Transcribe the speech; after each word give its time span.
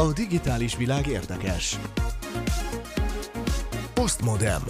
A 0.00 0.12
digitális 0.12 0.76
világ 0.76 1.06
érdekes. 1.06 1.78
Postmodem. 3.94 4.62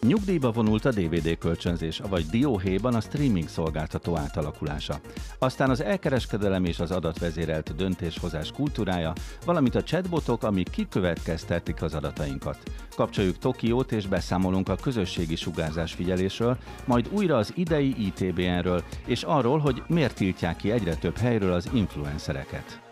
Nyugdíjba 0.00 0.50
vonult 0.50 0.84
a 0.84 0.90
DVD 0.90 1.38
kölcsönzés, 1.38 2.00
vagy 2.08 2.26
dióhéjban 2.26 2.94
a 2.94 3.00
streaming 3.00 3.48
szolgáltató 3.48 4.16
átalakulása. 4.16 5.00
Aztán 5.38 5.70
az 5.70 5.82
elkereskedelem 5.82 6.64
és 6.64 6.80
az 6.80 6.90
adatvezérelt 6.90 7.76
döntéshozás 7.76 8.52
kultúrája, 8.52 9.12
valamint 9.44 9.74
a 9.74 9.82
chatbotok, 9.82 10.42
amik 10.42 10.70
kikövetkeztetik 10.70 11.82
az 11.82 11.94
adatainkat. 11.94 12.58
Kapcsoljuk 12.96 13.38
Tokiót 13.38 13.92
és 13.92 14.06
beszámolunk 14.06 14.68
a 14.68 14.76
közösségi 14.76 15.36
sugárzás 15.36 15.92
figyelésről, 15.92 16.58
majd 16.84 17.08
újra 17.12 17.36
az 17.36 17.52
idei 17.56 17.94
ITBN-ről, 17.98 18.82
és 19.06 19.22
arról, 19.22 19.58
hogy 19.58 19.82
miért 19.86 20.14
tiltják 20.14 20.56
ki 20.56 20.70
egyre 20.70 20.94
több 20.94 21.16
helyről 21.16 21.52
az 21.52 21.68
influencereket. 21.72 22.89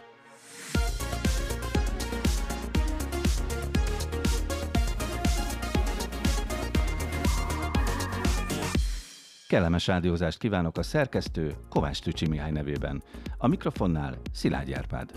Kellemes 9.48 9.86
rádiózást 9.86 10.38
kívánok 10.38 10.78
a 10.78 10.82
szerkesztő 10.82 11.54
Kovács 11.68 12.00
Tücsi 12.00 12.28
Mihály 12.28 12.50
nevében. 12.50 13.02
A 13.38 13.46
mikrofonnál 13.46 14.18
Szilágy 14.32 14.72
Árpád. 14.72 15.10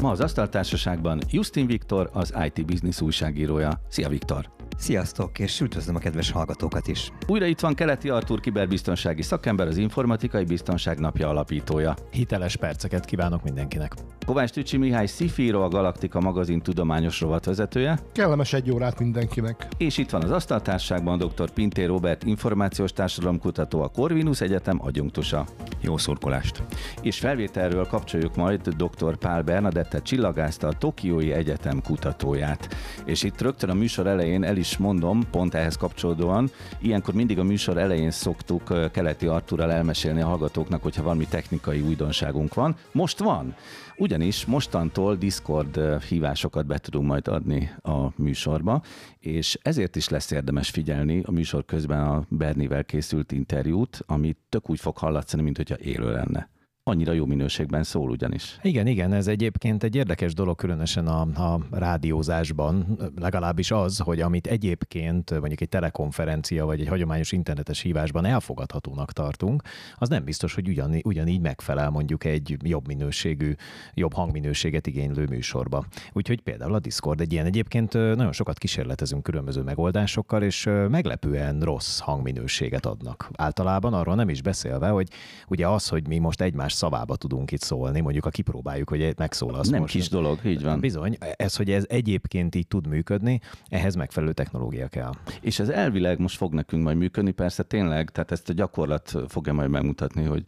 Ma 0.00 0.10
az 0.10 0.20
Asztaltársaságban 0.20 1.20
Justin 1.30 1.66
Viktor, 1.66 2.10
az 2.12 2.34
IT 2.44 2.66
Business 2.66 3.00
újságírója. 3.00 3.80
Szia 3.88 4.08
Viktor! 4.08 4.52
Sziasztok, 4.76 5.38
és 5.38 5.60
üdvözlöm 5.60 5.94
a 5.94 5.98
kedves 5.98 6.30
hallgatókat 6.30 6.88
is. 6.88 7.12
Újra 7.26 7.46
itt 7.46 7.60
van 7.60 7.74
Keleti 7.74 8.08
Artur 8.08 8.40
kiberbiztonsági 8.40 9.22
szakember, 9.22 9.66
az 9.66 9.76
Informatikai 9.76 10.44
Biztonság 10.44 10.98
Napja 10.98 11.28
alapítója. 11.28 11.94
Hiteles 12.10 12.56
perceket 12.56 13.04
kívánok 13.04 13.42
mindenkinek. 13.42 13.92
Kovács 14.26 14.50
Tücsi 14.50 14.76
Mihály 14.76 15.06
Szifíró, 15.06 15.62
a 15.62 15.68
Galaktika 15.68 16.20
magazin 16.20 16.60
tudományos 16.60 17.20
rovatvezetője. 17.20 17.98
Kellemes 18.12 18.52
egy 18.52 18.70
órát 18.70 18.98
mindenkinek. 18.98 19.68
És 19.76 19.98
itt 19.98 20.10
van 20.10 20.22
az 20.22 20.30
asztaltárságban 20.30 21.18
dr. 21.18 21.50
Pintér 21.50 21.86
Robert, 21.86 22.24
információs 22.24 22.92
társadalomkutató, 22.92 23.82
a 23.82 23.88
Corvinus 23.88 24.40
Egyetem 24.40 24.78
adjunktusa. 24.82 25.46
Jó 25.80 25.96
szurkolást! 25.96 26.62
És 27.02 27.18
felvételről 27.18 27.86
kapcsoljuk 27.86 28.36
majd 28.36 28.68
dr. 28.68 29.16
Pál 29.16 29.42
Bernadette 29.42 30.02
csillagászt, 30.02 30.62
a 30.62 30.72
Tokiói 30.78 31.32
Egyetem 31.32 31.82
kutatóját. 31.82 32.74
És 33.04 33.22
itt 33.22 33.40
rögtön 33.40 33.70
a 33.70 33.74
műsor 33.74 34.06
elején 34.06 34.44
el 34.44 34.56
is 34.56 34.63
mondom, 34.76 35.22
pont 35.30 35.54
ehhez 35.54 35.76
kapcsolódóan, 35.76 36.50
ilyenkor 36.80 37.14
mindig 37.14 37.38
a 37.38 37.42
műsor 37.42 37.78
elején 37.78 38.10
szoktuk 38.10 38.90
Keleti 38.92 39.26
Arturral 39.26 39.72
elmesélni 39.72 40.20
a 40.20 40.26
hallgatóknak, 40.26 40.82
hogyha 40.82 41.02
valami 41.02 41.26
technikai 41.26 41.80
újdonságunk 41.80 42.54
van. 42.54 42.76
Most 42.92 43.18
van! 43.18 43.54
Ugyanis 43.96 44.44
mostantól 44.44 45.16
Discord 45.16 46.02
hívásokat 46.08 46.66
be 46.66 46.78
tudunk 46.78 47.06
majd 47.06 47.28
adni 47.28 47.70
a 47.82 48.22
műsorba, 48.22 48.82
és 49.18 49.58
ezért 49.62 49.96
is 49.96 50.08
lesz 50.08 50.30
érdemes 50.30 50.70
figyelni 50.70 51.22
a 51.24 51.30
műsor 51.30 51.64
közben 51.64 52.00
a 52.00 52.24
Bernivel 52.28 52.84
készült 52.84 53.32
interjút, 53.32 54.02
ami 54.06 54.36
tök 54.48 54.70
úgy 54.70 54.80
fog 54.80 54.96
hallatszani, 54.96 55.42
mint 55.42 55.56
hogyha 55.56 55.78
élő 55.78 56.12
lenne 56.12 56.53
annyira 56.86 57.12
jó 57.12 57.24
minőségben 57.26 57.82
szól 57.82 58.10
ugyanis. 58.10 58.58
Igen, 58.62 58.86
igen, 58.86 59.12
ez 59.12 59.26
egyébként 59.26 59.82
egy 59.82 59.94
érdekes 59.94 60.34
dolog, 60.34 60.56
különösen 60.56 61.06
a, 61.06 61.20
a 61.20 61.60
rádiózásban, 61.70 62.98
legalábbis 63.20 63.70
az, 63.70 63.98
hogy 63.98 64.20
amit 64.20 64.46
egyébként 64.46 65.30
mondjuk 65.30 65.60
egy 65.60 65.68
telekonferencia 65.68 66.64
vagy 66.64 66.80
egy 66.80 66.88
hagyományos 66.88 67.32
internetes 67.32 67.80
hívásban 67.80 68.24
elfogadhatónak 68.24 69.12
tartunk, 69.12 69.62
az 69.94 70.08
nem 70.08 70.24
biztos, 70.24 70.54
hogy 70.54 70.68
ugyan, 70.68 70.94
ugyanígy 71.02 71.40
megfelel 71.40 71.90
mondjuk 71.90 72.24
egy 72.24 72.56
jobb 72.62 72.86
minőségű, 72.86 73.54
jobb 73.94 74.12
hangminőséget 74.12 74.86
igénylő 74.86 75.26
műsorba. 75.26 75.84
Úgyhogy 76.12 76.40
például 76.40 76.74
a 76.74 76.80
Discord 76.80 77.20
egy 77.20 77.32
ilyen 77.32 77.46
egyébként 77.46 77.92
nagyon 77.92 78.32
sokat 78.32 78.58
kísérletezünk 78.58 79.22
különböző 79.22 79.62
megoldásokkal, 79.62 80.42
és 80.42 80.70
meglepően 80.88 81.60
rossz 81.60 81.98
hangminőséget 81.98 82.86
adnak. 82.86 83.30
Általában 83.36 83.94
arról 83.94 84.14
nem 84.14 84.28
is 84.28 84.42
beszélve, 84.42 84.88
hogy 84.88 85.08
ugye 85.48 85.68
az, 85.68 85.88
hogy 85.88 86.08
mi 86.08 86.18
most 86.18 86.40
egymás 86.40 86.72
szavába 86.74 87.16
tudunk 87.16 87.50
itt 87.50 87.60
szólni, 87.60 88.00
mondjuk 88.00 88.24
ha 88.24 88.30
kipróbáljuk, 88.30 88.88
hogy 88.88 89.14
megszólalsz 89.16 89.68
Nem 89.68 89.80
most. 89.80 89.94
kis 89.94 90.08
dolog, 90.08 90.38
így 90.44 90.62
van. 90.62 90.80
Bizony, 90.80 91.16
ez, 91.36 91.56
hogy 91.56 91.70
ez 91.70 91.84
egyébként 91.88 92.54
így 92.54 92.66
tud 92.66 92.86
működni, 92.86 93.40
ehhez 93.68 93.94
megfelelő 93.94 94.32
technológia 94.32 94.88
kell. 94.88 95.12
És 95.40 95.58
ez 95.58 95.68
elvileg 95.68 96.18
most 96.18 96.36
fog 96.36 96.54
nekünk 96.54 96.82
majd 96.82 96.96
működni, 96.96 97.30
persze 97.30 97.62
tényleg, 97.62 98.10
tehát 98.10 98.30
ezt 98.30 98.48
a 98.48 98.52
gyakorlat 98.52 99.14
fogja 99.28 99.52
majd 99.52 99.70
megmutatni, 99.70 100.24
hogy 100.24 100.44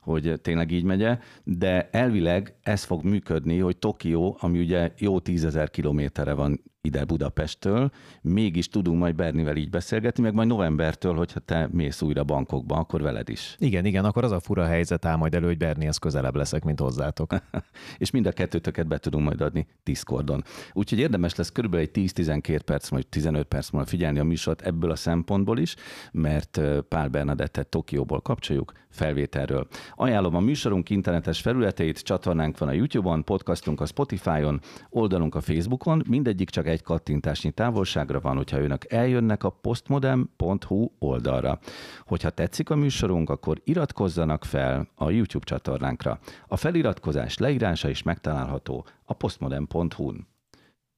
hogy 0.00 0.40
tényleg 0.42 0.70
így 0.70 0.84
megye, 0.84 1.18
de 1.44 1.88
elvileg 1.92 2.54
ez 2.62 2.84
fog 2.84 3.04
működni, 3.04 3.58
hogy 3.58 3.76
Tokió, 3.76 4.36
ami 4.40 4.58
ugye 4.58 4.92
jó 4.98 5.20
tízezer 5.20 5.70
kilométerre 5.70 6.32
van 6.32 6.62
ide 6.86 7.04
Budapesttől, 7.04 7.90
mégis 8.22 8.68
tudunk 8.68 8.98
majd 8.98 9.14
Bernivel 9.14 9.56
így 9.56 9.70
beszélgetni, 9.70 10.22
meg 10.22 10.34
majd 10.34 10.48
novembertől, 10.48 11.14
hogyha 11.14 11.40
te 11.40 11.68
mész 11.72 12.02
újra 12.02 12.24
bankokba, 12.24 12.76
akkor 12.76 13.02
veled 13.02 13.28
is. 13.28 13.56
Igen, 13.58 13.84
igen, 13.84 14.04
akkor 14.04 14.24
az 14.24 14.32
a 14.32 14.40
fura 14.40 14.64
helyzet 14.64 15.04
áll 15.04 15.16
majd 15.16 15.34
elő, 15.34 15.46
hogy 15.46 15.56
Bernihez 15.56 15.96
közelebb 15.96 16.36
leszek, 16.36 16.64
mint 16.64 16.80
hozzátok. 16.80 17.34
és 17.98 18.10
mind 18.10 18.26
a 18.26 18.32
kettőtöket 18.32 18.86
be 18.86 18.98
tudunk 18.98 19.24
majd 19.24 19.40
adni 19.40 19.66
Discordon. 19.82 20.44
Úgyhogy 20.72 20.98
érdemes 20.98 21.34
lesz 21.34 21.52
körülbelül 21.52 21.86
egy 21.94 22.10
10-12 22.12 22.60
perc, 22.64 22.88
vagy 22.88 23.06
15 23.06 23.46
perc 23.46 23.70
múlva 23.70 23.88
figyelni 23.88 24.18
a 24.18 24.24
műsort 24.24 24.62
ebből 24.62 24.90
a 24.90 24.96
szempontból 24.96 25.58
is, 25.58 25.74
mert 26.12 26.60
Pál 26.88 27.08
Bernadettet 27.08 27.68
Tokióból 27.68 28.20
kapcsoljuk 28.20 28.72
felvételről. 28.96 29.66
Ajánlom 29.94 30.34
a 30.34 30.40
műsorunk 30.40 30.90
internetes 30.90 31.40
felületeit, 31.40 32.02
csatornánk 32.02 32.58
van 32.58 32.68
a 32.68 32.72
YouTube-on, 32.72 33.24
podcastunk 33.24 33.80
a 33.80 33.86
Spotify-on, 33.86 34.60
oldalunk 34.90 35.34
a 35.34 35.40
Facebookon, 35.40 36.02
mindegyik 36.08 36.50
csak 36.50 36.66
egy 36.66 36.82
kattintásnyi 36.82 37.50
távolságra 37.50 38.20
van, 38.20 38.36
hogyha 38.36 38.60
önök 38.60 38.92
eljönnek 38.92 39.44
a 39.44 39.50
postmodem.hu 39.50 40.90
oldalra. 40.98 41.58
Hogyha 42.06 42.30
tetszik 42.30 42.70
a 42.70 42.76
műsorunk, 42.76 43.30
akkor 43.30 43.60
iratkozzanak 43.64 44.44
fel 44.44 44.88
a 44.94 45.10
YouTube 45.10 45.44
csatornánkra. 45.44 46.18
A 46.46 46.56
feliratkozás 46.56 47.38
leírása 47.38 47.88
is 47.88 48.02
megtalálható 48.02 48.86
a 49.04 49.12
postmodem.hu-n. 49.12 50.26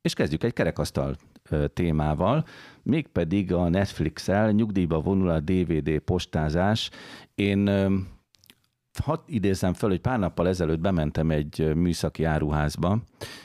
És 0.00 0.14
kezdjük 0.14 0.44
egy 0.44 0.52
kerekasztal 0.52 1.16
témával, 1.74 2.44
mégpedig 2.82 3.52
a 3.52 3.68
Netflix-el 3.68 4.50
nyugdíjba 4.50 5.00
vonul 5.00 5.28
a 5.28 5.40
DVD 5.40 5.98
postázás. 5.98 6.90
Én 7.34 7.70
hadd 9.02 9.20
idézem 9.26 9.72
föl, 9.72 9.90
hogy 9.90 10.00
pár 10.00 10.18
nappal 10.18 10.48
ezelőtt 10.48 10.80
bementem 10.80 11.30
egy 11.30 11.74
műszaki 11.74 12.24
áruházba, 12.24 12.98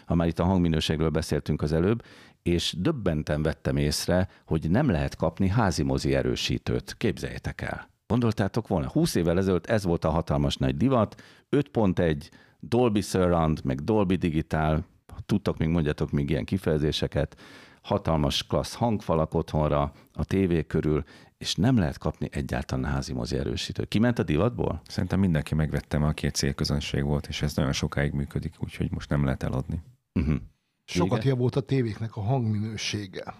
ha 0.05 0.15
már 0.15 0.27
itt 0.27 0.39
a 0.39 0.43
hangminőségről 0.43 1.09
beszéltünk 1.09 1.61
az 1.61 1.73
előbb, 1.73 2.03
és 2.41 2.75
döbbenten 2.79 3.41
vettem 3.41 3.77
észre, 3.77 4.27
hogy 4.45 4.69
nem 4.69 4.89
lehet 4.89 5.15
kapni 5.15 5.47
házi 5.47 5.83
mozi 5.83 6.15
erősítőt. 6.15 6.95
Képzeljétek 6.97 7.61
el. 7.61 7.89
Gondoltátok 8.07 8.67
volna, 8.67 8.89
20 8.89 9.15
évvel 9.15 9.37
ezelőtt 9.37 9.65
ez 9.65 9.83
volt 9.83 10.05
a 10.05 10.09
hatalmas 10.09 10.55
nagy 10.57 10.77
divat, 10.77 11.21
5.1, 11.51 12.29
Dolby 12.59 13.01
Surround, 13.01 13.63
meg 13.63 13.83
Dolby 13.83 14.15
Digital, 14.15 14.85
tudtok 15.25 15.57
még, 15.57 15.67
mondjatok 15.67 16.11
még 16.11 16.29
ilyen 16.29 16.45
kifejezéseket, 16.45 17.37
hatalmas 17.83 18.47
klassz 18.47 18.73
hangfalak 18.73 19.33
otthonra, 19.33 19.91
a 20.13 20.25
tévé 20.25 20.65
körül, 20.65 21.03
és 21.37 21.55
nem 21.55 21.77
lehet 21.77 21.97
kapni 21.97 22.27
egyáltalán 22.31 22.91
házi 22.91 23.13
mozi 23.13 23.37
erősítőt. 23.37 23.87
Kiment 23.87 24.19
a 24.19 24.23
divatból? 24.23 24.81
Szerintem 24.87 25.19
mindenki 25.19 25.55
megvettem, 25.55 26.03
aki 26.03 26.25
egy 26.25 26.33
célközönség 26.33 27.03
volt, 27.03 27.27
és 27.27 27.41
ez 27.41 27.55
nagyon 27.55 27.71
sokáig 27.71 28.11
működik, 28.11 28.53
úgyhogy 28.59 28.91
most 28.91 29.09
nem 29.09 29.23
lehet 29.23 29.43
eladni. 29.43 29.81
Uh-huh. 30.13 30.35
Sokat 30.85 31.23
javult 31.23 31.55
a 31.55 31.61
tévéknek 31.61 32.15
a 32.15 32.21
hangminősége. 32.21 33.33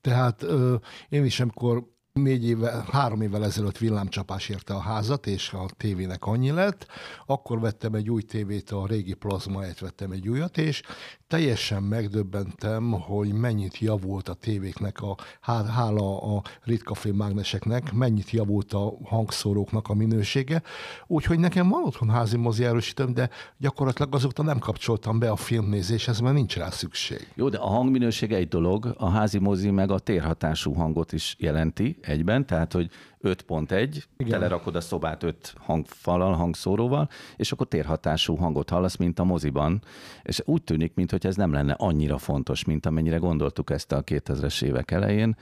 Tehát 0.00 0.42
ö, 0.42 0.74
én 1.08 1.24
is, 1.24 1.40
amikor 1.40 1.90
négy 2.12 2.44
éve, 2.44 2.84
három 2.90 3.20
évvel 3.20 3.44
ezelőtt 3.44 3.78
villámcsapás 3.78 4.48
érte 4.48 4.74
a 4.74 4.80
házat, 4.80 5.26
és 5.26 5.52
a 5.52 5.66
tévének 5.76 6.24
annyi 6.24 6.50
lett, 6.50 6.86
akkor 7.26 7.60
vettem 7.60 7.94
egy 7.94 8.10
új 8.10 8.22
tévét, 8.22 8.70
a 8.70 8.86
régi 8.86 9.14
plazma 9.14 9.62
vettem 9.80 10.10
egy 10.10 10.28
újat, 10.28 10.58
és 10.58 10.82
teljesen 11.32 11.82
megdöbbentem, 11.82 12.90
hogy 12.90 13.32
mennyit 13.32 13.78
javult 13.78 14.28
a 14.28 14.34
tévéknek, 14.34 15.00
a, 15.00 15.16
hála 15.40 16.36
a 16.36 16.42
ritka 16.64 16.94
mágneseknek, 17.14 17.92
mennyit 17.92 18.30
javult 18.30 18.72
a 18.72 18.92
hangszóróknak 19.04 19.88
a 19.88 19.94
minősége. 19.94 20.62
Úgyhogy 21.06 21.38
nekem 21.38 21.68
van 21.68 21.84
otthon 21.84 22.10
házi 22.10 22.36
mozi 22.36 22.64
erősítem, 22.64 23.14
de 23.14 23.30
gyakorlatilag 23.58 24.14
azóta 24.14 24.42
nem 24.42 24.58
kapcsoltam 24.58 25.18
be 25.18 25.30
a 25.30 25.36
filmnézéshez, 25.36 26.20
mert 26.20 26.34
nincs 26.34 26.56
rá 26.56 26.70
szükség. 26.70 27.28
Jó, 27.34 27.48
de 27.48 27.58
a 27.58 27.66
hangminőség 27.66 28.32
egy 28.32 28.48
dolog, 28.48 28.94
a 28.98 29.08
házi 29.08 29.38
mozi 29.38 29.70
meg 29.70 29.90
a 29.90 29.98
térhatású 29.98 30.72
hangot 30.72 31.12
is 31.12 31.36
jelenti 31.38 31.98
egyben, 32.00 32.46
tehát 32.46 32.72
hogy 32.72 32.90
5.1, 33.22 34.02
telerakod 34.28 34.76
a 34.76 34.80
szobát 34.80 35.22
öt 35.22 35.54
hangfalal, 35.58 36.32
hangszóróval, 36.32 37.08
és 37.36 37.52
akkor 37.52 37.66
térhatású 37.68 38.36
hangot 38.36 38.70
hallasz, 38.70 38.96
mint 38.96 39.18
a 39.18 39.24
moziban. 39.24 39.82
És 40.22 40.42
úgy 40.44 40.62
tűnik, 40.62 40.94
mintha 40.94 41.18
ez 41.20 41.36
nem 41.36 41.52
lenne 41.52 41.72
annyira 41.72 42.18
fontos, 42.18 42.64
mint 42.64 42.86
amennyire 42.86 43.16
gondoltuk 43.16 43.70
ezt 43.70 43.92
a 43.92 44.04
2000-es 44.04 44.62
évek 44.62 44.90
elején, 44.90 45.36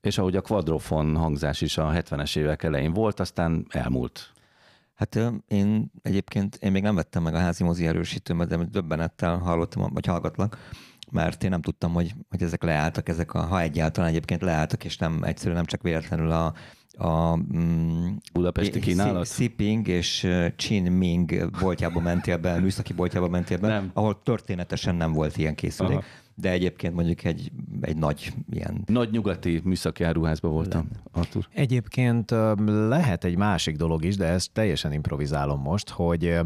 és 0.00 0.18
ahogy 0.18 0.36
a 0.36 0.40
quadrofon 0.40 1.16
hangzás 1.16 1.60
is 1.60 1.78
a 1.78 1.90
70-es 1.92 2.36
évek 2.36 2.62
elején 2.62 2.92
volt, 2.92 3.20
aztán 3.20 3.66
elmúlt. 3.68 4.32
Hát 4.94 5.18
én 5.48 5.90
egyébként, 6.02 6.56
én 6.60 6.72
még 6.72 6.82
nem 6.82 6.94
vettem 6.94 7.22
meg 7.22 7.34
a 7.34 7.38
házi 7.38 7.64
mozi 7.64 7.86
erősítőmet, 7.86 8.48
de 8.48 8.56
döbbenettel 8.56 9.38
hallottam, 9.38 9.92
vagy 9.92 10.06
hallgatlak, 10.06 10.58
mert 11.10 11.44
én 11.44 11.50
nem 11.50 11.62
tudtam, 11.62 11.92
hogy, 11.92 12.14
hogy 12.30 12.42
ezek 12.42 12.62
leálltak, 12.62 13.08
ezek 13.08 13.34
a, 13.34 13.40
ha 13.40 13.60
egyáltalán 13.60 14.10
egyébként 14.10 14.42
leálltak, 14.42 14.84
és 14.84 14.96
nem 14.96 15.22
egyszerűen 15.22 15.56
nem 15.56 15.64
csak 15.64 15.82
véletlenül 15.82 16.30
a, 16.30 16.54
a 16.96 17.36
mm, 17.36 18.14
Budapesti 18.32 18.80
kínálat? 18.80 19.26
Siping 19.26 19.88
és 19.88 20.28
Chin 20.56 20.92
Ming 20.92 21.50
boltjába 21.60 22.00
mentél 22.00 22.38
be, 22.38 22.60
műszaki 22.60 22.92
boltjába 22.92 23.28
mentél 23.28 23.58
be, 23.58 23.68
nem. 23.68 23.90
ahol 23.94 24.22
történetesen 24.22 24.94
nem 24.94 25.12
volt 25.12 25.36
ilyen 25.36 25.54
készülék. 25.54 25.96
Aha 25.96 26.04
de 26.38 26.50
egyébként 26.50 26.94
mondjuk 26.94 27.24
egy, 27.24 27.52
egy 27.80 27.96
nagy 27.96 28.32
ilyen... 28.50 28.82
Nagy 28.86 29.10
nyugati 29.10 29.60
műszaki 29.64 30.04
áruházban 30.04 30.52
voltam, 30.52 30.88
Artur. 31.12 31.48
Egyébként 31.52 32.30
lehet 32.66 33.24
egy 33.24 33.36
másik 33.36 33.76
dolog 33.76 34.04
is, 34.04 34.16
de 34.16 34.26
ezt 34.26 34.52
teljesen 34.52 34.92
improvizálom 34.92 35.60
most, 35.60 35.88
hogy 35.88 36.38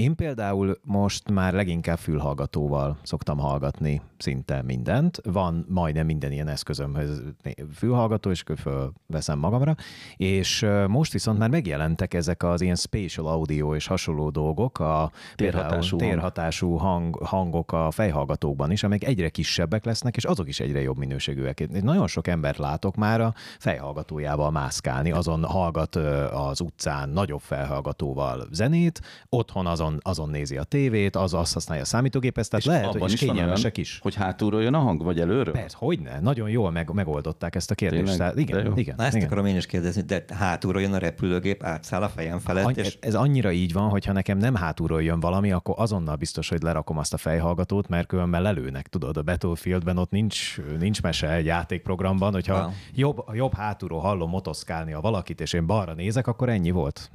én 0.00 0.14
például 0.14 0.78
most 0.84 1.30
már 1.30 1.52
leginkább 1.52 1.98
fülhallgatóval 1.98 2.98
szoktam 3.02 3.38
hallgatni 3.38 4.00
szinte 4.18 4.62
mindent. 4.62 5.20
Van 5.24 5.66
majdnem 5.68 6.06
minden 6.06 6.32
ilyen 6.32 6.48
eszközömhöz 6.48 7.22
fülhallgató, 7.74 8.30
és 8.30 8.42
akkor 8.46 8.92
veszem 9.06 9.38
magamra. 9.38 9.74
És 10.16 10.66
most 10.86 11.12
viszont 11.12 11.38
már 11.38 11.50
megjelentek 11.50 12.14
ezek 12.14 12.42
az 12.42 12.60
ilyen 12.60 12.74
spatial 12.74 13.26
audio 13.26 13.74
és 13.74 13.86
hasonló 13.86 14.30
dolgok, 14.30 14.78
a 14.78 15.10
térhatású, 15.34 15.96
térhatású 15.96 16.76
hang, 16.76 17.16
hangok 17.22 17.72
a 17.72 17.90
fejhallgatókban 17.90 18.70
is, 18.70 18.82
amelyek 18.82 19.04
egyre 19.04 19.28
kisebbek 19.28 19.84
lesznek, 19.84 20.16
és 20.16 20.24
azok 20.24 20.48
is 20.48 20.60
egyre 20.60 20.80
jobb 20.80 20.96
minőségűek. 20.96 21.60
Én 21.60 21.68
nagyon 21.82 22.06
sok 22.06 22.26
embert 22.26 22.58
látok 22.58 22.96
már 22.96 23.20
a 23.20 23.34
fejhallgatójával 23.58 24.50
mászkálni, 24.50 25.12
azon 25.12 25.44
hallgat 25.44 25.96
az 26.32 26.60
utcán 26.60 27.08
nagyobb 27.08 27.40
felhallgatóval 27.40 28.46
zenét, 28.50 29.00
otthon 29.28 29.66
azon, 29.66 29.89
azon 30.02 30.28
nézi 30.28 30.56
a 30.56 30.64
tévét, 30.64 31.16
az 31.16 31.34
azt 31.34 31.52
használja 31.52 31.82
a 31.82 31.86
számítógépet, 31.86 32.50
tehát 32.50 32.66
és 32.66 32.72
lehet, 32.72 32.94
hogy 32.94 33.12
is 33.12 33.20
kényelmesek 33.20 33.76
is. 33.76 33.98
Hogy 34.02 34.14
hátulról 34.14 34.62
jön 34.62 34.74
a 34.74 34.78
hang, 34.78 35.02
vagy 35.02 35.20
előről? 35.20 35.52
Persze, 35.52 35.76
hogyne. 35.78 36.20
Nagyon 36.20 36.48
jól 36.48 36.70
meg, 36.70 36.90
megoldották 36.92 37.54
ezt 37.54 37.70
a 37.70 37.74
kérdést. 37.74 38.16
Tehát, 38.16 38.38
igen, 38.38 38.76
igen. 38.76 38.94
Na 38.96 39.04
ezt 39.04 39.14
igen. 39.14 39.26
akarom 39.26 39.46
én 39.46 39.56
is 39.56 39.66
kérdezni, 39.66 40.02
de 40.02 40.24
hátulról 40.34 40.82
jön 40.82 40.92
a 40.92 40.98
repülőgép, 40.98 41.62
átszáll 41.62 42.02
a 42.02 42.08
fejem 42.08 42.38
felett. 42.38 42.64
Any- 42.64 42.76
és... 42.76 42.98
Ez 43.00 43.14
annyira 43.14 43.52
így 43.52 43.72
van, 43.72 43.88
hogy 43.88 44.04
ha 44.04 44.12
nekem 44.12 44.38
nem 44.38 44.54
hátulról 44.54 45.02
jön 45.02 45.20
valami, 45.20 45.52
akkor 45.52 45.74
azonnal 45.78 46.16
biztos, 46.16 46.48
hogy 46.48 46.62
lerakom 46.62 46.98
azt 46.98 47.14
a 47.14 47.16
fejhallgatót, 47.16 47.88
mert 47.88 48.06
különben 48.06 48.42
lelőnek, 48.42 48.88
tudod, 48.88 49.16
a 49.16 49.22
Battlefieldben 49.22 49.98
ott 49.98 50.10
nincs, 50.10 50.60
nincs 50.78 51.02
mese 51.02 51.32
egy 51.32 51.44
játékprogramban, 51.44 52.32
hogyha 52.32 52.60
wow. 52.60 52.70
jobb, 52.94 53.24
jobb 53.32 53.54
hátulról 53.54 54.00
hallom 54.00 54.30
motoszkálni 54.30 54.92
a 54.92 55.00
valakit, 55.00 55.40
és 55.40 55.52
én 55.52 55.66
balra 55.66 55.94
nézek, 55.94 56.26
akkor 56.26 56.48
ennyi 56.48 56.70
volt. 56.70 57.10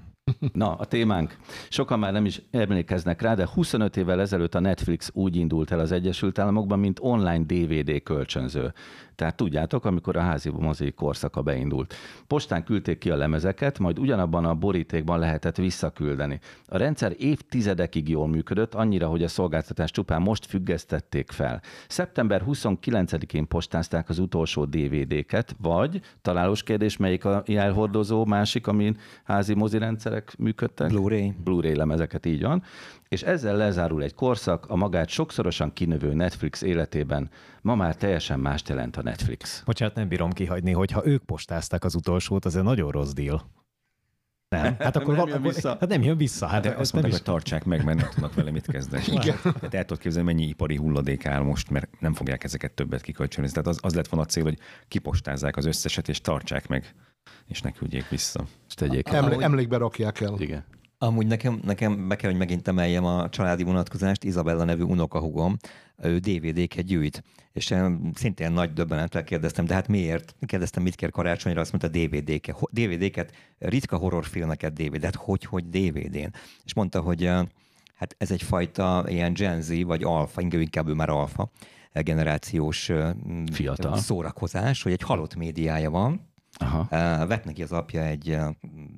Na, 0.54 0.76
a 0.76 0.86
témánk. 0.86 1.38
Sokan 1.70 2.00
már 2.00 2.12
nem 2.12 2.26
is 2.26 2.42
emlékeznek 2.52 3.22
rá, 3.22 3.34
de 3.34 3.48
25 3.54 3.98
évvel 3.98 4.22
ezelőtt 4.22 4.56
a 4.56 4.60
Netflix 4.60 5.10
úgy 5.14 5.36
indult 5.36 5.72
el 5.72 5.80
az 5.80 5.92
Egyesült 5.92 6.40
Államokban, 6.40 6.80
mint 6.80 7.00
online 7.02 7.44
DVD 7.44 8.04
kölcsönző. 8.04 8.74
Tehát 9.16 9.36
tudjátok, 9.36 9.86
amikor 9.86 10.18
a 10.18 10.22
házi 10.22 10.50
mozi 10.50 10.92
korszaka 10.92 11.42
beindult. 11.42 11.96
Postán 12.28 12.64
küldték 12.64 12.98
ki 12.98 13.10
a 13.10 13.16
lemezeket, 13.16 13.80
majd 13.80 14.00
ugyanabban 14.00 14.46
a 14.46 14.54
borítékban 14.54 15.20
lehetett 15.20 15.56
visszaküldeni. 15.56 16.40
A 16.68 16.78
rendszer 16.78 17.14
évtizedekig 17.18 18.10
jól 18.10 18.28
működött, 18.28 18.74
annyira, 18.74 19.08
hogy 19.08 19.24
a 19.24 19.28
szolgáltatást 19.28 19.94
csupán 19.94 20.22
most 20.22 20.46
függesztették 20.46 21.32
fel. 21.32 21.62
Szeptember 21.88 22.44
29-én 22.48 23.48
postázták 23.48 24.10
az 24.10 24.20
utolsó 24.20 24.66
DVD-ket, 24.66 25.56
vagy 25.62 26.02
találós 26.22 26.64
kérdés, 26.64 26.98
melyik 26.98 27.26
a 27.26 27.44
jelhordozó, 27.46 28.26
másik, 28.26 28.68
amin 28.68 28.98
házi 29.24 29.54
mozi 29.54 29.78
rendszerek 29.78 30.36
működtek? 30.38 30.90
Blu-ray. 30.90 31.34
Blu-ray 31.44 31.76
lemezeket, 31.76 32.26
így 32.26 32.42
van 32.42 32.64
és 33.08 33.24
ezzel 33.24 33.56
lezárul 33.56 34.04
egy 34.04 34.14
korszak, 34.14 34.66
a 34.70 34.76
magát 34.76 35.10
sokszorosan 35.10 35.74
kinövő 35.74 36.14
Netflix 36.14 36.62
életében. 36.62 37.30
Ma 37.62 37.76
már 37.76 37.96
teljesen 37.96 38.40
más 38.40 38.62
jelent 38.68 38.98
a 38.98 39.02
Netflix. 39.02 39.64
Bocsánat, 39.66 39.96
nem 39.96 40.08
bírom 40.08 40.32
kihagyni, 40.32 40.72
hogy 40.72 40.92
ha 40.92 41.06
ők 41.06 41.24
postázták 41.24 41.84
az 41.84 41.96
utolsót, 41.96 42.46
az 42.46 42.56
egy 42.56 42.64
nagyon 42.64 42.92
rossz 42.92 43.12
deal. 43.12 43.46
Nem, 44.50 44.76
hát 44.80 44.96
akkor 44.96 45.16
nem 45.16 45.28
jön 45.28 45.42
vissza. 45.42 45.70
Hát 45.80 45.90
nem 45.90 46.04
jön 46.04 46.18
vissza. 46.18 46.48
Hát 46.48 46.64
de 46.64 46.70
azt 46.70 46.94
mondták, 46.94 47.14
is... 47.14 47.20
hogy 47.20 47.34
tartsák 47.34 47.64
meg, 47.64 47.84
mert 47.84 47.98
nem 47.98 48.10
tudnak 48.10 48.34
vele 48.34 48.52
mit 48.52 48.68
kezdeni. 48.68 49.04
Igen. 49.22 49.38
Tehát 49.42 49.74
el 49.74 49.86
tudod 49.86 50.04
képzelni, 50.04 50.28
mennyi 50.28 50.48
ipari 50.48 50.76
hulladék 50.76 51.26
áll 51.26 51.42
most, 51.42 51.70
mert 51.70 52.00
nem 52.00 52.14
fogják 52.14 52.44
ezeket 52.44 52.72
többet 52.72 53.02
kikölcsönözni. 53.02 53.62
Tehát 53.62 53.70
az, 53.70 53.80
az 53.82 53.96
lett 53.96 54.08
volna 54.08 54.26
a 54.26 54.30
cél, 54.30 54.44
hogy 54.44 54.58
kipostázzák 54.88 55.58
az 55.58 55.66
összeset, 55.66 56.10
és 56.10 56.22
tartsák 56.22 56.68
meg, 56.68 56.94
és 57.48 57.62
ne 57.62 57.72
küldjék 57.72 58.10
vissza. 58.10 58.46
És 58.68 58.74
tegyék. 58.74 59.10
Emlé- 59.10 59.42
emlékbe 59.42 59.78
rakják 59.78 60.22
el. 60.22 60.36
Igen. 60.38 60.64
Amúgy 60.98 61.28
nekem, 61.28 61.60
nekem 61.64 62.08
be 62.08 62.16
kell, 62.16 62.30
hogy 62.30 62.40
megint 62.40 62.68
emeljem 62.68 63.06
a 63.06 63.30
családi 63.30 63.64
vonatkozást. 63.64 64.24
Izabella 64.24 64.64
nevű 64.64 64.84
unokahugom, 64.84 65.58
ő 65.98 66.18
DVD-ket 66.18 66.86
gyűjt. 66.86 67.24
És 67.52 67.74
szintén 68.14 68.52
nagy 68.52 68.74
döbbenettel 68.74 69.24
kérdeztem, 69.24 69.66
de 69.66 69.74
hát 69.74 69.88
miért? 69.88 70.36
Kérdeztem, 70.46 70.84
mit 70.84 70.96
kér 70.96 71.12
karácsonyra, 71.12 71.62
azt 71.62 71.72
mondta 71.72 72.00
DVD-ket. 72.00 72.58
DVD-ket, 72.72 73.32
ritka 73.58 73.98
horrorfilmeket 73.98 74.74
DVD, 74.74 75.04
hát 75.04 75.16
hogy, 75.16 75.46
hogy 75.46 75.70
DVD-n? 75.70 76.34
És 76.64 76.74
mondta, 76.74 77.02
hogy 77.02 77.26
hát 77.96 78.16
ez 78.18 78.32
egyfajta 78.32 79.04
ilyen 79.08 79.34
Gen 79.34 79.62
Z, 79.62 79.84
vagy 79.84 80.04
alfa, 80.04 80.42
inkább 80.42 80.88
ő 80.88 80.94
már 80.94 81.10
alfa 81.10 81.52
generációs 81.94 82.92
Fiatal. 83.52 83.98
szórakozás, 83.98 84.84
hogy 84.84 84.92
egy 84.92 85.02
halott 85.02 85.36
médiája 85.36 85.90
van, 85.90 86.34
Aha. 86.60 86.88
Vett 87.28 87.46
neki 87.46 87.64
az 87.64 87.72
apja 87.72 88.04
egy 88.04 88.38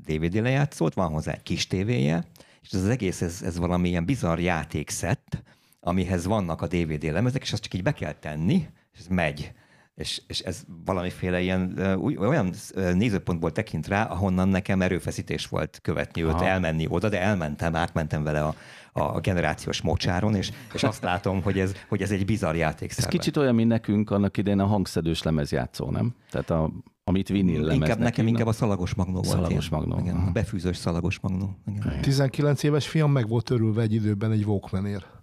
DVD 0.06 0.42
lejátszót, 0.42 0.94
van 0.94 1.12
hozzá 1.12 1.32
egy 1.32 1.44
kis 1.44 1.68
tévéje, 1.68 2.26
és 2.62 2.72
ez 2.72 2.84
az 2.84 2.90
egész, 2.90 3.22
ez, 3.22 3.42
ez 3.46 3.58
valami 3.58 3.90
ilyen 3.90 4.06
bizarr 4.06 4.40
játékszett, 4.40 5.44
amihez 5.80 6.26
vannak 6.26 6.62
a 6.62 6.68
DVD 6.68 7.04
lemezek, 7.04 7.42
és 7.42 7.54
azt 7.54 7.62
csak 7.62 7.74
így 7.74 7.84
be 7.84 7.92
kell 7.92 8.14
tenni, 8.14 8.68
és 8.94 9.00
ez 9.00 9.08
megy. 9.08 9.52
És, 9.96 10.22
és 10.28 10.40
ez 10.40 10.64
valamiféle 10.86 11.42
ilyen 11.42 11.78
olyan 12.18 12.54
nézőpontból 12.94 13.52
tekint 13.52 13.88
rá, 13.88 14.04
ahonnan 14.04 14.48
nekem 14.48 14.82
erőfeszítés 14.82 15.46
volt 15.48 15.80
követni 15.82 16.24
őt, 16.24 16.34
Aha. 16.34 16.46
elmenni 16.46 16.86
oda, 16.90 17.10
de 17.10 17.22
elmentem, 17.22 17.76
átmentem 17.76 18.24
vele 18.24 18.44
a, 18.44 18.56
a 18.92 19.20
generációs 19.20 19.82
mocsáron, 19.82 20.36
és, 20.36 20.52
és 20.74 20.84
azt 20.84 21.04
látom, 21.04 21.42
hogy 21.42 21.60
ez, 21.60 21.72
hogy 21.88 22.02
ez 22.02 22.12
egy 22.12 22.26
bizarr 22.26 22.56
játék. 22.56 22.94
Ez 22.98 23.06
kicsit 23.06 23.38
olyan, 23.38 23.56
mint 23.56 23.70
nekünk 23.70 24.10
annak 24.10 24.38
idején 24.38 24.60
a 24.60 24.66
hangszedős 24.66 25.24
lemezjátszó, 25.24 25.92
nem? 25.92 26.16
Tehát 26.30 26.50
a 26.50 26.72
amit 27.08 27.28
vinil 27.28 27.60
lemeznek. 27.60 27.88
Inkább 27.88 28.00
nekem 28.00 28.28
inkább 28.28 28.48
a 28.48 28.52
szalagos 28.52 28.94
magnó 28.94 29.14
volt. 29.14 29.28
Szalagos 29.28 29.70
magnó. 29.70 30.00
Igen, 30.00 30.16
a 30.16 30.32
befűzős 30.32 30.78
szalagos 30.78 31.20
magnó. 31.20 31.58
Igen. 31.68 32.02
19 32.02 32.64
éves 32.64 32.88
fiam 32.88 33.12
meg 33.12 33.28
volt 33.28 33.50
örülve 33.50 33.82
egy 33.82 33.94
időben 33.94 34.32
egy 34.32 34.44
Walkmanért 34.44 35.17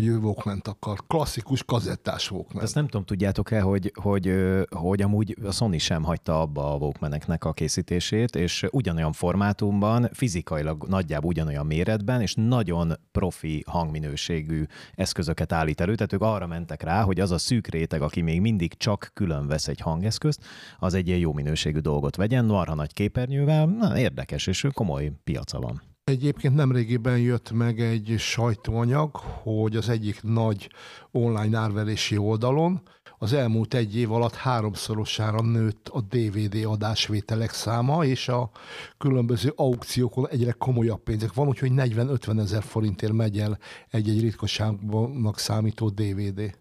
hogy 0.00 0.08
ő 0.08 0.18
walkman 0.18 0.60
akar. 0.64 0.98
Klasszikus 1.06 1.64
kazettás 1.64 2.30
Walkman. 2.30 2.62
Ezt 2.62 2.74
nem 2.74 2.84
tudom, 2.84 3.04
tudjátok-e, 3.04 3.60
hogy, 3.60 3.92
hogy, 3.94 4.34
hogy 4.70 5.02
amúgy 5.02 5.36
a 5.44 5.50
Sony 5.50 5.78
sem 5.78 6.02
hagyta 6.02 6.40
abba 6.40 6.72
a 6.72 6.76
Walkmaneknek 6.76 7.44
a 7.44 7.52
készítését, 7.52 8.36
és 8.36 8.66
ugyanolyan 8.70 9.12
formátumban, 9.12 10.08
fizikailag 10.12 10.86
nagyjából 10.88 11.30
ugyanolyan 11.30 11.66
méretben, 11.66 12.20
és 12.20 12.34
nagyon 12.34 12.92
profi 13.12 13.64
hangminőségű 13.66 14.64
eszközöket 14.94 15.52
állít 15.52 15.80
elő. 15.80 15.94
Tehát 15.94 16.12
ők 16.12 16.22
arra 16.22 16.46
mentek 16.46 16.82
rá, 16.82 17.02
hogy 17.02 17.20
az 17.20 17.30
a 17.30 17.38
szűk 17.38 17.66
réteg, 17.66 18.02
aki 18.02 18.20
még 18.20 18.40
mindig 18.40 18.74
csak 18.74 19.10
külön 19.14 19.46
vesz 19.46 19.68
egy 19.68 19.80
hangeszközt, 19.80 20.44
az 20.78 20.94
egy 20.94 21.06
ilyen 21.06 21.18
jó 21.18 21.32
minőségű 21.32 21.78
dolgot 21.78 22.16
vegyen, 22.16 22.44
marha 22.44 22.74
nagy 22.74 22.92
képernyővel, 22.92 23.66
na, 23.66 23.98
érdekes, 23.98 24.46
és 24.46 24.66
komoly 24.72 25.12
piaca 25.24 25.58
van. 25.58 25.89
Egyébként 26.10 26.54
nemrégiben 26.54 27.18
jött 27.18 27.50
meg 27.50 27.80
egy 27.80 28.14
sajtóanyag, 28.18 29.16
hogy 29.16 29.76
az 29.76 29.88
egyik 29.88 30.22
nagy 30.22 30.70
online 31.10 31.58
árverési 31.58 32.16
oldalon 32.16 32.82
az 33.18 33.32
elmúlt 33.32 33.74
egy 33.74 33.96
év 33.96 34.12
alatt 34.12 34.34
háromszorosára 34.34 35.42
nőtt 35.42 35.88
a 35.88 36.00
DVD 36.00 36.64
adásvételek 36.64 37.52
száma, 37.52 38.04
és 38.04 38.28
a 38.28 38.50
különböző 38.98 39.52
aukciókon 39.56 40.28
egyre 40.28 40.52
komolyabb 40.52 41.02
pénzek 41.02 41.32
van, 41.32 41.48
úgyhogy 41.48 41.70
40-50 41.74 42.40
ezer 42.40 42.62
forintért 42.62 43.12
megy 43.12 43.38
el 43.38 43.58
egy-egy 43.88 44.20
ritkaságnak 44.20 45.38
számító 45.38 45.88
DVD. 45.88 46.56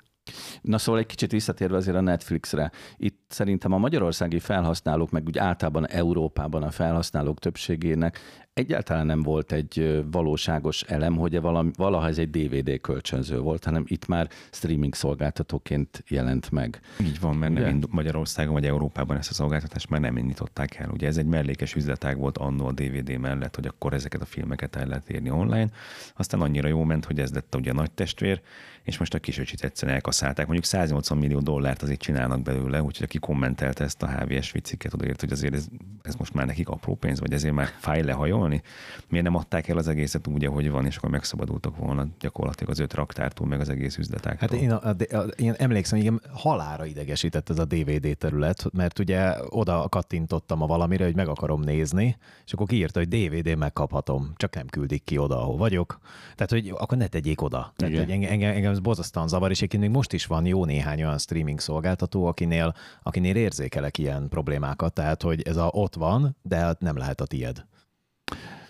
Na 0.62 0.78
szóval 0.78 1.02
egy 1.02 1.08
kicsit 1.08 1.32
visszatérve 1.32 1.78
azért 1.78 1.98
a 1.98 2.02
Netflixre. 2.02 2.72
Itt 2.98 3.19
szerintem 3.30 3.72
a 3.72 3.78
magyarországi 3.78 4.40
felhasználók, 4.40 5.12
meg 5.12 5.26
úgy 5.28 5.38
általában 5.38 5.88
Európában 5.88 6.64
a 6.64 6.72
felhasználók 6.72 7.40
többségének 7.40 8.20
egyáltalán 8.60 9.06
nem 9.06 9.22
volt 9.22 9.52
egy 9.52 10.04
valóságos 10.12 10.82
elem, 10.82 11.16
hogy 11.16 11.42
valami, 11.42 11.72
valaha 11.76 12.08
ez 12.08 12.18
egy 12.18 12.30
DVD 12.30 12.82
kölcsönző 12.82 13.40
volt, 13.40 13.64
hanem 13.64 13.84
itt 13.88 14.08
már 14.08 14.30
streaming 14.52 14.96
szolgáltatóként 14.96 16.04
jelent 16.08 16.52
meg. 16.52 16.80
Így 17.02 17.20
van, 17.20 17.36
mert 17.36 17.54
nem 17.54 17.82
Magyarországon 17.90 18.54
vagy 18.54 18.66
Európában 18.66 19.18
ezt 19.18 19.30
a 19.30 19.34
szolgáltatást 19.34 19.90
már 19.90 20.00
nem 20.02 20.18
indították 20.18 20.76
el. 20.76 20.90
Ugye 20.90 21.08
ez 21.08 21.18
egy 21.18 21.26
mellékes 21.26 21.76
üzletág 21.76 22.18
volt 22.18 22.38
annó 22.38 22.66
a 22.66 22.72
DVD 22.72 23.18
mellett, 23.18 23.56
hogy 23.56 23.68
akkor 23.68 23.94
ezeket 23.94 24.22
a 24.22 24.26
filmeket 24.26 24.76
el 24.76 24.86
lehet 24.86 25.10
érni 25.10 25.30
online. 25.30 25.70
Aztán 26.16 26.42
annyira 26.42 26.68
jó 26.68 26.84
ment, 26.84 27.06
hogy 27.06 27.20
ez 27.20 27.34
lett 27.34 27.56
ugye 27.56 27.72
a 27.72 27.74
nagy 27.74 27.92
testvér, 27.92 28.42
és 28.84 28.98
most 28.98 29.14
a 29.14 29.20
kisöcsit 29.20 29.64
egyszerűen 29.64 29.96
elkaszálták. 29.96 30.46
Mondjuk 30.46 30.66
180 30.66 31.18
millió 31.18 31.40
dollárt 31.40 31.82
azért 31.82 32.00
csinálnak 32.00 32.42
belőle, 32.42 32.82
úgyhogy 32.82 33.06
aki 33.06 33.19
valaki 33.20 33.40
kommentelte 33.40 33.84
ezt 33.84 34.04
a 34.04 34.08
HVS 34.08 34.52
vicciket, 34.52 34.94
odaért, 34.94 35.20
hogy 35.20 35.32
azért 35.32 35.54
ez, 35.54 35.68
ez, 36.02 36.16
most 36.16 36.34
már 36.34 36.46
nekik 36.46 36.70
apró 36.70 36.96
pénz, 36.96 37.20
vagy 37.20 37.34
ezért 37.34 37.54
már 37.54 37.68
fáj 37.78 38.04
lehajolni. 38.04 38.62
Miért 39.08 39.26
nem 39.26 39.36
adták 39.36 39.68
el 39.68 39.78
az 39.78 39.88
egészet 39.88 40.28
úgy, 40.28 40.46
ahogy 40.46 40.70
van, 40.70 40.86
és 40.86 40.98
akkor 40.98 41.10
megszabadultak 41.10 41.78
volna 41.78 42.08
gyakorlatilag 42.20 42.72
az 42.72 42.80
öt 42.80 42.94
raktártól, 42.94 43.48
meg 43.48 43.60
az 43.60 43.70
egész 43.70 43.98
üzletáktól. 43.98 44.50
Hát 44.50 44.62
én, 44.62 44.72
a, 44.72 44.82
a, 44.84 45.18
a, 45.18 45.22
én 45.22 45.54
emlékszem, 45.58 46.00
hogy 46.00 46.22
halára 46.32 46.86
idegesített 46.86 47.50
ez 47.50 47.60
a 47.60 47.66
DVD 47.66 48.18
terület, 48.18 48.66
mert 48.74 49.00
ugye 49.00 49.36
oda 49.50 49.90
kattintottam 49.90 50.62
a 50.62 50.66
valamire, 50.66 51.04
hogy 51.04 51.16
meg 51.16 51.28
akarom 51.28 51.62
nézni, 51.62 52.18
és 52.46 52.54
akkor 52.54 52.68
kiírta, 52.68 53.00
hogy 53.00 53.08
DVD 53.08 53.58
megkaphatom, 53.58 54.34
csak 54.36 54.56
nem 54.56 54.68
küldik 54.68 55.04
ki 55.04 55.18
oda, 55.18 55.42
ahol 55.42 55.58
vagyok. 55.58 56.00
Tehát, 56.36 56.52
hogy 56.52 56.74
akkor 56.78 56.98
ne 56.98 57.08
tegyék 57.08 57.42
oda. 57.42 57.74
Tehát, 57.76 57.98
hogy 57.98 58.12
engem, 58.12 58.32
engem, 58.32 58.52
engem 58.56 58.72
ez 58.72 58.80
bozasztóan 58.80 59.28
zavar, 59.28 59.50
és 59.50 59.58
egyébként 59.58 59.84
még 59.84 59.92
most 59.92 60.14
is 60.14 60.26
van 60.26 60.46
jó 60.46 60.66
néhány 60.66 61.04
olyan 61.04 61.18
streaming 61.18 61.60
szolgáltató, 61.60 62.26
akinél, 62.26 62.76
akinél 63.10 63.36
érzékelek 63.36 63.98
ilyen 63.98 64.30
problémákat, 64.30 64.94
tehát, 64.94 65.22
hogy 65.22 65.42
ez 65.42 65.58
a 65.58 65.70
ott 65.72 65.96
van, 65.96 66.36
de 66.42 66.76
nem 66.80 66.98
lehet 66.98 67.22
a 67.22 67.26
tied. 67.26 67.66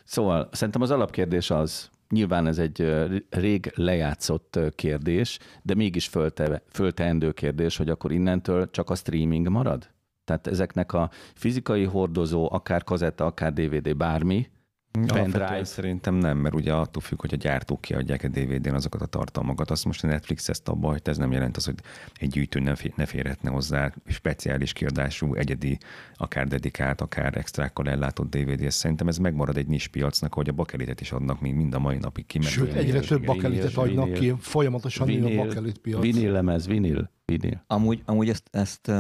Szóval 0.04 0.50
szerintem 0.52 0.82
az 0.82 0.92
alapkérdés 0.92 1.50
az, 1.50 1.90
nyilván 2.10 2.48
ez 2.48 2.58
egy 2.58 3.08
rég 3.30 3.72
lejátszott 3.76 4.60
kérdés, 4.76 5.40
de 5.62 5.76
mégis 5.76 6.08
fölte, 6.08 6.62
fölteendő 6.70 7.32
kérdés, 7.32 7.78
hogy 7.78 7.90
akkor 7.90 8.12
innentől 8.12 8.70
csak 8.72 8.90
a 8.90 8.96
streaming 8.96 9.50
marad? 9.50 9.90
Tehát 10.26 10.48
ezeknek 10.48 10.94
a 10.94 11.10
fizikai 11.34 11.84
hordozó, 11.84 12.52
akár 12.52 12.84
kazetta, 12.84 13.26
akár 13.26 13.54
DVD, 13.54 13.96
bármi, 13.96 14.50
Pendrive 14.92 15.64
szerintem 15.64 16.16
nem, 16.16 16.38
mert 16.38 16.56
ugye 16.56 16.74
attól 16.74 17.02
függ, 17.02 17.22
hogy 17.22 17.34
a 17.34 17.38
gyártók 17.38 17.82
kiadják 17.82 18.24
a 18.24 18.28
DVD-n 18.28 18.74
azokat 18.74 19.02
a 19.02 19.06
tartalmakat. 19.06 19.72
Azt 19.72 19.86
most 19.86 20.04
a 20.04 20.08
Netflix 20.08 20.50
ezt 20.50 20.68
abba 20.68 20.88
hagyta, 20.88 21.12
ez 21.12 21.18
nem 21.18 21.32
jelent 21.32 21.58
az, 21.58 21.66
hogy 21.66 21.76
egy 22.16 22.30
gyűjtő 22.30 22.60
ne, 22.60 22.74
ne 22.96 23.06
férhetne 23.06 23.50
hozzá 23.50 23.94
speciális 24.06 24.74
kiadású, 24.74 25.34
egyedi, 25.34 25.78
akár 26.16 26.48
dedikált, 26.48 27.02
akár 27.02 27.38
extrákkal 27.38 27.90
ellátott 27.90 28.36
DVD. 28.36 28.62
Ez 28.62 28.76
szerintem 28.76 29.08
ez 29.08 29.18
megmarad 29.18 29.58
egy 29.58 29.68
nis 29.68 29.88
piacnak, 29.88 30.34
hogy 30.34 30.50
a 30.50 30.54
bakelitet 30.54 31.02
is 31.02 31.12
adnak 31.12 31.42
még 31.42 31.54
mind 31.54 31.74
a 31.74 31.80
mai 31.80 31.98
napig 31.98 32.26
ki. 32.26 32.42
Sőt, 32.42 32.74
egyre 32.74 33.00
több 33.00 33.26
bakelitet 33.26 33.76
adnak 33.76 34.14
ki, 34.14 34.34
folyamatosan 34.40 35.08
vinil, 35.08 35.40
a 35.40 35.44
bakelit 35.44 35.78
piac. 35.78 36.02
Vinil 36.02 36.32
lemez, 36.32 36.68
vinil. 36.68 37.12
Vinil. 37.26 37.64
Amúgy, 37.68 38.02
amúgy 38.06 38.30
ezt, 38.30 38.48
ezt, 38.52 38.92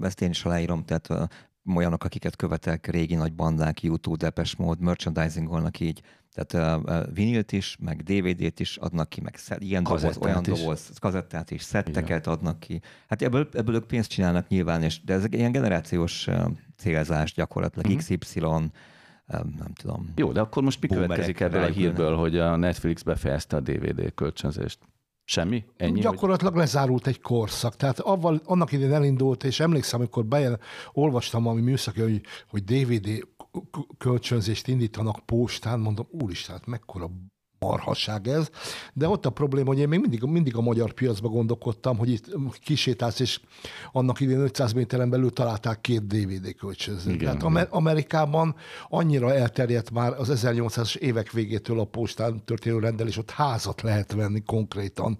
ezt 0.00 0.20
én 0.20 0.30
is 0.30 0.44
aláírom, 0.44 0.84
tehát 0.84 1.30
olyanok, 1.74 2.04
akiket 2.04 2.36
követek, 2.36 2.86
régi 2.86 3.14
nagy 3.14 3.32
bandák, 3.32 3.82
YouTube, 3.82 4.16
Depes 4.16 4.56
Mode, 4.56 4.84
merchandisingolnak 4.84 5.80
így, 5.80 6.02
tehát 6.34 6.82
uh, 6.82 7.14
vinilt 7.14 7.52
is, 7.52 7.76
meg 7.80 8.02
DVD-t 8.02 8.60
is 8.60 8.76
adnak 8.76 9.08
ki, 9.08 9.20
meg 9.20 9.38
ilyen 9.58 9.82
doboz, 9.82 10.16
olyan 10.20 10.44
is. 10.46 10.60
doboz, 10.60 10.90
kazettát 11.00 11.50
is, 11.50 11.62
szetteket 11.62 12.26
Igen. 12.26 12.34
adnak 12.34 12.60
ki. 12.60 12.80
Hát 13.08 13.22
ebből, 13.22 13.48
ebből 13.52 13.74
ők 13.74 13.86
pénzt 13.86 14.10
csinálnak 14.10 14.48
nyilván, 14.48 14.82
és, 14.82 15.04
de 15.04 15.12
ez 15.12 15.24
egy 15.24 15.34
ilyen 15.34 15.52
generációs 15.52 16.26
uh, 16.26 16.50
célzás 16.76 17.32
gyakorlatilag, 17.34 17.86
mm-hmm. 17.86 18.16
XY, 18.18 18.40
nem 19.58 19.72
tudom. 19.74 20.12
Jó, 20.16 20.32
de 20.32 20.40
akkor 20.40 20.62
most 20.62 20.80
mi 20.80 20.88
következik 20.88 21.40
ebből 21.40 21.62
a 21.62 21.66
hírből, 21.66 22.16
hogy 22.16 22.38
a 22.38 22.56
Netflix 22.56 23.02
befejezte 23.02 23.56
a 23.56 23.60
DVD 23.60 24.14
kölcsönzést? 24.14 24.78
Semmi? 25.28 25.64
Ennyi? 25.76 26.00
Gyakorlatilag 26.00 26.52
hogy... 26.52 26.62
lezárult 26.62 27.06
egy 27.06 27.20
korszak. 27.20 27.76
Tehát 27.76 28.00
avval, 28.00 28.40
annak 28.44 28.72
idén 28.72 28.92
elindult, 28.92 29.44
és 29.44 29.60
emlékszem, 29.60 30.00
amikor 30.00 30.24
bejel, 30.24 30.60
olvastam 30.92 31.42
valami 31.42 31.60
műszaki, 31.60 32.00
hogy, 32.00 32.20
hogy 32.48 32.64
DVD 32.64 33.26
kölcsönzést 33.98 34.68
indítanak 34.68 35.18
postán, 35.24 35.80
mondom, 35.80 36.06
úristen, 36.10 36.56
hát 36.56 36.66
mekkora 36.66 37.10
marhasság 37.58 38.28
ez, 38.28 38.50
de 38.92 39.08
ott 39.08 39.26
a 39.26 39.30
probléma, 39.30 39.68
hogy 39.68 39.78
én 39.78 39.88
még 39.88 40.00
mindig, 40.00 40.22
mindig 40.22 40.56
a 40.56 40.60
magyar 40.60 40.92
piacba 40.92 41.28
gondolkodtam, 41.28 41.98
hogy 41.98 42.10
itt 42.10 42.30
kisétálsz, 42.60 43.20
és 43.20 43.40
annak 43.92 44.20
idén 44.20 44.40
500 44.40 44.72
méteren 44.72 45.10
belül 45.10 45.30
találták 45.30 45.80
két 45.80 46.06
DVD 46.06 46.54
kölcsönzőt. 46.54 47.18
Tehát 47.18 47.42
Amer- 47.42 47.72
Amerikában 47.72 48.54
annyira 48.88 49.34
elterjedt 49.34 49.90
már 49.90 50.12
az 50.12 50.44
1800-as 50.44 50.96
évek 50.96 51.32
végétől 51.32 51.80
a 51.80 51.84
postán 51.84 52.44
történő 52.44 52.78
rendelés, 52.78 53.16
ott 53.16 53.30
házat 53.30 53.80
lehet 53.82 54.12
venni 54.12 54.42
konkrétan 54.46 55.18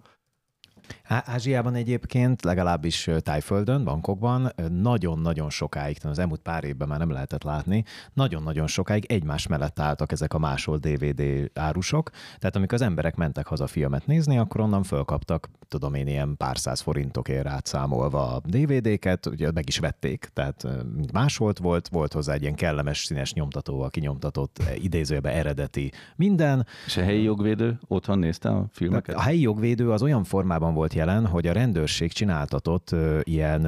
Ázsiában 1.08 1.74
egyébként, 1.74 2.42
legalábbis 2.42 3.10
Tájföldön, 3.18 3.84
Bankokban 3.84 4.52
nagyon-nagyon 4.68 5.50
sokáig, 5.50 5.96
az 6.02 6.18
elmúlt 6.18 6.40
pár 6.40 6.64
évben 6.64 6.88
már 6.88 6.98
nem 6.98 7.10
lehetett 7.10 7.42
látni, 7.42 7.84
nagyon-nagyon 8.12 8.66
sokáig 8.66 9.04
egymás 9.04 9.46
mellett 9.46 9.80
álltak 9.80 10.12
ezek 10.12 10.34
a 10.34 10.38
másolt 10.38 10.80
DVD 10.80 11.50
árusok, 11.54 12.10
tehát 12.38 12.56
amikor 12.56 12.74
az 12.74 12.82
emberek 12.82 13.16
mentek 13.16 13.46
haza 13.46 13.66
filmet 13.66 14.06
nézni, 14.06 14.38
akkor 14.38 14.60
onnan 14.60 14.82
fölkaptak, 14.82 15.48
tudom 15.68 15.94
én, 15.94 16.06
ilyen 16.06 16.36
pár 16.36 16.58
száz 16.58 16.80
forintokért 16.80 17.46
átszámolva 17.46 18.34
a 18.34 18.40
DVD-ket, 18.44 19.26
ugye 19.26 19.50
meg 19.52 19.68
is 19.68 19.78
vették, 19.78 20.30
tehát 20.32 20.66
másolt 21.12 21.58
volt, 21.58 21.88
volt 21.88 22.12
hozzá 22.12 22.32
egy 22.32 22.42
ilyen 22.42 22.54
kellemes 22.54 23.04
színes 23.04 23.32
nyomtatóval 23.32 23.90
kinyomtatott, 23.90 24.62
idézőjebe 24.74 25.32
eredeti 25.32 25.92
minden. 26.16 26.66
És 26.86 26.96
a 26.96 27.02
helyi 27.02 27.22
jogvédő 27.22 27.78
otthon 27.86 28.18
nézte 28.18 28.48
a 28.48 28.66
filmeket? 28.72 29.14
A 29.14 29.20
helyi 29.20 29.40
jogvédő 29.40 29.90
az 29.90 30.02
olyan 30.02 30.24
formában 30.24 30.74
volt 30.74 30.94
jelen, 30.96 31.26
hogy 31.26 31.46
a 31.46 31.52
rendőrség 31.52 32.12
csináltatott 32.12 32.94
ilyen 33.22 33.60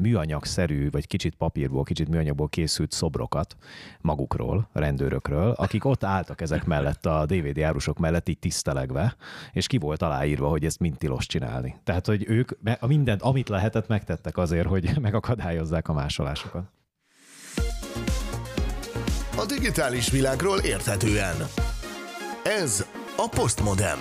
műanyagszerű, 0.00 0.90
vagy 0.90 1.06
kicsit 1.06 1.34
papírból, 1.34 1.82
kicsit 1.82 2.08
műanyagból 2.08 2.48
készült 2.48 2.92
szobrokat 2.92 3.56
magukról, 4.00 4.68
rendőrökről, 4.72 5.50
akik 5.50 5.84
ott 5.84 6.04
álltak 6.04 6.40
ezek 6.40 6.64
mellett, 6.64 7.06
a 7.06 7.26
DVD 7.26 7.60
árusok 7.60 7.98
mellett 7.98 8.28
így 8.28 8.38
tisztelegve, 8.38 9.16
és 9.52 9.66
ki 9.66 9.78
volt 9.78 10.02
aláírva, 10.02 10.48
hogy 10.48 10.64
ezt 10.64 10.80
mind 10.80 10.98
tilos 10.98 11.26
csinálni. 11.26 11.76
Tehát, 11.84 12.06
hogy 12.06 12.24
ők 12.28 12.50
mindent, 12.80 13.22
amit 13.22 13.48
lehetett, 13.48 13.88
megtettek 13.88 14.36
azért, 14.36 14.66
hogy 14.66 14.90
megakadályozzák 15.00 15.88
a 15.88 15.92
másolásokat. 15.92 16.64
A 19.36 19.46
digitális 19.46 20.10
világról 20.10 20.58
érthetően. 20.58 21.36
Ez 22.44 22.86
a 23.16 23.28
Postmodem. 23.28 23.98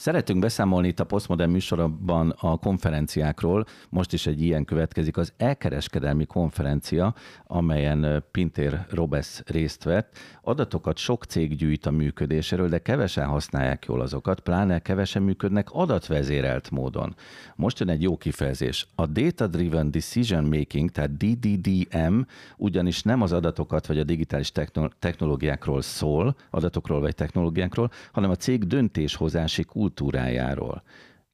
Szeretünk 0.00 0.40
beszámolni 0.40 0.88
itt 0.88 1.00
a 1.00 1.04
Postmodern 1.04 1.50
műsorban 1.50 2.30
a 2.30 2.56
konferenciákról. 2.56 3.64
Most 3.88 4.12
is 4.12 4.26
egy 4.26 4.42
ilyen 4.42 4.64
következik, 4.64 5.16
az 5.16 5.32
elkereskedelmi 5.36 6.24
konferencia, 6.24 7.14
amelyen 7.46 8.24
Pintér 8.30 8.86
Robesz 8.90 9.42
részt 9.46 9.84
vett. 9.84 10.18
Adatokat 10.50 10.96
sok 10.96 11.24
cég 11.24 11.56
gyűjt 11.56 11.86
a 11.86 11.90
működéséről, 11.90 12.68
de 12.68 12.78
kevesen 12.78 13.26
használják 13.26 13.84
jól 13.84 14.00
azokat, 14.00 14.40
pláne 14.40 14.78
kevesen 14.78 15.22
működnek 15.22 15.68
adatvezérelt 15.70 16.70
módon. 16.70 17.14
Most 17.56 17.78
jön 17.78 17.88
egy 17.88 18.02
jó 18.02 18.16
kifejezés. 18.16 18.86
A 18.94 19.06
Data 19.06 19.46
Driven 19.46 19.90
Decision 19.90 20.44
Making, 20.44 20.90
tehát 20.90 21.16
DDDM, 21.16 22.20
ugyanis 22.56 23.02
nem 23.02 23.22
az 23.22 23.32
adatokat 23.32 23.86
vagy 23.86 23.98
a 23.98 24.04
digitális 24.04 24.52
technológiákról 24.98 25.82
szól, 25.82 26.36
adatokról 26.50 27.00
vagy 27.00 27.14
technológiákról, 27.14 27.90
hanem 28.12 28.30
a 28.30 28.36
cég 28.36 28.64
döntéshozási 28.64 29.64
kultúrájáról. 29.64 30.82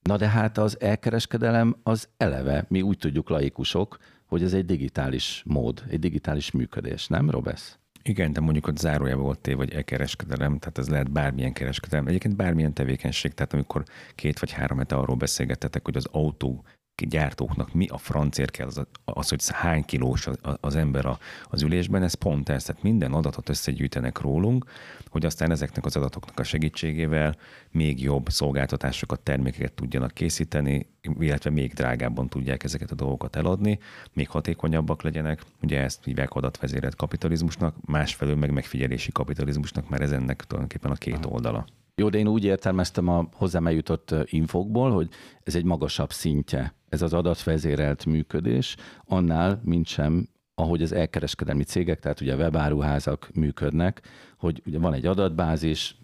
Na 0.03 0.17
de 0.17 0.29
hát 0.29 0.59
az 0.59 0.81
elkereskedelem 0.81 1.77
az 1.83 2.09
eleve, 2.17 2.65
mi 2.69 2.83
úgy 2.83 2.99
tudjuk 2.99 3.29
laikusok, 3.29 3.99
hogy 4.27 4.43
ez 4.43 4.53
egy 4.53 4.65
digitális 4.65 5.43
mód, 5.47 5.85
egy 5.89 5.99
digitális 5.99 6.51
működés, 6.51 7.07
nem, 7.07 7.31
Robesz? 7.31 7.79
Igen, 8.09 8.33
de 8.33 8.41
mondjuk 8.41 8.67
ott 8.67 8.79
zárójában 8.79 9.25
volt 9.25 9.39
tév, 9.39 9.57
vagy 9.57 9.73
e-kereskedelem, 9.73 10.59
tehát 10.59 10.79
ez 10.79 10.89
lehet 10.89 11.11
bármilyen 11.11 11.53
kereskedelem. 11.53 12.07
Egyébként 12.07 12.37
bármilyen 12.37 12.73
tevékenység, 12.73 13.35
tehát 13.35 13.53
amikor 13.53 13.85
két 14.15 14.39
vagy 14.39 14.53
három 14.53 14.79
hete 14.79 14.95
arról 14.97 15.17
beszélgettetek, 15.17 15.85
hogy 15.85 15.97
az 15.97 16.07
autó 16.11 16.65
gyártóknak 17.05 17.73
mi 17.73 17.87
a 17.87 17.99
francért 17.99 18.51
kell 18.51 18.67
az, 18.67 18.81
az 19.05 19.29
hogy 19.29 19.49
hány 19.49 19.85
kilós 19.85 20.29
az 20.61 20.77
ember 20.77 21.19
az 21.49 21.63
ülésben, 21.63 22.03
ez 22.03 22.15
pont 22.15 22.49
ez, 22.49 22.65
tehát 22.65 22.83
minden 22.83 23.13
adatot 23.13 23.49
összegyűjtenek 23.49 24.19
rólunk, 24.19 24.65
hogy 25.09 25.27
aztán 25.27 25.51
ezeknek 25.51 25.85
az 25.85 25.97
adatoknak 25.97 26.39
a 26.39 26.45
segítségével 26.45 27.37
még 27.71 28.03
jobb 28.03 28.29
szolgáltatásokat, 28.29 29.21
termékeket 29.21 29.73
tudjanak 29.73 30.15
készíteni, 30.15 30.87
illetve 31.19 31.51
még 31.51 31.73
drágábban 31.73 32.29
tudják 32.29 32.65
ezeket 32.65 32.91
a 32.91 32.95
dolgokat 32.95 33.37
eladni, 33.37 33.79
még 34.13 34.29
hatékonyabbak 34.29 35.03
legyenek. 35.03 35.43
Ugye 35.63 35.81
ezt 35.81 36.05
hívják 36.05 36.33
adatvezérelt 36.33 36.95
kapitalizmusnak, 36.95 37.75
másfelől 37.87 38.37
meg 38.37 38.51
megfigyelési 38.51 39.13
kapitalizmusnak, 39.13 39.89
mert 39.89 40.03
ez 40.03 40.13
ennek 40.13 40.45
tulajdonképpen 40.45 40.91
a 40.91 40.95
két 40.95 41.25
oldala. 41.25 41.67
Jó, 42.01 42.09
de 42.09 42.19
én 42.19 42.29
úgy 42.29 42.45
értelmeztem 42.45 43.09
a 43.09 43.29
hozzám 43.33 43.67
eljutott 43.67 44.15
infokból, 44.25 44.91
hogy 44.91 45.09
ez 45.43 45.55
egy 45.55 45.65
magasabb 45.65 46.13
szintje, 46.13 46.75
ez 46.89 47.03
az 47.03 47.13
adatvezérelt 47.13 48.07
működés, 48.07 48.77
annál, 49.05 49.61
mint 49.65 49.87
sem, 49.87 50.29
ahogy 50.55 50.83
az 50.83 50.93
elkereskedelmi 50.93 51.65
cégek, 51.65 52.01
tehát 52.01 52.21
ugye 52.21 52.37
webáruházak 52.37 53.29
működnek, 53.35 54.03
hogy 54.39 54.63
ugye 54.67 54.79
van 54.79 54.95
egy 54.95 55.07
adatbázis, 55.07 55.97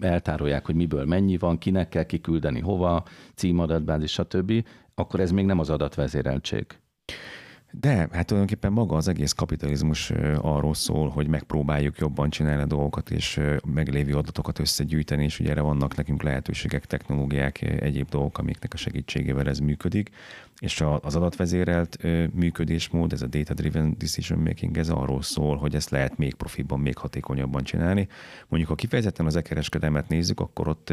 eltárolják, 0.00 0.66
hogy 0.66 0.74
miből 0.74 1.04
mennyi 1.04 1.36
van, 1.36 1.58
kinek 1.58 1.88
kell 1.88 2.04
kiküldeni, 2.04 2.60
hova, 2.60 3.04
címadatbázis, 3.34 4.12
stb., 4.12 4.66
akkor 4.94 5.20
ez 5.20 5.30
még 5.30 5.44
nem 5.44 5.58
az 5.58 5.70
adatvezéreltség. 5.70 6.66
De 7.70 8.08
hát 8.12 8.26
tulajdonképpen 8.26 8.72
maga 8.72 8.96
az 8.96 9.08
egész 9.08 9.32
kapitalizmus 9.32 10.10
arról 10.40 10.74
szól, 10.74 11.08
hogy 11.08 11.26
megpróbáljuk 11.26 11.98
jobban 11.98 12.30
csinálni 12.30 12.62
a 12.62 12.66
dolgokat, 12.66 13.10
és 13.10 13.40
meglévő 13.64 14.14
adatokat 14.14 14.58
összegyűjteni, 14.58 15.24
és 15.24 15.40
ugye 15.40 15.50
erre 15.50 15.60
vannak 15.60 15.96
nekünk 15.96 16.22
lehetőségek, 16.22 16.84
technológiák, 16.84 17.60
egyéb 17.62 18.08
dolgok, 18.08 18.38
amiknek 18.38 18.74
a 18.74 18.76
segítségével 18.76 19.48
ez 19.48 19.58
működik 19.58 20.10
és 20.60 20.84
az 21.00 21.16
adatvezérelt 21.16 21.98
működésmód, 22.32 23.12
ez 23.12 23.22
a 23.22 23.26
data-driven 23.26 23.94
decision 23.98 24.38
making, 24.38 24.78
ez 24.78 24.88
arról 24.88 25.22
szól, 25.22 25.56
hogy 25.56 25.74
ezt 25.74 25.90
lehet 25.90 26.16
még 26.16 26.34
profibban, 26.34 26.80
még 26.80 26.96
hatékonyabban 26.96 27.64
csinálni. 27.64 28.08
Mondjuk, 28.48 28.70
ha 28.70 28.76
kifejezetten 28.76 29.26
az 29.26 29.36
e-kereskedelmet 29.36 30.08
nézzük, 30.08 30.40
akkor 30.40 30.68
ott 30.68 30.92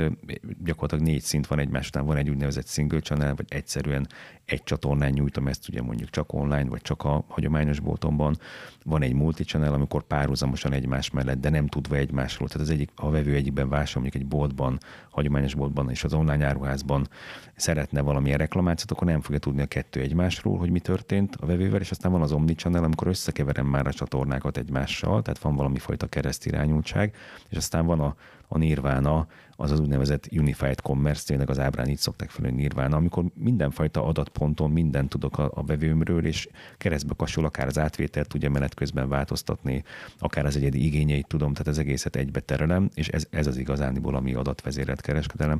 gyakorlatilag 0.63 1.03
négy 1.03 1.21
szint 1.21 1.47
van 1.47 1.59
egymás 1.59 1.87
után, 1.87 2.05
van 2.05 2.17
egy 2.17 2.29
úgynevezett 2.29 2.67
single 2.67 2.99
channel, 2.99 3.35
vagy 3.35 3.45
egyszerűen 3.49 4.07
egy 4.45 4.63
csatornán 4.63 5.11
nyújtom 5.11 5.47
ezt 5.47 5.69
ugye 5.69 5.81
mondjuk 5.81 6.09
csak 6.09 6.33
online, 6.33 6.69
vagy 6.69 6.81
csak 6.81 7.03
a 7.03 7.25
hagyományos 7.27 7.79
boltomban. 7.79 8.37
Van 8.85 9.01
egy 9.01 9.13
multi-channel, 9.13 9.73
amikor 9.73 10.03
párhuzamosan 10.03 10.73
egymás 10.73 11.09
mellett, 11.09 11.39
de 11.39 11.49
nem 11.49 11.67
tudva 11.67 11.95
egymásról. 11.95 12.47
Tehát 12.47 12.67
az 12.67 12.73
egyik, 12.73 12.89
a 12.95 13.09
vevő 13.09 13.33
egyikben 13.35 13.69
vásárol 13.69 14.01
mondjuk 14.01 14.23
egy 14.23 14.29
boltban, 14.29 14.77
hagyományos 15.09 15.55
boltban 15.55 15.89
és 15.89 16.03
az 16.03 16.13
online 16.13 16.45
áruházban 16.45 17.07
szeretne 17.55 18.01
valamilyen 18.01 18.37
reklamációt, 18.37 18.91
akkor 18.91 19.07
nem 19.07 19.21
fogja 19.21 19.39
tudni 19.39 19.52
a 19.61 19.65
kettő 19.65 19.99
egymásról, 19.99 20.57
hogy 20.57 20.69
mi 20.69 20.79
történt 20.79 21.35
a 21.35 21.45
vevővel, 21.45 21.81
és 21.81 21.91
aztán 21.91 22.11
van 22.11 22.21
az 22.21 22.31
Omnichannel, 22.31 22.83
amikor 22.83 23.07
összekeverem 23.07 23.65
már 23.65 23.87
a 23.87 23.93
csatornákat 23.93 24.57
egymással, 24.57 25.21
tehát 25.21 25.39
van 25.39 25.55
valami 25.55 25.79
fajta 25.79 26.07
keresztirányultság, 26.07 27.15
és 27.49 27.57
aztán 27.57 27.85
van 27.85 27.99
a, 27.99 28.15
a 28.47 28.57
Nirvana, 28.57 29.27
az 29.55 29.71
az 29.71 29.79
úgynevezett 29.79 30.27
Unified 30.31 30.81
Commerce, 30.81 31.25
tényleg 31.25 31.49
az 31.49 31.59
ábrán 31.59 31.87
így 31.87 31.97
szokták 31.97 32.29
fel, 32.29 32.45
hogy 32.45 32.53
Nirvana, 32.53 32.95
amikor 32.95 33.23
mindenfajta 33.33 34.05
adatponton 34.05 34.71
mindent 34.71 35.09
tudok 35.09 35.37
a, 35.37 35.51
a 35.53 35.63
vevőmről, 35.63 36.25
és 36.25 36.47
keresztbe 36.77 37.13
kasul 37.17 37.45
akár 37.45 37.67
az 37.67 37.77
átvételt 37.77 38.27
tudja 38.27 38.49
menet 38.49 38.73
közben 38.73 39.09
változtatni, 39.09 39.83
akár 40.19 40.45
az 40.45 40.55
egyedi 40.55 40.85
igényeit 40.85 41.27
tudom, 41.27 41.51
tehát 41.51 41.67
az 41.67 41.79
egészet 41.79 42.15
egybe 42.15 42.39
terelem, 42.39 42.89
és 42.93 43.07
ez, 43.07 43.27
ez 43.29 43.47
az 43.47 43.57
igazániból, 43.57 44.15
ami 44.15 44.33
adatvezérelt 44.33 45.01
kereskedelem 45.01 45.59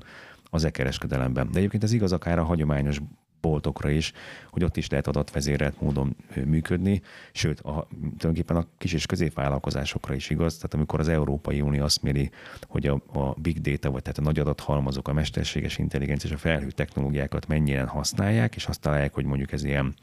az 0.54 0.64
e-kereskedelemben. 0.64 1.52
De 1.52 1.58
egyébként 1.58 1.84
ez 1.84 1.92
igaz 1.92 2.12
akár 2.12 2.40
a 2.40 2.44
hagyományos 2.44 3.00
boltokra 3.42 3.90
is, 3.90 4.14
hogy 4.50 4.64
ott 4.64 4.78
is 4.78 4.90
lehet 4.90 5.08
adatvezérelt 5.08 5.82
módon 5.82 6.16
működni, 6.46 7.02
sőt, 7.32 7.60
a, 7.60 7.88
tulajdonképpen 7.92 8.56
a 8.56 8.68
kis 8.78 8.94
és 8.94 9.06
középvállalkozásokra 9.06 10.14
is 10.14 10.30
igaz, 10.30 10.56
tehát 10.56 10.74
amikor 10.74 11.00
az 11.00 11.08
Európai 11.08 11.62
Unió 11.62 11.84
azt 11.84 12.02
méri, 12.02 12.32
hogy 12.68 12.88
a, 12.88 13.02
a 13.14 13.34
big 13.38 13.62
data, 13.62 13.92
vagy 13.92 14.02
tehát 14.02 14.18
a 14.18 14.22
nagy 14.22 14.40
adathalmazok, 14.40 15.08
a 15.08 15.14
mesterséges 15.14 15.78
intelligencia 15.78 16.30
és 16.30 16.36
a 16.36 16.40
felhő 16.40 16.72
technológiákat 16.72 17.48
mennyien 17.48 17.88
használják, 17.88 18.56
és 18.56 18.66
azt 18.66 18.82
találják, 18.82 19.14
hogy 19.14 19.26
mondjuk 19.26 19.52
ez 19.52 19.64
ilyen 19.64 19.96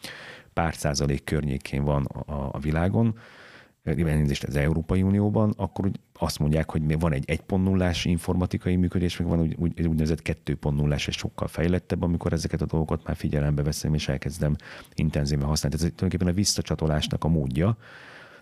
pár 0.53 0.75
százalék 0.75 1.25
környékén 1.25 1.85
van 1.85 2.05
a, 2.05 2.49
a 2.53 2.59
világon, 2.59 3.19
elnézést 3.85 4.45
az 4.45 4.57
Európai 4.57 5.03
Unióban, 5.03 5.55
akkor 5.57 5.87
úgy 5.87 6.01
azt 6.13 6.39
mondják, 6.39 6.71
hogy 6.71 6.99
van 7.01 7.13
egy 7.13 7.25
1.0-ás 7.27 8.05
informatikai 8.05 8.77
működés, 8.77 9.17
meg 9.17 9.29
van 9.29 9.41
úgy, 9.41 9.57
úgy, 9.59 9.87
úgynevezett 9.87 10.21
2.0-ás, 10.45 11.07
és 11.07 11.17
sokkal 11.17 11.49
fejlettebb, 11.49 12.03
amikor 12.03 12.33
ezeket 12.33 12.63
a 12.63 12.67
dolgokat 12.67 13.07
már 13.07 13.17
figyelembe 13.17 13.63
veszem, 13.63 13.95
és 13.95 14.09
elkezdem 14.09 14.57
intenzíven 14.95 15.47
használni. 15.47 15.77
Ez 15.77 15.83
tulajdonképpen 15.83 16.29
a 16.29 16.33
visszacsatolásnak 16.33 17.25
a 17.25 17.29
módja. 17.29 17.77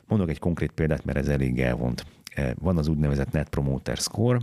Mondok 0.06 0.28
egy 0.28 0.38
konkrét 0.38 0.70
példát, 0.70 1.04
mert 1.04 1.18
ez 1.18 1.28
elég 1.28 1.60
elvont. 1.60 2.06
Eh, 2.34 2.50
van 2.60 2.78
az 2.78 2.88
úgynevezett 2.88 3.32
Net 3.32 3.48
Promoter 3.48 3.96
Score, 3.96 4.38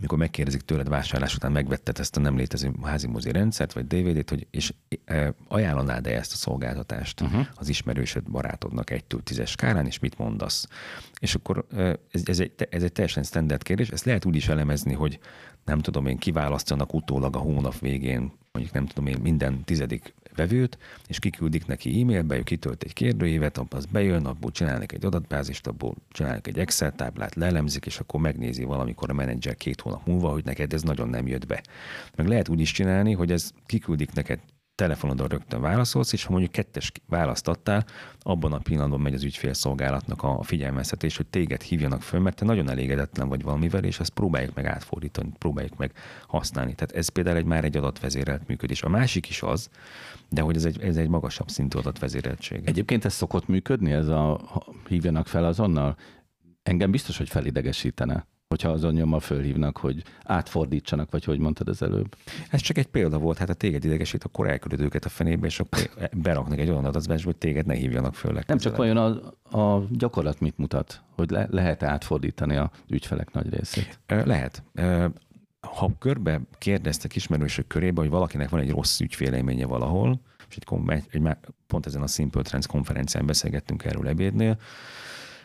mikor 0.00 0.18
megkérdezik 0.18 0.60
tőled 0.60 0.88
vásárlás 0.88 1.34
után 1.34 1.52
megvetted 1.52 1.98
ezt 1.98 2.16
a 2.16 2.20
nem 2.20 2.36
létező 2.36 2.72
házi 2.82 3.06
mozi 3.06 3.32
rendszert, 3.32 3.72
vagy 3.72 3.86
DVD-t, 3.86 4.30
hogy 4.30 4.46
és 4.50 4.74
e, 5.04 5.34
ajánlanád-e 5.48 6.10
ezt 6.10 6.32
a 6.32 6.36
szolgáltatást 6.36 7.20
uh-huh. 7.20 7.46
az 7.54 7.68
ismerősöd 7.68 8.30
barátodnak 8.30 8.90
egytől 8.90 9.22
tízes 9.22 9.50
skálán, 9.50 9.86
és 9.86 9.98
mit 9.98 10.18
mondasz? 10.18 10.68
És 11.20 11.34
akkor 11.34 11.66
e, 11.76 11.98
ez, 12.10 12.22
ez, 12.24 12.40
egy, 12.40 12.52
ez 12.70 12.82
egy 12.82 12.92
teljesen 12.92 13.22
standard 13.22 13.62
kérdés, 13.62 13.88
ezt 13.88 14.04
lehet 14.04 14.24
úgy 14.24 14.36
is 14.36 14.48
elemezni, 14.48 14.92
hogy 14.92 15.18
nem 15.64 15.78
tudom 15.78 16.06
én, 16.06 16.18
kiválasztanak 16.18 16.94
utólag 16.94 17.36
a 17.36 17.38
hónap 17.38 17.78
végén, 17.78 18.32
mondjuk 18.52 18.74
nem 18.74 18.86
tudom 18.86 19.06
én, 19.06 19.18
minden 19.22 19.64
tizedik 19.64 20.14
vevőt, 20.40 20.78
és 21.06 21.18
kiküldik 21.18 21.66
neki 21.66 22.00
e-mailbe, 22.00 22.36
ő 22.36 22.42
kitölt 22.42 22.82
egy 22.82 22.92
kérdőívet, 22.92 23.58
abban 23.58 23.78
az 23.78 23.86
bejön, 23.86 24.26
abból 24.26 24.50
csinálnak 24.50 24.92
egy 24.92 25.04
adatbázist, 25.04 25.66
abból 25.66 25.94
csinálnak 26.10 26.46
egy 26.46 26.58
Excel 26.58 26.92
táblát, 26.92 27.34
lelemzik, 27.34 27.86
és 27.86 27.98
akkor 27.98 28.20
megnézi 28.20 28.64
valamikor 28.64 29.10
a 29.10 29.12
menedzser 29.12 29.54
két 29.54 29.80
hónap 29.80 30.06
múlva, 30.06 30.30
hogy 30.30 30.44
neked 30.44 30.72
ez 30.72 30.82
nagyon 30.82 31.08
nem 31.08 31.26
jött 31.26 31.46
be. 31.46 31.62
Meg 32.16 32.26
lehet 32.26 32.48
úgy 32.48 32.60
is 32.60 32.72
csinálni, 32.72 33.12
hogy 33.12 33.32
ez 33.32 33.50
kiküldik 33.66 34.12
neked 34.12 34.38
telefonodon 34.80 35.28
rögtön 35.28 35.60
válaszolsz, 35.60 36.12
és 36.12 36.24
ha 36.24 36.30
mondjuk 36.30 36.52
kettes 36.52 36.92
választ 37.08 37.48
adtál, 37.48 37.84
abban 38.20 38.52
a 38.52 38.58
pillanatban 38.58 39.00
megy 39.00 39.14
az 39.14 39.22
ügyfélszolgálatnak 39.22 40.22
a 40.22 40.42
figyelmeztetés, 40.42 41.16
hogy 41.16 41.26
téged 41.26 41.62
hívjanak 41.62 42.02
föl, 42.02 42.20
mert 42.20 42.36
te 42.36 42.44
nagyon 42.44 42.70
elégedetlen 42.70 43.28
vagy 43.28 43.42
valamivel, 43.42 43.84
és 43.84 44.00
ezt 44.00 44.10
próbáljuk 44.10 44.54
meg 44.54 44.66
átfordítani, 44.66 45.32
próbáljuk 45.38 45.76
meg 45.76 45.92
használni. 46.26 46.74
Tehát 46.74 46.94
ez 46.94 47.08
például 47.08 47.36
egy 47.36 47.44
már 47.44 47.64
egy 47.64 47.76
adatvezérelt 47.76 48.48
működés. 48.48 48.82
A 48.82 48.88
másik 48.88 49.28
is 49.28 49.42
az, 49.42 49.68
de 50.28 50.40
hogy 50.40 50.56
ez 50.56 50.64
egy, 50.64 50.82
ez 50.82 50.96
egy 50.96 51.08
magasabb 51.08 51.48
szintű 51.48 51.78
adatvezéreltség. 51.78 52.62
Egyébként 52.64 53.04
ez 53.04 53.14
szokott 53.14 53.48
működni, 53.48 53.92
ez 53.92 54.08
a 54.08 54.40
hívjanak 54.88 55.26
fel 55.26 55.44
azonnal? 55.44 55.96
Engem 56.62 56.90
biztos, 56.90 57.18
hogy 57.18 57.28
felidegesítene 57.28 58.26
hogyha 58.50 58.70
azon 58.70 58.92
nyommal 58.92 59.20
fölhívnak, 59.20 59.76
hogy 59.76 60.02
átfordítsanak, 60.24 61.10
vagy 61.10 61.24
hogy 61.24 61.38
mondtad 61.38 61.68
az 61.68 61.82
előbb. 61.82 62.16
Ez 62.50 62.60
csak 62.60 62.78
egy 62.78 62.86
példa 62.86 63.18
volt, 63.18 63.38
hát 63.38 63.48
a 63.48 63.54
téged 63.54 63.84
idegesít, 63.84 64.24
akkor 64.24 64.48
elküldöd 64.48 64.80
őket 64.80 65.04
a 65.04 65.08
fenébe, 65.08 65.46
és 65.46 65.60
akkor 65.60 65.90
beraknak 66.12 66.58
egy 66.58 66.70
olyan 66.70 66.84
adatbázisba, 66.84 67.30
hogy 67.30 67.38
téged 67.38 67.66
ne 67.66 67.74
hívjanak 67.74 68.14
föl. 68.14 68.38
Nem 68.46 68.58
csak 68.58 68.76
vajon 68.76 68.96
a, 68.96 69.58
a 69.58 69.86
gyakorlat 69.90 70.40
mit 70.40 70.58
mutat, 70.58 71.02
hogy 71.14 71.30
le, 71.30 71.46
lehet 71.50 71.82
átfordítani 71.82 72.56
a 72.56 72.70
ügyfelek 72.88 73.32
nagy 73.32 73.54
részét? 73.54 73.98
Lehet. 74.06 74.62
Ha 75.60 75.90
körbe 75.98 76.40
kérdeztek 76.58 77.16
ismerősök 77.16 77.66
körébe, 77.66 78.00
hogy 78.00 78.10
valakinek 78.10 78.48
van 78.48 78.60
egy 78.60 78.70
rossz 78.70 79.00
ügyfélélménye 79.00 79.66
valahol, 79.66 80.20
és 80.48 80.56
egy, 80.56 80.80
egy, 81.10 81.22
pont 81.66 81.86
ezen 81.86 82.02
a 82.02 82.06
Simple 82.06 82.42
Trends 82.42 82.66
konferencián 82.66 83.26
beszélgettünk 83.26 83.84
erről 83.84 84.08
ebédnél, 84.08 84.58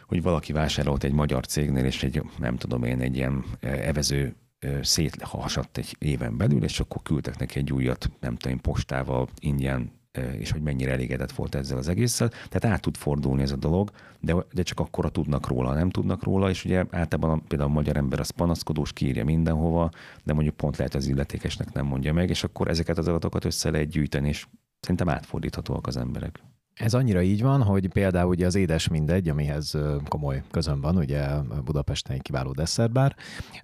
hogy 0.07 0.21
valaki 0.21 0.53
vásárolt 0.53 1.03
egy 1.03 1.13
magyar 1.13 1.45
cégnél, 1.45 1.85
és 1.85 2.03
egy, 2.03 2.21
nem 2.39 2.57
tudom 2.57 2.83
én, 2.83 2.99
egy 2.99 3.15
ilyen 3.15 3.43
e, 3.59 3.67
evező 3.67 4.35
e, 4.59 4.83
széthasadt 4.83 5.77
egy 5.77 5.95
éven 5.99 6.37
belül, 6.37 6.63
és 6.63 6.79
akkor 6.79 7.01
küldtek 7.01 7.37
neki 7.37 7.59
egy 7.59 7.71
újat, 7.71 8.11
nem 8.19 8.35
tudom, 8.35 8.59
postával, 8.59 9.27
ingyen, 9.39 9.91
e, 10.11 10.21
és 10.33 10.51
hogy 10.51 10.61
mennyire 10.61 10.91
elégedett 10.91 11.31
volt 11.31 11.55
ezzel 11.55 11.77
az 11.77 11.87
egésszel. 11.87 12.29
Tehát 12.29 12.65
át 12.65 12.81
tud 12.81 12.97
fordulni 12.97 13.41
ez 13.41 13.51
a 13.51 13.55
dolog, 13.55 13.91
de, 14.19 14.35
de 14.53 14.63
csak 14.63 14.79
akkora 14.79 15.09
tudnak 15.09 15.47
róla, 15.47 15.73
nem 15.73 15.89
tudnak 15.89 16.23
róla, 16.23 16.49
és 16.49 16.65
ugye 16.65 16.85
általában 16.89 17.43
például 17.47 17.69
a 17.69 17.73
magyar 17.73 17.97
ember 17.97 18.19
az 18.19 18.29
panaszkodós, 18.29 18.93
kiírja 18.93 19.25
mindenhova, 19.25 19.89
de 20.23 20.33
mondjuk 20.33 20.55
pont 20.55 20.77
lehet 20.77 20.95
az 20.95 21.07
illetékesnek 21.07 21.73
nem 21.73 21.85
mondja 21.85 22.13
meg, 22.13 22.29
és 22.29 22.43
akkor 22.43 22.67
ezeket 22.67 22.97
az 22.97 23.07
adatokat 23.07 23.45
össze 23.45 23.69
lehet 23.69 23.87
gyűjteni, 23.87 24.27
és 24.27 24.47
szerintem 24.79 25.09
átfordíthatóak 25.09 25.87
az 25.87 25.97
emberek. 25.97 26.39
Ez 26.75 26.93
annyira 26.93 27.21
így 27.21 27.41
van, 27.41 27.63
hogy 27.63 27.87
például 27.87 28.29
ugye 28.29 28.45
az 28.45 28.55
édes 28.55 28.87
mindegy, 28.87 29.29
amihez 29.29 29.77
komoly 30.07 30.43
közön 30.51 30.81
van, 30.81 30.97
ugye 30.97 31.27
Budapesten 31.63 32.15
egy 32.15 32.21
kiváló 32.21 32.51
desszertbár. 32.51 33.15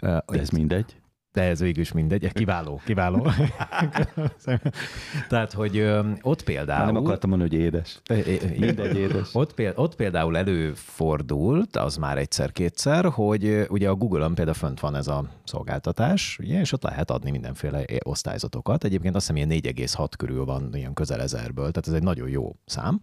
De 0.01 0.23
ez 0.27 0.49
mindegy? 0.49 1.00
De 1.33 1.41
ez 1.41 1.59
végül 1.59 1.81
is 1.81 1.91
mindegy, 1.91 2.31
kiváló, 2.33 2.81
kiváló. 2.85 3.27
Tehát, 5.29 5.53
hogy 5.53 5.87
ott 6.21 6.43
például... 6.43 6.85
nem 6.85 6.95
akartam 6.95 7.29
mondani, 7.29 7.49
hogy 7.49 7.59
édes. 7.59 8.01
Mindegy 8.57 8.97
édes. 8.97 9.29
Ott, 9.41 9.53
például, 9.53 9.83
ott 9.83 9.95
például 9.95 10.37
előfordult, 10.37 11.75
az 11.75 11.95
már 11.95 12.17
egyszer-kétszer, 12.17 13.05
hogy 13.05 13.65
ugye 13.69 13.89
a 13.89 13.95
Google-on 13.95 14.35
például 14.35 14.57
fönt 14.57 14.79
van 14.79 14.95
ez 14.95 15.07
a 15.07 15.25
szolgáltatás, 15.43 16.37
ugye, 16.41 16.59
és 16.59 16.71
ott 16.71 16.83
lehet 16.83 17.11
adni 17.11 17.31
mindenféle 17.31 17.85
osztályzatokat. 18.03 18.83
Egyébként 18.83 19.15
azt 19.15 19.31
hiszem 19.31 19.49
ilyen 19.49 19.61
4,6 19.75 20.09
körül 20.17 20.45
van, 20.45 20.69
ilyen 20.73 20.93
közel 20.93 21.21
ezerből, 21.21 21.71
tehát 21.71 21.87
ez 21.87 21.93
egy 21.93 22.03
nagyon 22.03 22.29
jó 22.29 22.55
szám. 22.65 22.99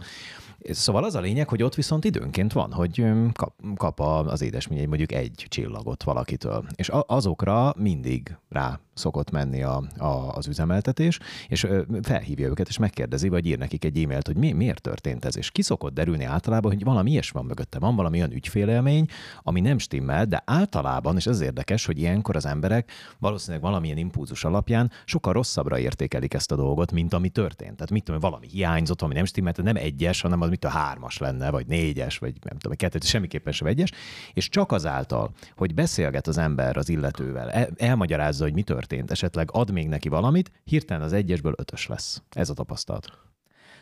Szóval 0.71 1.05
az 1.05 1.15
a 1.15 1.21
lényeg, 1.21 1.49
hogy 1.49 1.63
ott 1.63 1.75
viszont 1.75 2.05
időnként 2.05 2.53
van, 2.53 2.73
hogy 2.73 3.05
kap, 3.33 3.55
kap 3.77 4.01
az 4.01 4.43
édesmény 4.43 4.89
mondjuk 4.89 5.13
egy 5.13 5.47
csillagot 5.49 6.03
valakitől. 6.03 6.65
És 6.75 6.91
azokra 7.07 7.75
mindig 7.77 8.18
rá 8.51 8.81
szokott 8.99 9.31
menni 9.31 9.63
a, 9.63 9.83
a, 9.97 10.07
az 10.35 10.47
üzemeltetés, 10.47 11.19
és 11.49 11.67
felhívja 12.03 12.49
őket, 12.49 12.69
és 12.69 12.79
megkérdezi, 12.79 13.29
vagy 13.29 13.47
ír 13.47 13.59
nekik 13.59 13.85
egy 13.85 14.03
e-mailt, 14.03 14.27
hogy 14.27 14.37
mi, 14.37 14.53
miért 14.53 14.81
történt 14.81 15.25
ez, 15.25 15.37
és 15.37 15.51
ki 15.51 15.63
szokott 15.63 15.95
derülni 15.95 16.25
általában, 16.25 16.73
hogy 16.73 16.85
valami 16.85 17.11
ilyes 17.11 17.31
van 17.31 17.45
mögötte, 17.45 17.79
van 17.79 17.97
valami 17.97 18.19
olyan 18.19 18.33
ügyfélélmény, 18.33 19.07
ami 19.43 19.61
nem 19.61 19.79
stimmel, 19.79 20.25
de 20.25 20.43
általában, 20.47 21.17
és 21.17 21.27
ez 21.27 21.41
érdekes, 21.41 21.87
hogy 21.87 21.99
ilyenkor 21.99 22.37
az 22.37 22.47
emberek 22.47 22.91
valószínűleg 23.19 23.63
valamilyen 23.63 23.97
impulzus 23.97 24.45
alapján 24.45 24.91
sokkal 25.05 25.33
rosszabbra 25.33 25.79
értékelik 25.79 26.35
ezt 26.35 26.53
a 26.53 26.57
dolgot, 26.57 26.93
mint 26.93 27.15
ami 27.15 27.29
történt. 27.29 27.75
Tehát 27.75 27.91
mit 27.91 28.05
tudom, 28.05 28.21
valami 28.21 28.47
hiányzott, 28.47 29.03
ami 29.03 29.15
nem 29.15 29.25
stimmelt, 29.25 29.63
nem 29.63 29.77
egyes, 29.77 30.21
hanem 30.21 30.41
az 30.41 30.49
mit 30.49 30.65
a 30.65 30.69
hármas 30.69 31.19
lenne, 31.19 31.51
vagy 31.51 31.67
négyes, 31.67 32.19
vagy 32.19 32.35
nem 32.43 32.59
tudom, 32.59 32.77
kettő, 32.77 32.99
semmiképpen 33.03 33.53
sem 33.53 33.67
egyes, 33.67 33.91
és 34.33 34.49
csak 34.49 34.73
azáltal, 34.73 35.31
hogy 35.57 35.75
beszélget 35.75 36.27
az 36.27 36.39
ember 36.39 36.77
az 36.77 36.89
illetővel, 36.89 37.51
el, 37.51 37.69
elmagyarázza, 37.77 38.45
hogy 38.45 38.53
mi 38.53 38.63
történt, 38.63 38.87
esetleg 39.07 39.49
ad 39.53 39.71
még 39.71 39.89
neki 39.89 40.09
valamit, 40.09 40.51
hirtelen 40.65 41.03
az 41.03 41.13
egyesből 41.13 41.55
ötös 41.57 41.87
lesz. 41.87 42.23
Ez 42.31 42.51
a 42.51 42.55
tapasztalat. 42.55 43.27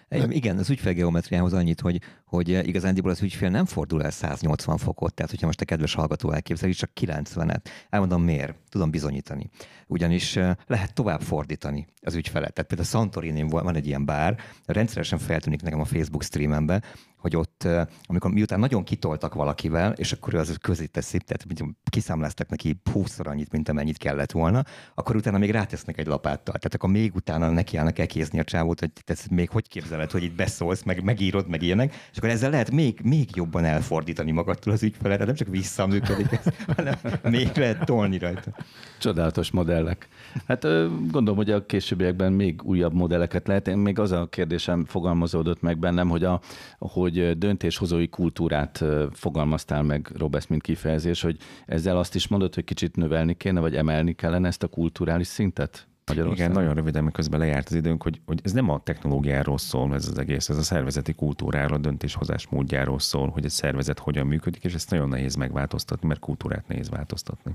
Igen, 0.09 0.59
az 0.59 0.71
ügyfélgeometriához 0.71 1.53
annyit, 1.53 1.81
hogy, 1.81 2.01
hogy 2.25 2.49
igazándiból 2.49 3.11
az 3.11 3.23
ügyfél 3.23 3.49
nem 3.49 3.65
fordul 3.65 4.03
el 4.03 4.11
180 4.11 4.77
fokot, 4.77 5.15
tehát 5.15 5.31
hogyha 5.31 5.47
most 5.47 5.61
a 5.61 5.65
kedves 5.65 5.95
hallgató 5.95 6.31
elképzeli, 6.31 6.73
csak 6.73 6.91
90-et. 7.01 7.65
Elmondom 7.91 8.23
miért, 8.23 8.55
tudom 8.77 8.91
bizonyítani. 8.91 9.51
Ugyanis 9.87 10.35
lehet 10.67 10.95
tovább 10.95 11.21
fordítani 11.21 11.87
az 12.01 12.15
ügyfelet. 12.15 12.53
Tehát 12.53 12.69
például 12.69 12.89
Santorini 12.89 13.43
van 13.43 13.77
egy 13.77 13.87
ilyen 13.87 14.05
bár, 14.05 14.39
rendszeresen 14.67 15.19
feltűnik 15.19 15.63
nekem 15.63 15.81
a 15.81 15.85
Facebook 15.85 16.23
streamembe, 16.23 16.83
hogy 17.17 17.37
ott, 17.37 17.69
amikor 18.07 18.31
miután 18.31 18.59
nagyon 18.59 18.85
kitoltak 18.85 19.35
valakivel, 19.35 19.93
és 19.93 20.13
akkor 20.13 20.35
ő 20.35 20.39
az 20.39 20.57
közé 20.61 20.87
teszi, 20.87 21.19
tehát 21.19 21.65
kiszámláztak 21.91 22.49
neki 22.49 22.81
20 22.93 23.19
annyit, 23.19 23.53
mint 23.53 23.69
amennyit 23.69 23.99
kellett 23.99 24.33
volna, 24.33 24.63
akkor 24.95 25.17
utána 25.17 25.39
még 25.39 25.51
rátesznek 25.51 25.99
egy 25.99 26.07
lapáttal. 26.07 26.55
Tehát 26.55 26.75
akkor 26.75 26.91
még 26.91 27.15
utána 27.15 27.51
nekiállnak 27.51 27.99
elkézni 27.99 28.39
a 28.39 28.45
csávót, 28.45 28.81
hogy 28.81 28.91
te 29.05 29.15
még 29.31 29.51
hogy 29.51 29.69
képzeled, 29.69 30.11
hogy 30.11 30.23
itt 30.23 30.37
beszólsz, 30.37 30.83
meg 30.83 31.03
megírod, 31.03 31.49
meg 31.49 31.63
ilyenek, 31.63 31.95
és 32.11 32.17
akkor 32.17 32.29
ezzel 32.29 32.51
lehet 32.51 32.71
még, 32.71 33.01
még 33.03 33.37
jobban 33.37 33.65
elfordítani 33.65 34.31
magadtól 34.31 34.73
az 34.73 34.83
ügyfelet, 34.83 35.25
nem 35.27 35.35
csak 35.35 35.49
visszaműködik 35.49 36.33
ez, 36.33 36.45
hanem 36.77 36.95
még 37.23 37.51
lehet 37.55 37.85
tolni 37.85 38.19
rajta. 38.19 38.51
Csodálatos 38.99 39.51
modellek. 39.51 40.09
Hát 40.47 40.63
gondolom, 41.11 41.37
hogy 41.37 41.51
a 41.51 41.67
későbbiekben 41.67 42.33
még 42.33 42.61
újabb 42.63 42.93
modelleket 42.93 43.47
lehet. 43.47 43.69
Én 43.69 43.77
még 43.77 43.99
az 43.99 44.13
a 44.13 44.27
kérdésem 44.27 44.85
fogalmazódott 44.85 45.61
meg 45.61 45.79
bennem, 45.79 46.09
hogy, 46.09 46.25
a, 46.25 46.41
hogy 46.79 47.39
döntéshozói 47.39 48.09
kultúrát 48.09 48.85
fogalmaztál 49.13 49.83
meg, 49.83 50.11
Robesz, 50.19 50.47
mint 50.47 50.63
kifejezés, 50.63 51.23
hogy 51.23 51.37
ezzel 51.67 51.99
azt 51.99 52.15
is 52.15 52.29
mondod, 52.29 52.55
hogy 52.55 52.65
kicsit 52.65 52.97
növelni 52.97 53.37
kéne, 53.37 53.61
vagy 53.61 53.77
emelni 53.77 54.13
kellene 54.13 54.47
ezt 54.47 54.63
a 54.63 54.67
kulturális 54.67 55.27
szintet? 55.27 55.87
Igen, 56.15 56.51
nagyon 56.51 56.75
röviden, 56.75 57.03
mert 57.03 57.15
közben 57.15 57.41
lejárt 57.41 57.69
az 57.69 57.75
időnk, 57.75 58.03
hogy, 58.03 58.21
hogy 58.27 58.41
ez 58.43 58.53
nem 58.53 58.71
a 58.71 58.83
technológiáról 58.83 59.59
szól 59.59 59.95
ez 59.95 60.09
az 60.09 60.19
egész, 60.19 60.49
ez 60.49 60.57
a 60.57 60.63
szervezeti 60.63 61.13
kultúráról, 61.13 61.77
a 61.77 61.81
döntéshozás 61.81 62.47
módjáról 62.49 62.99
szól, 62.99 63.29
hogy 63.29 63.45
egy 63.45 63.51
szervezet 63.51 63.99
hogyan 63.99 64.27
működik, 64.27 64.65
és 64.65 64.75
ezt 64.75 64.91
nagyon 64.91 65.09
nehéz 65.09 65.35
megváltoztatni, 65.35 66.09
mert 66.09 66.21
kultúrát 66.21 66.69
nehéz 66.69 66.89
változtatni. 66.89 67.55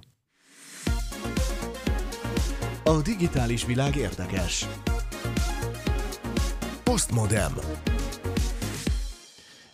A 2.83 3.01
digitális 3.01 3.65
világ 3.65 3.95
érdekes. 3.95 4.67
Postmodem. 6.83 7.51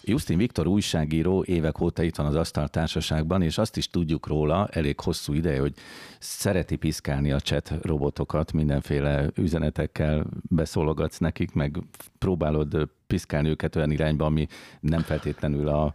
Justin 0.02 0.38
Viktor 0.38 0.68
újságíró 0.68 1.44
évek 1.44 1.82
óta 1.82 2.04
itt 2.04 2.16
van 2.16 2.26
az 2.26 2.36
Asztal 2.36 2.68
Társaságban, 2.68 3.42
és 3.42 3.58
azt 3.58 3.78
is 3.78 3.90
tudjuk 3.90 4.28
róla 4.28 4.68
elég 4.72 5.00
hosszú 5.00 5.34
ideje, 5.34 5.60
hogy 5.60 5.74
szereti 6.20 6.76
piszkálni 6.76 7.32
a 7.32 7.40
chat 7.40 7.74
robotokat, 7.82 8.52
mindenféle 8.52 9.30
üzenetekkel 9.36 10.26
beszólogatsz 10.50 11.18
nekik, 11.18 11.52
meg 11.52 11.80
próbálod 12.18 12.90
piszkálni 13.08 13.50
őket 13.50 13.76
olyan 13.76 13.92
irányba, 13.92 14.26
ami 14.26 14.48
nem 14.80 15.02
feltétlenül 15.02 15.68
a, 15.68 15.94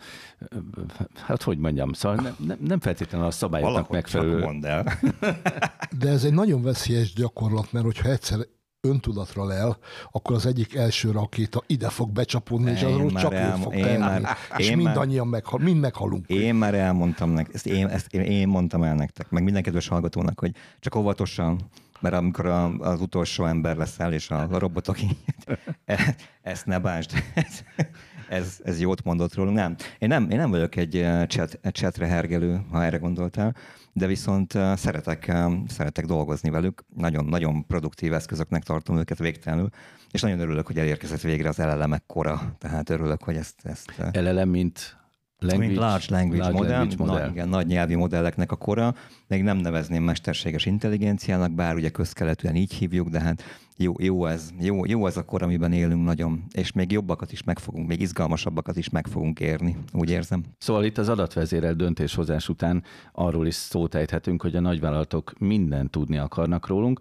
hát 1.26 1.42
hogy 1.42 1.58
mondjam, 1.58 1.92
szóval 1.92 2.34
nem, 2.38 2.58
nem 2.60 2.80
feltétlenül 2.80 3.26
a 3.26 3.30
szabályoknak 3.30 3.90
megfelelő. 3.90 4.38
mondd 4.38 4.66
el. 4.66 4.98
De 6.00 6.08
ez 6.08 6.24
egy 6.24 6.34
nagyon 6.34 6.62
veszélyes 6.62 7.12
gyakorlat, 7.12 7.72
mert 7.72 7.84
hogyha 7.84 8.08
egyszer 8.08 8.38
öntudatra 8.88 9.44
lel, 9.44 9.78
akkor 10.10 10.36
az 10.36 10.46
egyik 10.46 10.74
első 10.74 11.10
rakéta 11.10 11.62
ide 11.66 11.88
fog 11.88 12.10
becsapódni, 12.10 12.70
és 12.70 12.82
arról 12.82 13.10
csak 13.12 13.34
el, 13.34 13.58
ő 13.58 13.60
fog 13.60 13.74
én 13.74 13.98
már, 13.98 14.36
és 14.56 14.68
én 14.68 14.76
mindannyian 14.76 15.26
már, 15.26 15.40
meghal, 15.40 15.60
mind 15.60 15.80
meghalunk. 15.80 16.28
Én 16.28 16.54
már 16.54 16.74
elmondtam 16.74 17.30
nektek, 17.30 17.54
ezt 17.54 17.66
én, 17.66 17.86
ezt 17.86 18.14
én 18.14 18.48
mondtam 18.48 18.82
el 18.82 18.94
nektek, 18.94 19.30
meg 19.30 19.42
minden 19.42 19.62
kedves 19.62 19.88
hallgatónak, 19.88 20.40
hogy 20.40 20.54
csak 20.80 20.94
óvatosan, 20.94 21.60
mert 22.02 22.14
amikor 22.14 22.46
a, 22.46 22.78
az 22.78 23.00
utolsó 23.00 23.44
ember 23.44 23.76
leszel, 23.76 24.12
és 24.12 24.30
a, 24.30 24.48
robotok 24.50 24.96
e, 25.84 26.16
ezt 26.42 26.66
ne 26.66 26.78
bánsd, 26.78 27.10
ez, 27.34 27.62
ez, 28.28 28.60
ez 28.64 28.80
jót 28.80 29.04
mondott 29.04 29.34
rólunk. 29.34 29.56
Nem, 29.56 29.76
én 29.98 30.08
nem, 30.08 30.30
én 30.30 30.36
nem 30.36 30.50
vagyok 30.50 30.76
egy 30.76 30.96
eh, 30.96 31.26
chat, 31.26 31.58
chatre 31.72 32.06
hergelő, 32.06 32.60
ha 32.70 32.84
erre 32.84 32.96
gondoltál 32.96 33.54
de 33.92 34.06
viszont 34.06 34.58
szeretek, 34.74 35.32
szeretek 35.68 36.04
dolgozni 36.04 36.50
velük. 36.50 36.84
Nagyon, 36.96 37.24
nagyon 37.24 37.66
produktív 37.66 38.12
eszközöknek 38.12 38.62
tartom 38.62 38.98
őket 38.98 39.18
végtelenül, 39.18 39.68
és 40.10 40.20
nagyon 40.20 40.40
örülök, 40.40 40.66
hogy 40.66 40.78
elérkezett 40.78 41.20
végre 41.20 41.48
az 41.48 41.58
LLM 41.58 41.94
kora, 42.06 42.56
tehát 42.58 42.90
örülök, 42.90 43.22
hogy 43.22 43.36
ezt... 43.36 43.54
ezt 43.62 43.92
LLM, 44.12 44.48
mint 44.48 44.96
Language, 45.42 45.80
large 45.80 46.06
language 46.08 46.42
large 46.42 46.58
model, 46.58 46.78
language 46.78 47.04
model. 47.04 47.26
Na, 47.26 47.30
igen, 47.30 47.48
nagy 47.48 47.66
nyelvi 47.66 47.94
modelleknek 47.94 48.52
a 48.52 48.56
kora, 48.56 48.94
még 49.26 49.42
nem 49.42 49.56
nevezném 49.56 50.02
mesterséges 50.02 50.66
intelligenciának, 50.66 51.52
bár 51.52 51.74
ugye 51.74 51.88
közkeletűen 51.88 52.54
így 52.54 52.72
hívjuk, 52.72 53.08
de 53.08 53.20
hát 53.20 53.42
jó, 53.76 53.94
jó, 53.98 54.26
ez, 54.26 54.50
jó, 54.60 54.86
jó 54.86 55.06
ez 55.06 55.16
a 55.16 55.24
kor, 55.24 55.42
amiben 55.42 55.72
élünk 55.72 56.04
nagyon, 56.04 56.44
és 56.52 56.72
még 56.72 56.92
jobbakat 56.92 57.32
is 57.32 57.42
megfogunk, 57.42 57.88
még 57.88 58.00
izgalmasabbakat 58.00 58.76
is 58.76 58.88
meg 58.88 59.06
fogunk 59.06 59.40
érni, 59.40 59.76
úgy 59.92 60.10
érzem. 60.10 60.42
Szóval 60.58 60.84
itt 60.84 60.98
az 60.98 61.08
adatvezérelt 61.08 61.76
döntéshozás 61.76 62.48
után 62.48 62.82
arról 63.12 63.46
is 63.46 63.54
szót 63.54 63.94
ejthetünk, 63.94 64.42
hogy 64.42 64.56
a 64.56 64.60
nagyvállalatok 64.60 65.32
mindent 65.38 65.90
tudni 65.90 66.18
akarnak 66.18 66.66
rólunk, 66.66 67.00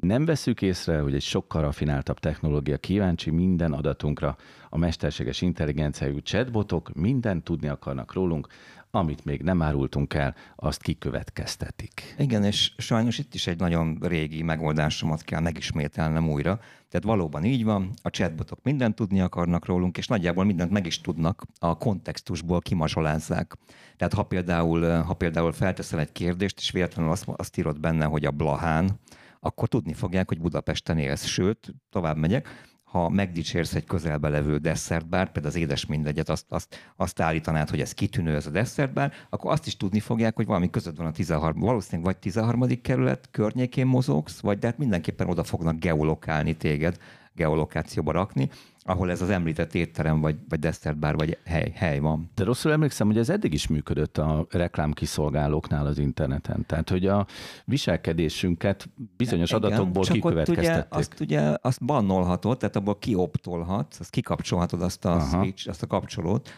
nem 0.00 0.24
veszük 0.24 0.62
észre, 0.62 1.00
hogy 1.00 1.14
egy 1.14 1.22
sokkal 1.22 1.62
rafináltabb 1.62 2.18
technológia 2.18 2.76
kíváncsi 2.78 3.30
minden 3.30 3.72
adatunkra. 3.72 4.36
A 4.68 4.78
mesterséges 4.78 5.40
intelligenciájú 5.42 6.18
chatbotok 6.18 6.94
mindent 6.94 7.44
tudni 7.44 7.68
akarnak 7.68 8.12
rólunk, 8.12 8.46
amit 8.90 9.24
még 9.24 9.42
nem 9.42 9.62
árultunk 9.62 10.14
el, 10.14 10.34
azt 10.56 10.82
kikövetkeztetik. 10.82 12.14
Igen, 12.18 12.44
és 12.44 12.72
sajnos 12.76 13.18
itt 13.18 13.34
is 13.34 13.46
egy 13.46 13.58
nagyon 13.58 13.98
régi 14.00 14.42
megoldásomat 14.42 15.22
kell 15.22 15.40
megismételnem 15.40 16.28
újra. 16.28 16.60
Tehát 16.88 17.06
valóban 17.06 17.44
így 17.44 17.64
van, 17.64 17.90
a 18.02 18.10
chatbotok 18.10 18.58
mindent 18.62 18.94
tudni 18.94 19.20
akarnak 19.20 19.66
rólunk, 19.66 19.98
és 19.98 20.06
nagyjából 20.06 20.44
mindent 20.44 20.70
meg 20.70 20.86
is 20.86 21.00
tudnak, 21.00 21.44
a 21.58 21.78
kontextusból 21.78 22.60
kimasolázzák. 22.60 23.56
Tehát 23.96 24.14
ha 24.14 24.22
például, 24.22 25.02
ha 25.02 25.14
például 25.14 25.52
felteszel 25.52 26.00
egy 26.00 26.12
kérdést, 26.12 26.58
és 26.58 26.70
véletlenül 26.70 27.10
azt, 27.10 27.24
azt 27.36 27.58
írod 27.58 27.80
benne, 27.80 28.04
hogy 28.04 28.24
a 28.24 28.30
Blahán, 28.30 29.00
akkor 29.40 29.68
tudni 29.68 29.92
fogják, 29.92 30.28
hogy 30.28 30.40
Budapesten 30.40 30.98
élsz. 30.98 31.24
Sőt, 31.24 31.74
tovább 31.90 32.16
megyek, 32.16 32.48
ha 32.90 33.08
megdicsérsz 33.08 33.74
egy 33.74 33.84
közelbe 33.84 34.28
levő 34.28 34.56
desszertbár, 34.58 35.32
például 35.32 35.54
az 35.54 35.60
édes 35.60 35.86
mindegyet, 35.86 36.28
azt, 36.28 36.44
azt, 36.48 36.92
azt 36.96 37.20
állítanád, 37.20 37.70
hogy 37.70 37.80
ez 37.80 37.92
kitűnő, 37.92 38.34
ez 38.34 38.46
a 38.46 38.50
desszertbár, 38.50 39.12
akkor 39.28 39.52
azt 39.52 39.66
is 39.66 39.76
tudni 39.76 40.00
fogják, 40.00 40.36
hogy 40.36 40.46
valami 40.46 40.70
között 40.70 40.96
van 40.96 41.06
a 41.06 41.12
13. 41.12 41.60
Valószínűleg 41.60 42.04
vagy 42.04 42.18
13. 42.18 42.80
kerület 42.82 43.28
környékén 43.30 43.86
mozogsz, 43.86 44.40
vagy 44.40 44.58
de 44.58 44.66
hát 44.66 44.78
mindenképpen 44.78 45.28
oda 45.28 45.44
fognak 45.44 45.78
geolokálni 45.78 46.56
téged, 46.56 46.96
geolokációba 47.40 48.12
rakni, 48.12 48.48
ahol 48.82 49.10
ez 49.10 49.22
az 49.22 49.30
említett 49.30 49.74
étterem, 49.74 50.20
vagy, 50.20 50.36
vagy 50.48 50.58
desszertbár, 50.58 51.14
vagy 51.16 51.38
hely, 51.44 51.72
hely 51.74 51.98
van. 51.98 52.30
De 52.34 52.44
rosszul 52.44 52.72
emlékszem, 52.72 53.06
hogy 53.06 53.18
ez 53.18 53.28
eddig 53.28 53.52
is 53.52 53.66
működött 53.66 54.18
a 54.18 54.46
reklámkiszolgálóknál 54.50 55.86
az 55.86 55.98
interneten. 55.98 56.66
Tehát, 56.66 56.90
hogy 56.90 57.06
a 57.06 57.26
viselkedésünket 57.64 58.88
bizonyos 59.16 59.50
Igen, 59.50 59.62
adatokból 59.62 60.04
csak 60.04 60.14
kikövetkeztették. 60.14 60.78
Ott 60.78 60.90
ugye, 60.90 60.98
azt 60.98 61.20
ugye 61.20 61.56
azt 61.60 61.84
bannolhatod, 61.84 62.58
tehát 62.58 62.76
abból 62.76 62.98
kioptolhatsz, 62.98 64.00
azt 64.00 64.10
kikapcsolhatod 64.10 64.82
azt 64.82 65.04
a 65.04 65.12
Aha. 65.12 65.42
switch, 65.42 65.68
azt 65.68 65.82
a 65.82 65.86
kapcsolót, 65.86 66.48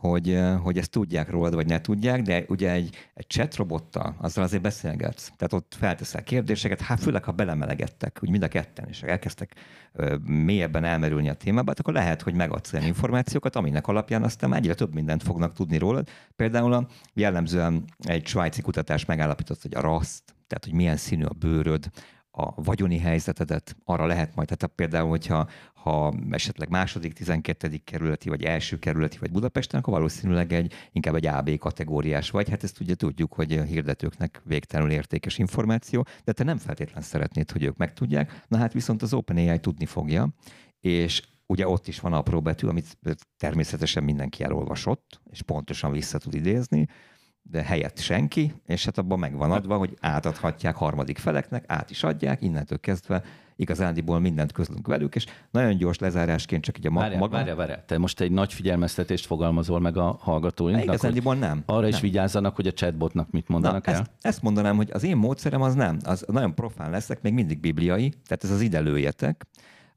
hogy, 0.00 0.40
hogy 0.62 0.78
ezt 0.78 0.90
tudják 0.90 1.30
rólad, 1.30 1.54
vagy 1.54 1.66
ne 1.66 1.80
tudják, 1.80 2.22
de 2.22 2.44
ugye 2.48 2.70
egy, 2.70 2.96
egy 3.14 3.26
chat 3.28 3.56
robottal, 3.56 4.16
azzal 4.18 4.44
azért 4.44 4.62
beszélgetsz. 4.62 5.32
Tehát 5.36 5.52
ott 5.52 5.74
felteszel 5.78 6.22
kérdéseket, 6.22 6.80
hát 6.80 7.00
főleg, 7.00 7.24
ha 7.24 7.32
belemelegettek, 7.32 8.18
úgy 8.22 8.30
mind 8.30 8.42
a 8.42 8.48
ketten, 8.48 8.88
és 8.88 9.02
elkezdtek 9.02 9.54
ö, 9.92 10.16
mélyebben 10.24 10.84
elmerülni 10.84 11.28
a 11.28 11.34
témába, 11.34 11.72
akkor 11.76 11.94
lehet, 11.94 12.22
hogy 12.22 12.34
megadsz 12.34 12.72
olyan 12.72 12.86
információkat, 12.86 13.56
aminek 13.56 13.86
alapján 13.86 14.22
aztán 14.22 14.54
egyre 14.54 14.74
több 14.74 14.94
mindent 14.94 15.22
fognak 15.22 15.52
tudni 15.52 15.78
rólad. 15.78 16.08
Például 16.36 16.72
a 16.72 16.86
jellemzően 17.14 17.84
egy 17.98 18.26
svájci 18.26 18.62
kutatás 18.62 19.04
megállapított, 19.04 19.62
hogy 19.62 19.74
a 19.74 19.80
raszt, 19.80 20.22
tehát 20.46 20.64
hogy 20.64 20.74
milyen 20.74 20.96
színű 20.96 21.24
a 21.24 21.34
bőröd, 21.38 21.90
a 22.30 22.62
vagyoni 22.62 22.98
helyzetedet, 22.98 23.76
arra 23.84 24.06
lehet 24.06 24.34
majd, 24.34 24.48
tehát 24.48 24.74
például, 24.74 25.08
hogyha 25.08 25.48
ha 25.74 26.14
esetleg 26.30 26.68
második, 26.68 27.12
tizenkettedik 27.12 27.84
kerületi, 27.84 28.28
vagy 28.28 28.44
első 28.44 28.78
kerületi, 28.78 29.18
vagy 29.18 29.30
Budapesten, 29.30 29.80
akkor 29.80 29.92
valószínűleg 29.92 30.52
egy, 30.52 30.72
inkább 30.92 31.14
egy 31.14 31.26
AB 31.26 31.58
kategóriás 31.58 32.30
vagy. 32.30 32.48
Hát 32.48 32.62
ezt 32.62 32.80
ugye 32.80 32.94
tudjuk, 32.94 33.32
hogy 33.32 33.52
a 33.52 33.62
hirdetőknek 33.62 34.40
végtelenül 34.44 34.92
értékes 34.92 35.38
információ, 35.38 36.06
de 36.24 36.32
te 36.32 36.44
nem 36.44 36.58
feltétlen 36.58 37.02
szeretnéd, 37.02 37.50
hogy 37.50 37.62
ők 37.62 37.76
megtudják. 37.76 38.44
Na 38.48 38.58
hát 38.58 38.72
viszont 38.72 39.02
az 39.02 39.14
OpenAI 39.14 39.58
tudni 39.58 39.86
fogja, 39.86 40.28
és 40.80 41.22
ugye 41.46 41.68
ott 41.68 41.88
is 41.88 42.00
van 42.00 42.12
apró 42.12 42.40
betű, 42.40 42.66
amit 42.66 42.98
természetesen 43.36 44.04
mindenki 44.04 44.42
elolvasott, 44.42 45.20
és 45.30 45.42
pontosan 45.42 45.92
vissza 45.92 46.18
tud 46.18 46.34
idézni, 46.34 46.86
de 47.50 47.62
helyett 47.62 47.98
senki, 47.98 48.54
és 48.66 48.84
hát 48.84 48.98
abban 48.98 49.18
megvan 49.18 49.50
adva, 49.50 49.76
hogy 49.76 49.96
átadhatják 50.00 50.76
harmadik 50.76 51.18
feleknek, 51.18 51.64
át 51.66 51.90
is 51.90 52.02
adják, 52.02 52.42
innentől 52.42 52.80
kezdve 52.80 53.22
igazándiból 53.56 54.20
mindent 54.20 54.52
közlünk 54.52 54.86
velük, 54.86 55.14
és 55.14 55.26
nagyon 55.50 55.76
gyors 55.76 55.98
lezárásként 55.98 56.64
csak 56.64 56.78
így 56.78 56.86
a 56.86 56.90
várjál, 56.90 57.18
maga... 57.18 57.36
Várjál, 57.36 57.56
várjál, 57.56 57.84
te 57.84 57.98
most 57.98 58.20
egy 58.20 58.30
nagy 58.30 58.52
figyelmeztetést 58.52 59.26
fogalmazol 59.26 59.80
meg 59.80 59.96
a 59.96 60.18
hallgatóinknak, 60.20 60.84
igazándiból 60.84 61.34
nem. 61.34 61.62
Arra 61.66 61.80
nem. 61.80 61.88
is 61.88 62.00
vigyázzanak, 62.00 62.56
hogy 62.56 62.66
a 62.66 62.72
chatbotnak 62.72 63.30
mit 63.30 63.48
mondanak 63.48 63.86
Na, 63.86 63.92
el? 63.92 63.98
Ezt, 64.00 64.10
ezt 64.20 64.42
mondanám, 64.42 64.76
hogy 64.76 64.90
az 64.92 65.02
én 65.02 65.16
módszerem 65.16 65.62
az 65.62 65.74
nem, 65.74 65.98
az 66.04 66.24
nagyon 66.28 66.54
profán 66.54 66.90
leszek, 66.90 67.22
még 67.22 67.32
mindig 67.32 67.60
bibliai, 67.60 68.08
tehát 68.08 68.44
ez 68.44 68.50
az 68.50 68.60
ide 68.60 68.80
lőjetek, 68.80 69.46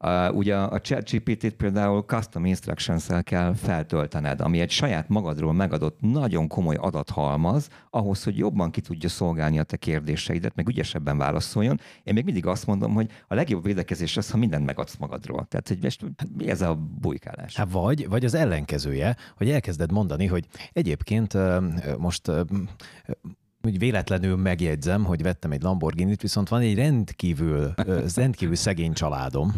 Uh, 0.05 0.35
ugye 0.35 0.55
a 0.55 0.81
ChatGPT-t 0.81 1.53
például 1.53 2.01
custom 2.01 2.45
instructions-el 2.45 3.23
kell 3.23 3.53
feltöltened, 3.53 4.41
ami 4.41 4.59
egy 4.59 4.69
saját 4.69 5.09
magadról 5.09 5.53
megadott 5.53 5.97
nagyon 5.99 6.47
komoly 6.47 6.75
adathalmaz, 6.75 7.69
ahhoz, 7.89 8.23
hogy 8.23 8.37
jobban 8.37 8.71
ki 8.71 8.81
tudja 8.81 9.09
szolgálni 9.09 9.59
a 9.59 9.63
te 9.63 9.77
kérdéseidet, 9.77 10.55
meg 10.55 10.67
ügyesebben 10.67 11.17
válaszoljon. 11.17 11.79
Én 12.03 12.13
még 12.13 12.23
mindig 12.23 12.45
azt 12.45 12.67
mondom, 12.67 12.93
hogy 12.93 13.09
a 13.27 13.35
legjobb 13.35 13.63
védekezés 13.63 14.17
az, 14.17 14.31
ha 14.31 14.37
mindent 14.37 14.65
megadsz 14.65 14.95
magadról. 14.95 15.45
Tehát, 15.49 15.67
hogy 15.67 15.79
most, 15.81 16.05
mi 16.37 16.49
ez 16.49 16.61
a 16.61 16.75
bujkálás? 16.75 17.55
Hát 17.55 17.71
vagy, 17.71 18.09
vagy 18.09 18.25
az 18.25 18.33
ellenkezője, 18.33 19.15
hogy 19.37 19.49
elkezded 19.49 19.91
mondani, 19.91 20.25
hogy 20.25 20.47
egyébként 20.73 21.37
most 21.97 22.31
úgy 23.67 23.80
véletlenül 23.80 24.36
megjegyzem, 24.36 25.04
hogy 25.04 25.21
vettem 25.21 25.52
egy 25.52 25.62
Lamborghini-t, 25.62 26.21
viszont 26.21 26.49
van 26.49 26.62
egy 26.62 26.76
rendkívül, 26.76 27.73
rendkívül 28.15 28.56
szegény 28.56 28.93
családom. 28.93 29.54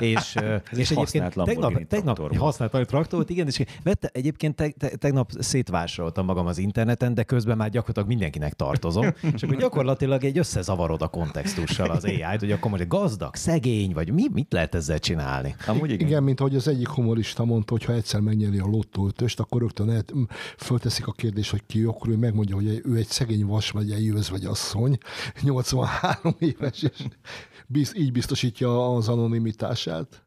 és, 0.00 0.36
és 0.70 0.90
egyébként 0.90 1.34
tegnap, 1.34 1.86
tegnap 1.88 2.36
használt 2.36 2.74
egy 2.74 2.86
traktort, 2.86 3.30
igen, 3.30 3.46
és 3.46 3.62
vette, 3.82 4.10
egyébként 4.12 4.54
te, 4.54 4.68
te, 4.68 4.88
tegnap 4.88 5.30
szétvásároltam 5.38 6.24
magam 6.24 6.46
az 6.46 6.58
interneten, 6.58 7.14
de 7.14 7.22
közben 7.22 7.56
már 7.56 7.70
gyakorlatilag 7.70 8.08
mindenkinek 8.08 8.52
tartozom, 8.52 9.06
és 9.34 9.42
akkor 9.42 9.56
gyakorlatilag 9.56 10.24
egy 10.24 10.38
összezavarod 10.38 11.02
a 11.02 11.08
kontextussal 11.08 11.90
az 11.90 12.04
AI-t, 12.04 12.40
hogy 12.40 12.52
akkor 12.52 12.70
most 12.70 12.88
gazdag, 12.88 13.34
szegény, 13.34 13.92
vagy 13.92 14.12
mi, 14.12 14.22
mit 14.32 14.52
lehet 14.52 14.74
ezzel 14.74 14.98
csinálni? 14.98 15.54
Amúgy 15.66 15.90
igen. 15.90 16.06
igen, 16.06 16.22
mint 16.22 16.40
ahogy 16.40 16.56
az 16.56 16.68
egyik 16.68 16.88
humorista 16.88 17.44
mondta, 17.44 17.72
hogy 17.72 17.84
ha 17.84 17.92
egyszer 17.92 18.20
megnyeri 18.20 18.58
a 18.58 18.66
lottóötöst, 18.66 19.40
akkor 19.40 19.60
rögtön 19.60 20.04
fölteszik 20.56 21.06
a 21.06 21.12
kérdést, 21.12 21.50
hogy 21.50 21.62
ki, 21.66 21.82
akkor 21.82 22.08
ő 22.08 22.16
megmondja, 22.16 22.54
hogy 22.54 22.82
ő 22.84 23.00
egy 23.02 23.08
szegény 23.08 23.46
vasmegyei 23.46 24.12
őz 24.12 24.30
vagy 24.30 24.44
asszony, 24.44 24.98
83 25.40 26.34
éves, 26.38 26.82
és 26.82 27.06
biz, 27.66 27.96
így 27.96 28.12
biztosítja 28.12 28.94
az 28.94 29.08
anonimitását. 29.08 30.24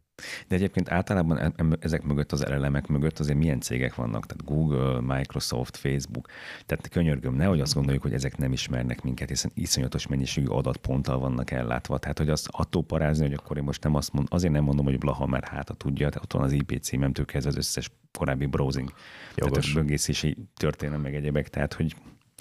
De 0.47 0.55
egyébként 0.55 0.89
általában 0.89 1.53
ezek 1.79 2.03
mögött, 2.03 2.31
az 2.31 2.45
elemek 2.45 2.87
mögött 2.87 3.19
azért 3.19 3.37
milyen 3.37 3.59
cégek 3.59 3.95
vannak? 3.95 4.25
Tehát 4.25 4.43
Google, 4.45 5.15
Microsoft, 5.15 5.77
Facebook. 5.77 6.27
Tehát 6.65 6.89
könyörgöm, 6.89 7.35
nehogy 7.35 7.61
azt 7.61 7.73
gondoljuk, 7.73 8.03
hogy 8.03 8.13
ezek 8.13 8.37
nem 8.37 8.51
ismernek 8.51 9.01
minket, 9.01 9.29
hiszen 9.29 9.51
iszonyatos 9.53 10.07
mennyiségű 10.07 10.47
adatponttal 10.47 11.19
vannak 11.19 11.51
ellátva. 11.51 11.97
Tehát, 11.97 12.17
hogy 12.17 12.29
azt 12.29 12.47
attól 12.51 12.83
parázni, 12.83 13.25
hogy 13.25 13.33
akkor 13.33 13.57
én 13.57 13.63
most 13.63 13.83
nem 13.83 13.95
azt 13.95 14.13
mondom, 14.13 14.37
azért 14.37 14.53
nem 14.53 14.63
mondom, 14.63 14.85
hogy 14.85 14.97
Blaha, 14.97 15.25
mert 15.25 15.47
hát 15.47 15.69
a 15.69 15.73
tudja, 15.73 16.09
tehát 16.09 16.23
ott 16.23 16.33
van 16.33 16.43
az 16.43 16.51
IP 16.51 16.79
címemtől 16.81 17.25
kezdve 17.25 17.49
az 17.49 17.57
összes 17.57 17.91
korábbi 18.17 18.45
browsing. 18.45 18.93
Jogos. 19.35 19.53
Tehát 19.57 19.71
a 19.71 19.79
böngészési 19.79 20.37
történet 20.55 21.01
meg 21.01 21.15
egyebek, 21.15 21.49
tehát 21.49 21.73
hogy 21.73 21.95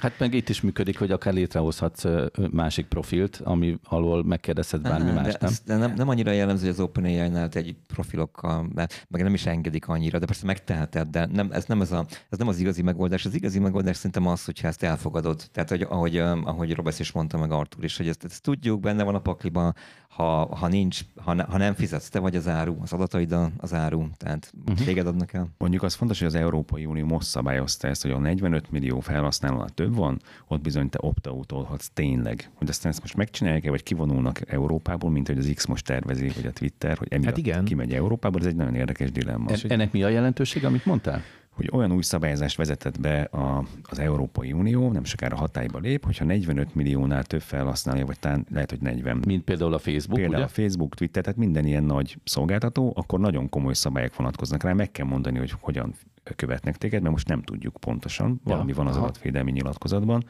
Hát 0.05 0.19
meg 0.19 0.35
itt 0.35 0.49
is 0.49 0.61
működik, 0.61 0.99
hogy 0.99 1.11
akár 1.11 1.33
létrehozhatsz 1.33 2.05
másik 2.51 2.87
profilt, 2.87 3.41
ami 3.45 3.79
alól 3.85 4.25
megkérdezhet 4.25 4.83
bármi 4.83 5.11
más, 5.11 5.33
de 5.33 5.39
nem? 5.41 5.53
de 5.65 5.77
nem? 5.77 5.95
Nem 5.97 6.09
annyira 6.09 6.31
jellemző, 6.31 6.63
hogy 6.63 6.73
az 6.73 6.81
OpenAI-nál 6.81 7.49
egy 7.53 7.77
profilokkal, 7.87 8.69
meg 9.09 9.23
nem 9.23 9.35
is 9.35 9.47
engedik 9.47 9.89
annyira, 9.89 10.19
de 10.19 10.27
persze 10.27 10.47
megteheted, 10.47 11.09
de 11.09 11.27
nem, 11.33 11.49
ez, 11.53 11.65
nem 11.65 11.81
az 11.81 11.93
a, 11.93 12.07
ez 12.29 12.39
nem 12.39 12.49
az 12.49 12.59
igazi 12.59 12.83
megoldás. 12.83 13.25
Az 13.25 13.35
igazi 13.35 13.59
megoldás 13.59 13.97
szerintem 13.97 14.27
az, 14.27 14.45
hogyha 14.45 14.69
ezt 14.69 14.83
elfogadod. 14.83 15.43
Tehát, 15.53 15.69
hogy, 15.69 15.83
ahogy, 15.83 16.17
ahogy 16.19 16.75
Robesz 16.75 16.99
is 16.99 17.13
mondta, 17.13 17.39
meg 17.39 17.51
Artur 17.53 17.85
is, 17.85 17.97
hogy 17.97 18.09
ezt, 18.09 18.25
ezt 18.25 18.43
tudjuk, 18.43 18.81
benne 18.81 19.03
van 19.03 19.15
a 19.15 19.21
pakliban, 19.21 19.75
ha, 20.15 20.57
ha 20.57 20.69
nincs, 20.69 21.01
ha, 21.17 21.33
ne, 21.33 21.43
ha 21.43 21.59
nem 21.59 21.75
fizetsz, 21.75 22.09
te 22.09 22.19
vagy 22.19 22.37
az 22.37 22.49
áru, 22.49 22.77
az 22.83 22.93
adataid 22.93 23.37
az 23.57 23.75
áru, 23.75 24.07
tehát 24.17 24.53
uh-huh. 24.67 24.87
téged 24.87 25.07
adnak 25.07 25.33
el. 25.33 25.49
Mondjuk 25.59 25.83
az 25.83 25.95
fontos, 25.95 26.19
hogy 26.19 26.27
az 26.27 26.35
Európai 26.35 26.87
Unió 26.87 27.07
most 27.07 27.27
szabályozta 27.27 27.89
ezt, 27.89 28.03
hogy 28.03 28.11
a 28.11 28.19
45 28.19 28.71
millió 28.71 29.01
felhasználónál 29.01 29.69
több 29.69 29.95
van, 29.95 30.21
ott 30.49 30.61
bizony 30.61 30.89
te 30.89 30.99
opt 31.01 31.29
tényleg. 31.95 32.51
Hogy 32.55 32.69
aztán 32.69 32.93
ezt 32.93 33.01
most 33.01 33.17
megcsinálják-e, 33.17 33.71
vagy 33.71 33.83
kivonulnak 33.83 34.53
Európából, 34.53 35.11
mint 35.11 35.27
hogy 35.27 35.39
az 35.39 35.53
X 35.55 35.67
most 35.67 35.85
tervezi, 35.85 36.29
vagy 36.35 36.47
a 36.47 36.53
Twitter, 36.53 36.99
hogy 36.99 37.09
emiatt 37.11 37.29
hát 37.29 37.39
igen. 37.39 37.65
kimegy 37.65 37.93
Európából, 37.93 38.41
ez 38.41 38.47
egy 38.47 38.57
nagyon 38.57 38.75
érdekes 38.75 39.13
dilemma. 39.13 39.51
En, 39.51 39.59
ennek 39.69 39.93
mi 39.93 40.03
a 40.03 40.09
jelentőség, 40.09 40.65
amit 40.65 40.85
mondtál? 40.85 41.23
Hogy 41.55 41.71
olyan 41.73 41.93
új 41.93 42.03
szabályozást 42.03 42.57
vezetett 42.57 43.01
be 43.01 43.23
a, 43.23 43.65
az 43.83 43.99
Európai 43.99 44.53
Unió, 44.53 44.93
nem 44.93 45.05
sokára 45.05 45.37
hatályba 45.37 45.79
lép, 45.79 46.05
hogyha 46.05 46.25
45 46.25 46.75
milliónál 46.75 47.25
több 47.25 47.41
felhasználja, 47.41 48.07
vagy 48.07 48.19
talán 48.19 48.47
lehet, 48.51 48.71
hogy 48.71 48.81
40. 48.81 49.23
Mint 49.27 49.45
például 49.45 49.75
a 49.75 49.79
Facebook, 49.79 50.19
Például 50.19 50.43
ugye? 50.43 50.45
a 50.45 50.63
Facebook, 50.63 50.95
Twitter, 50.95 51.23
tehát 51.23 51.39
minden 51.39 51.67
ilyen 51.67 51.85
nagy 51.85 52.19
szolgáltató, 52.25 52.93
akkor 52.97 53.21
nagyon 53.21 53.49
komoly 53.49 53.75
szabályok 53.75 54.17
vonatkoznak 54.17 54.63
rá, 54.63 54.73
meg 54.73 54.91
kell 54.91 55.07
mondani, 55.07 55.39
hogy 55.39 55.53
hogyan 55.61 55.95
követnek 56.37 56.77
téged, 56.77 57.01
mert 57.01 57.15
most 57.15 57.29
nem 57.29 57.43
tudjuk 57.43 57.77
pontosan, 57.81 58.41
valami 58.45 58.71
ja, 58.71 58.77
van 58.77 58.87
az 58.87 58.97
adatvédelmi 58.97 59.51
nyilatkozatban, 59.51 60.25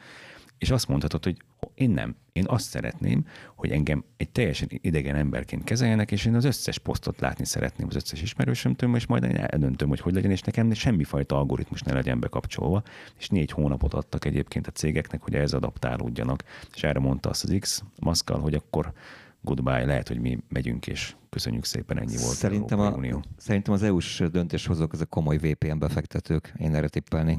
és 0.57 0.71
azt 0.71 0.87
mondhatod, 0.87 1.23
hogy 1.23 1.37
én 1.75 1.89
nem. 1.89 2.15
Én 2.31 2.45
azt 2.47 2.69
szeretném, 2.69 3.25
hogy 3.55 3.71
engem 3.71 4.03
egy 4.17 4.29
teljesen 4.29 4.67
idegen 4.71 5.15
emberként 5.15 5.63
kezeljenek, 5.63 6.11
és 6.11 6.25
én 6.25 6.35
az 6.35 6.43
összes 6.43 6.77
posztot 6.77 7.19
látni 7.19 7.45
szeretném 7.45 7.87
az 7.87 7.95
összes 7.95 8.21
ismerősömtől, 8.21 8.95
és 8.95 9.05
majd 9.05 9.23
én 9.23 9.35
eldöntöm, 9.35 9.89
hogy 9.89 9.99
hogy 9.99 10.13
legyen, 10.13 10.31
és 10.31 10.41
nekem 10.41 10.73
semmifajta 10.73 11.37
algoritmus 11.37 11.81
ne 11.81 11.93
legyen 11.93 12.19
bekapcsolva. 12.19 12.83
És 13.17 13.29
négy 13.29 13.51
hónapot 13.51 13.93
adtak 13.93 14.25
egyébként 14.25 14.67
a 14.67 14.71
cégeknek, 14.71 15.21
hogy 15.21 15.35
ez 15.35 15.53
adaptálódjanak. 15.53 16.43
És 16.75 16.83
erre 16.83 16.99
mondta 16.99 17.29
azt 17.29 17.43
az 17.43 17.55
X 17.59 17.83
Maszkal, 17.99 18.39
hogy 18.39 18.53
akkor 18.53 18.93
goodbye, 19.41 19.85
lehet, 19.85 20.07
hogy 20.07 20.19
mi 20.19 20.37
megyünk, 20.49 20.87
és 20.87 21.15
köszönjük 21.29 21.65
szépen, 21.65 21.97
ennyi 21.97 22.17
volt. 22.17 22.35
Szerintem, 22.35 22.79
a, 22.79 22.89
Unió. 22.89 23.23
szerintem 23.37 23.73
az 23.73 23.83
EU-s 23.83 24.23
döntéshozók, 24.31 24.93
ezek 24.93 25.09
komoly 25.09 25.37
VPN 25.37 25.77
befektetők, 25.77 26.53
én 26.57 26.75
erre 26.75 26.87
tippelni. 26.87 27.37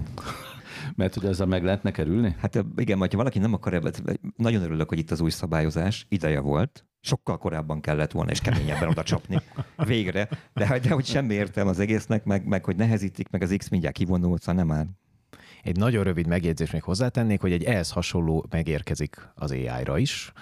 Mert 0.95 1.15
hogy 1.15 1.25
ezzel 1.25 1.47
meg 1.47 1.65
lehetne 1.65 1.91
kerülni? 1.91 2.37
Hát 2.39 2.65
igen, 2.77 2.99
ha 2.99 3.07
valaki 3.11 3.39
nem 3.39 3.53
akar 3.53 3.75
ebben, 3.75 3.93
nagyon 4.37 4.63
örülök, 4.63 4.89
hogy 4.89 4.99
itt 4.99 5.11
az 5.11 5.21
új 5.21 5.31
szabályozás, 5.31 6.07
ideje 6.09 6.41
volt, 6.41 6.85
sokkal 7.01 7.39
korábban 7.39 7.81
kellett 7.81 8.13
volna, 8.13 8.31
és 8.31 8.41
keményebben 8.41 8.89
oda 8.89 9.03
csapni. 9.03 9.41
Végre. 9.77 10.29
De, 10.55 10.79
de 10.79 10.91
hogy 10.91 11.05
semmi 11.05 11.35
értelme 11.35 11.71
az 11.71 11.79
egésznek, 11.79 12.25
meg, 12.25 12.47
meg 12.47 12.65
hogy 12.65 12.77
nehezítik, 12.77 13.31
meg 13.31 13.43
az 13.43 13.55
X 13.57 13.69
mindjárt 13.69 13.97
kivonult, 13.97 14.43
szóval 14.43 14.65
nem 14.65 14.77
áll. 14.77 14.87
Egy 15.63 15.77
nagyon 15.77 16.05
rövid 16.05 16.27
megjegyzést 16.27 16.73
még 16.73 16.83
hozzátennék, 16.83 17.41
hogy 17.41 17.53
egy 17.53 17.65
ehhez 17.65 17.91
hasonló 17.91 18.47
megérkezik 18.51 19.29
az 19.35 19.51
AI-ra 19.51 19.99
is, 19.99 20.33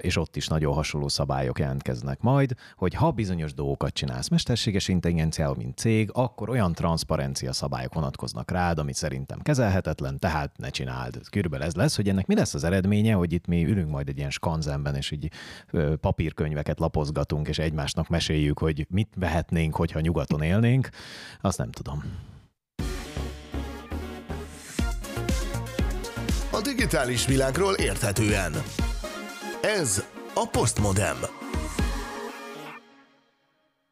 és 0.00 0.16
ott 0.16 0.36
is 0.36 0.46
nagyon 0.46 0.74
hasonló 0.74 1.08
szabályok 1.08 1.58
jelentkeznek 1.58 2.20
majd, 2.20 2.54
hogy 2.76 2.94
ha 2.94 3.10
bizonyos 3.10 3.54
dolgokat 3.54 3.92
csinálsz 3.92 4.28
mesterséges 4.28 4.88
intelligenciával, 4.88 5.54
mint 5.56 5.78
cég, 5.78 6.10
akkor 6.12 6.48
olyan 6.48 6.72
transzparencia 6.72 7.52
szabályok 7.52 7.94
vonatkoznak 7.94 8.50
rád, 8.50 8.78
ami 8.78 8.92
szerintem 8.92 9.40
kezelhetetlen, 9.40 10.18
tehát 10.18 10.58
ne 10.58 10.68
csináld. 10.68 11.20
Körülbelül 11.30 11.66
ez 11.66 11.74
lesz, 11.74 11.96
hogy 11.96 12.08
ennek 12.08 12.26
mi 12.26 12.34
lesz 12.34 12.54
az 12.54 12.64
eredménye, 12.64 13.14
hogy 13.14 13.32
itt 13.32 13.46
mi 13.46 13.64
ülünk 13.64 13.90
majd 13.90 14.08
egy 14.08 14.18
ilyen 14.18 14.30
skanzenben, 14.30 14.94
és 14.94 15.10
így 15.10 15.30
papírkönyveket 16.00 16.78
lapozgatunk, 16.78 17.48
és 17.48 17.58
egymásnak 17.58 18.08
meséljük, 18.08 18.58
hogy 18.58 18.86
mit 18.90 19.12
vehetnénk, 19.16 19.74
hogyha 19.74 20.00
nyugaton 20.00 20.42
élnénk, 20.42 20.88
azt 21.40 21.58
nem 21.58 21.70
tudom. 21.70 22.30
A 26.54 26.60
digitális 26.60 27.26
világról 27.26 27.74
érthetően. 27.74 28.52
Ez 29.62 30.04
a 30.34 30.48
Postmodem. 30.52 31.16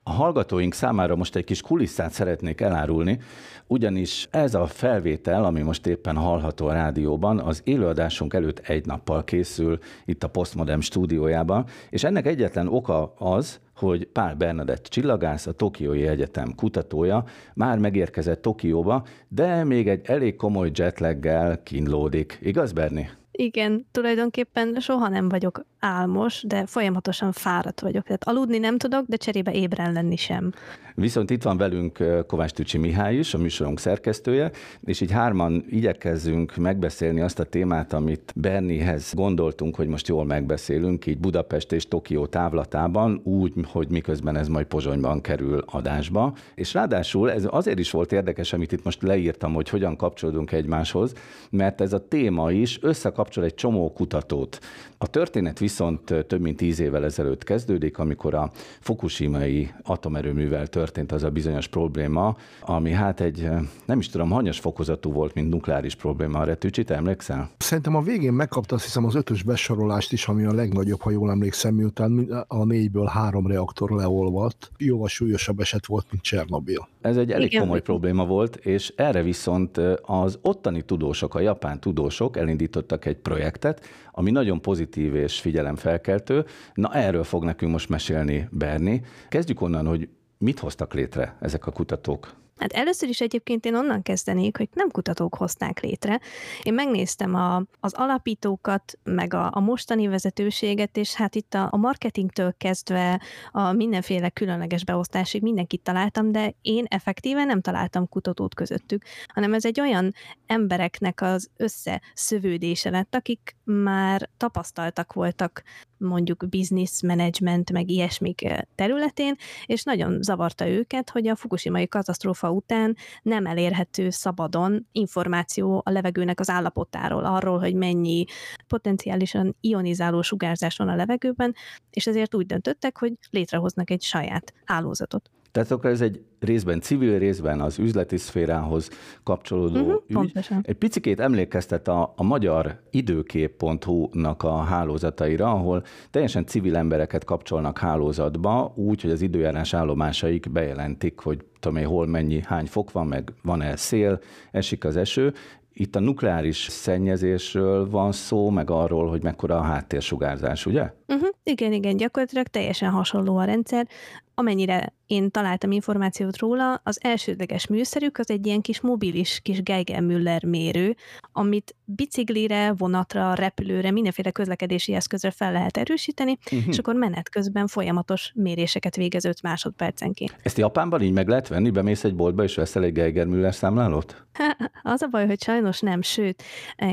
A 0.02 0.10
hallgatóink 0.10 0.74
számára 0.74 1.16
most 1.16 1.36
egy 1.36 1.44
kis 1.44 1.60
kulisszát 1.60 2.12
szeretnék 2.12 2.60
elárulni, 2.60 3.20
ugyanis 3.66 4.28
ez 4.30 4.54
a 4.54 4.66
felvétel, 4.66 5.44
ami 5.44 5.62
most 5.62 5.86
éppen 5.86 6.16
hallható 6.16 6.66
a 6.66 6.72
rádióban, 6.72 7.38
az 7.38 7.60
élőadásunk 7.64 8.34
előtt 8.34 8.58
egy 8.58 8.86
nappal 8.86 9.24
készül 9.24 9.78
itt 10.04 10.24
a 10.24 10.28
Postmodem 10.28 10.80
stúdiójában, 10.80 11.64
és 11.90 12.04
ennek 12.04 12.26
egyetlen 12.26 12.68
oka 12.68 13.14
az, 13.18 13.60
hogy 13.80 14.06
Pál 14.06 14.34
Bernadett 14.34 14.84
csillagász, 14.84 15.46
a 15.46 15.52
Tokiói 15.52 16.06
Egyetem 16.06 16.54
kutatója 16.54 17.24
már 17.54 17.78
megérkezett 17.78 18.42
Tokióba, 18.42 19.04
de 19.28 19.64
még 19.64 19.88
egy 19.88 20.00
elég 20.04 20.36
komoly 20.36 20.70
jetlaggel 20.74 21.62
kínlódik. 21.62 22.38
Igaz, 22.42 22.72
Berni? 22.72 23.19
Igen, 23.40 23.86
tulajdonképpen 23.92 24.76
soha 24.80 25.08
nem 25.08 25.28
vagyok 25.28 25.64
álmos, 25.78 26.42
de 26.46 26.66
folyamatosan 26.66 27.32
fáradt 27.32 27.80
vagyok. 27.80 28.02
Tehát 28.02 28.24
aludni 28.24 28.58
nem 28.58 28.78
tudok, 28.78 29.04
de 29.06 29.16
cserébe 29.16 29.52
ébren 29.52 29.92
lenni 29.92 30.16
sem. 30.16 30.52
Viszont 30.94 31.30
itt 31.30 31.42
van 31.42 31.56
velünk 31.56 32.04
Kovács 32.26 32.50
Tücsi 32.50 32.78
Mihály 32.78 33.16
is, 33.16 33.34
a 33.34 33.38
műsorunk 33.38 33.78
szerkesztője, 33.78 34.50
és 34.84 35.00
így 35.00 35.10
hárman 35.10 35.64
igyekezzünk 35.68 36.56
megbeszélni 36.56 37.20
azt 37.20 37.38
a 37.38 37.44
témát, 37.44 37.92
amit 37.92 38.32
Bernihez 38.36 39.12
gondoltunk, 39.14 39.76
hogy 39.76 39.86
most 39.86 40.08
jól 40.08 40.24
megbeszélünk, 40.24 41.06
így 41.06 41.18
Budapest 41.18 41.72
és 41.72 41.88
Tokió 41.88 42.26
távlatában, 42.26 43.20
úgy, 43.24 43.52
hogy 43.66 43.88
miközben 43.88 44.36
ez 44.36 44.48
majd 44.48 44.66
Pozsonyban 44.66 45.20
kerül 45.20 45.64
adásba. 45.66 46.34
És 46.54 46.74
ráadásul 46.74 47.30
ez 47.30 47.46
azért 47.50 47.78
is 47.78 47.90
volt 47.90 48.12
érdekes, 48.12 48.52
amit 48.52 48.72
itt 48.72 48.84
most 48.84 49.02
leírtam, 49.02 49.54
hogy 49.54 49.68
hogyan 49.68 49.96
kapcsolódunk 49.96 50.52
egymáshoz, 50.52 51.12
mert 51.50 51.80
ez 51.80 51.92
a 51.92 52.08
téma 52.08 52.52
is 52.52 52.78
összekapcsolódik 52.82 53.28
kapcsol 53.30 53.44
egy 53.44 53.54
csomó 53.54 53.92
kutatót. 53.92 54.58
A 54.98 55.06
történet 55.06 55.58
viszont 55.58 56.14
több 56.26 56.40
mint 56.40 56.56
tíz 56.56 56.80
évvel 56.80 57.04
ezelőtt 57.04 57.44
kezdődik, 57.44 57.98
amikor 57.98 58.34
a 58.34 58.50
Fukushima-i 58.80 59.70
atomerőművel 59.82 60.66
történt 60.66 61.12
az 61.12 61.22
a 61.22 61.30
bizonyos 61.30 61.66
probléma, 61.68 62.36
ami 62.60 62.90
hát 62.90 63.20
egy, 63.20 63.48
nem 63.84 63.98
is 63.98 64.08
tudom, 64.08 64.30
hanyas 64.30 64.58
fokozatú 64.58 65.12
volt, 65.12 65.34
mint 65.34 65.48
nukleáris 65.48 65.94
probléma. 65.94 66.38
Arra 66.38 66.54
Tücsit 66.54 66.90
emlékszel? 66.90 67.50
Szerintem 67.58 67.96
a 67.96 68.02
végén 68.02 68.32
megkapta 68.32 68.74
azt 68.74 68.84
hiszem 68.84 69.04
az 69.04 69.14
ötös 69.14 69.42
besorolást 69.42 70.12
is, 70.12 70.28
ami 70.28 70.44
a 70.44 70.52
legnagyobb, 70.52 71.00
ha 71.00 71.10
jól 71.10 71.30
emlékszem, 71.30 71.74
miután 71.74 72.44
a 72.48 72.64
négyből 72.64 73.06
három 73.06 73.46
reaktor 73.46 73.90
leolvadt. 73.90 74.70
Jóval 74.78 75.08
súlyosabb 75.08 75.60
eset 75.60 75.86
volt, 75.86 76.06
mint 76.10 76.22
Csernobil. 76.22 76.88
Ez 77.00 77.16
egy 77.16 77.30
elég 77.30 77.46
Igen. 77.46 77.62
komoly 77.62 77.82
probléma 77.82 78.24
volt, 78.26 78.56
és 78.56 78.92
erre 78.96 79.22
viszont 79.22 79.76
az 80.02 80.38
ottani 80.42 80.82
tudósok, 80.82 81.34
a 81.34 81.40
japán 81.40 81.80
tudósok 81.80 82.36
elindítottak 82.36 83.04
egy 83.04 83.18
projektet, 83.22 83.86
ami 84.10 84.30
nagyon 84.30 84.60
pozitív 84.60 85.14
és 85.14 85.40
figyelemfelkeltő. 85.40 86.44
Na 86.74 86.94
erről 86.94 87.24
fog 87.24 87.44
nekünk 87.44 87.72
most 87.72 87.88
mesélni 87.88 88.48
Berni. 88.50 89.02
Kezdjük 89.28 89.60
onnan, 89.60 89.86
hogy 89.86 90.08
mit 90.38 90.58
hoztak 90.58 90.94
létre 90.94 91.36
ezek 91.40 91.66
a 91.66 91.70
kutatók? 91.70 92.34
Hát 92.60 92.72
először 92.72 93.08
is 93.08 93.20
egyébként 93.20 93.64
én 93.64 93.74
onnan 93.74 94.02
kezdenék, 94.02 94.56
hogy 94.56 94.68
nem 94.72 94.90
kutatók 94.90 95.34
hozták 95.34 95.80
létre. 95.80 96.20
Én 96.62 96.74
megnéztem 96.74 97.34
a, 97.34 97.62
az 97.80 97.92
alapítókat, 97.92 98.98
meg 99.02 99.34
a, 99.34 99.50
a 99.52 99.60
mostani 99.60 100.06
vezetőséget, 100.06 100.96
és 100.96 101.14
hát 101.14 101.34
itt 101.34 101.54
a, 101.54 101.68
a 101.70 101.76
marketingtől 101.76 102.54
kezdve 102.58 103.20
a 103.50 103.72
mindenféle 103.72 104.28
különleges 104.28 104.84
beosztásig 104.84 105.42
mindenkit 105.42 105.82
találtam, 105.82 106.32
de 106.32 106.54
én 106.62 106.84
effektíven 106.88 107.46
nem 107.46 107.60
találtam 107.60 108.08
kutatót 108.08 108.54
közöttük, 108.54 109.04
hanem 109.26 109.54
ez 109.54 109.64
egy 109.64 109.80
olyan 109.80 110.14
embereknek 110.46 111.20
az 111.20 111.50
összeszövődése 111.56 112.90
lett, 112.90 113.14
akik 113.14 113.56
már 113.64 114.28
tapasztaltak 114.36 115.12
voltak 115.12 115.62
mondjuk 116.00 116.48
business 116.48 117.02
management, 117.02 117.72
meg 117.72 117.90
ilyesmik 117.90 118.46
területén, 118.74 119.34
és 119.66 119.82
nagyon 119.82 120.22
zavarta 120.22 120.68
őket, 120.68 121.10
hogy 121.10 121.28
a 121.28 121.36
fukushimai 121.36 121.88
katasztrófa 121.88 122.49
után 122.50 122.96
nem 123.22 123.46
elérhető 123.46 124.10
szabadon 124.10 124.88
információ 124.92 125.82
a 125.84 125.90
levegőnek 125.90 126.40
az 126.40 126.50
állapotáról, 126.50 127.24
arról, 127.24 127.58
hogy 127.58 127.74
mennyi 127.74 128.24
potenciálisan 128.66 129.56
ionizáló 129.60 130.22
sugárzás 130.22 130.76
van 130.76 130.88
a 130.88 130.96
levegőben, 130.96 131.54
és 131.90 132.06
ezért 132.06 132.34
úgy 132.34 132.46
döntöttek, 132.46 132.98
hogy 132.98 133.12
létrehoznak 133.30 133.90
egy 133.90 134.02
saját 134.02 134.54
hálózatot. 134.64 135.30
Tehát 135.52 135.70
akkor 135.70 135.90
ez 135.90 136.00
egy 136.00 136.22
részben 136.40 136.80
civil, 136.80 137.18
részben 137.18 137.60
az 137.60 137.78
üzleti 137.78 138.16
szférához 138.16 138.90
kapcsolódó 139.22 139.80
uh-huh, 139.80 140.02
ügy. 140.06 140.14
Pontosan. 140.14 140.60
Egy 140.62 140.74
picikét 140.74 141.20
emlékeztet 141.20 141.88
a, 141.88 142.12
a 142.16 142.22
magyar 142.22 142.80
időkép.hu-nak 142.90 144.42
a 144.42 144.56
hálózataira, 144.56 145.50
ahol 145.50 145.82
teljesen 146.10 146.46
civil 146.46 146.76
embereket 146.76 147.24
kapcsolnak 147.24 147.78
hálózatba, 147.78 148.72
úgy, 148.76 149.02
hogy 149.02 149.10
az 149.10 149.22
időjárás 149.22 149.74
állomásaik 149.74 150.50
bejelentik, 150.50 151.18
hogy 151.18 151.44
tudom 151.60 151.76
én, 151.78 151.86
hol 151.86 152.06
mennyi, 152.06 152.40
hány 152.44 152.66
fok 152.66 152.92
van, 152.92 153.06
meg 153.06 153.32
van-e 153.42 153.76
szél, 153.76 154.20
esik 154.50 154.84
az 154.84 154.96
eső, 154.96 155.32
itt 155.72 155.96
a 155.96 156.00
nukleáris 156.00 156.56
szennyezésről 156.56 157.90
van 157.90 158.12
szó, 158.12 158.50
meg 158.50 158.70
arról, 158.70 159.08
hogy 159.08 159.22
mekkora 159.22 159.56
a 159.56 159.62
háttérsugárzás, 159.62 160.66
ugye? 160.66 160.92
Uh-huh, 161.08 161.28
igen, 161.42 161.72
igen, 161.72 161.96
gyakorlatilag 161.96 162.46
teljesen 162.46 162.90
hasonló 162.90 163.36
a 163.36 163.44
rendszer. 163.44 163.88
Amennyire 164.34 164.92
én 165.10 165.30
találtam 165.30 165.70
információt 165.70 166.38
róla, 166.38 166.80
az 166.84 166.98
elsődleges 167.02 167.66
műszerük 167.66 168.18
az 168.18 168.30
egy 168.30 168.46
ilyen 168.46 168.60
kis 168.60 168.80
mobilis 168.80 169.40
kis 169.42 169.62
Geiger-Müller 169.62 170.44
mérő, 170.44 170.96
amit 171.32 171.74
biciklire, 171.84 172.72
vonatra, 172.76 173.34
repülőre, 173.34 173.90
mindenféle 173.90 174.30
közlekedési 174.30 174.94
eszközre 174.94 175.30
fel 175.30 175.52
lehet 175.52 175.76
erősíteni, 175.76 176.38
uh-huh. 176.44 176.68
és 176.68 176.78
akkor 176.78 176.94
menet 176.94 177.28
közben 177.28 177.66
folyamatos 177.66 178.32
méréseket 178.34 178.96
végez 178.96 179.24
5 179.24 179.42
másodpercenként. 179.42 180.36
Ezt 180.42 180.58
Japánban 180.58 181.02
így 181.02 181.12
meg 181.12 181.28
lehet 181.28 181.48
venni? 181.48 181.70
Bemész 181.70 182.04
egy 182.04 182.14
boltba 182.14 182.42
és 182.42 182.54
veszel 182.54 182.82
egy 182.82 182.92
Geiger-Müller 182.92 183.54
számlálót? 183.54 184.26
Az 184.82 185.02
a 185.02 185.06
baj, 185.06 185.26
hogy 185.26 185.42
sajnos 185.42 185.80
nem, 185.80 186.02
sőt, 186.02 186.42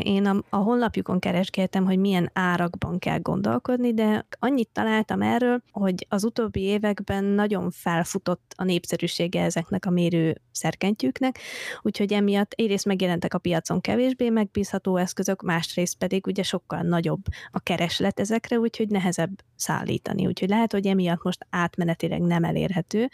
én 0.02 0.26
a, 0.26 0.44
a 0.50 0.58
honlapjukon 0.58 1.20
keresgéltem, 1.20 1.86
hogy 1.86 2.00
milyen 2.00 2.30
árakban 2.34 3.00
kell 3.00 3.20
gondolkodni, 3.20 3.94
de 3.94 4.28
annyit 4.40 4.70
találtam 4.74 5.22
erről, 5.22 5.62
hogy 5.72 6.06
az 6.10 6.24
utóbbi 6.24 6.62
években 6.62 7.24
nagyon 7.24 7.72
felfutott 8.08 8.54
a 8.56 8.64
népszerűsége 8.64 9.44
ezeknek 9.44 9.86
a 9.86 9.90
mérő 9.90 10.42
szerkentyűknek, 10.52 11.40
úgyhogy 11.82 12.14
emiatt 12.14 12.52
egyrészt 12.52 12.86
megjelentek 12.86 13.34
a 13.34 13.38
piacon 13.38 13.82
kevésbé 13.82 14.30
megbízható 14.30 14.98
eszközök, 14.98 15.42
másrészt 15.42 15.98
pedig 15.98 16.28
ugye 16.28 16.44
sokkal 16.44 16.82
nagyobb 16.82 17.22
a 17.52 17.60
kereslet 17.60 18.20
ezekre, 18.20 18.60
úgyhogy 18.60 18.88
nehezebb 18.88 19.42
szállítani. 19.56 20.26
Úgyhogy 20.28 20.50
lehet, 20.50 20.72
hogy 20.72 20.88
emiatt 20.88 21.24
most 21.24 21.46
átmenetileg 21.50 22.22
nem 22.22 22.44
elérhető, 22.44 23.10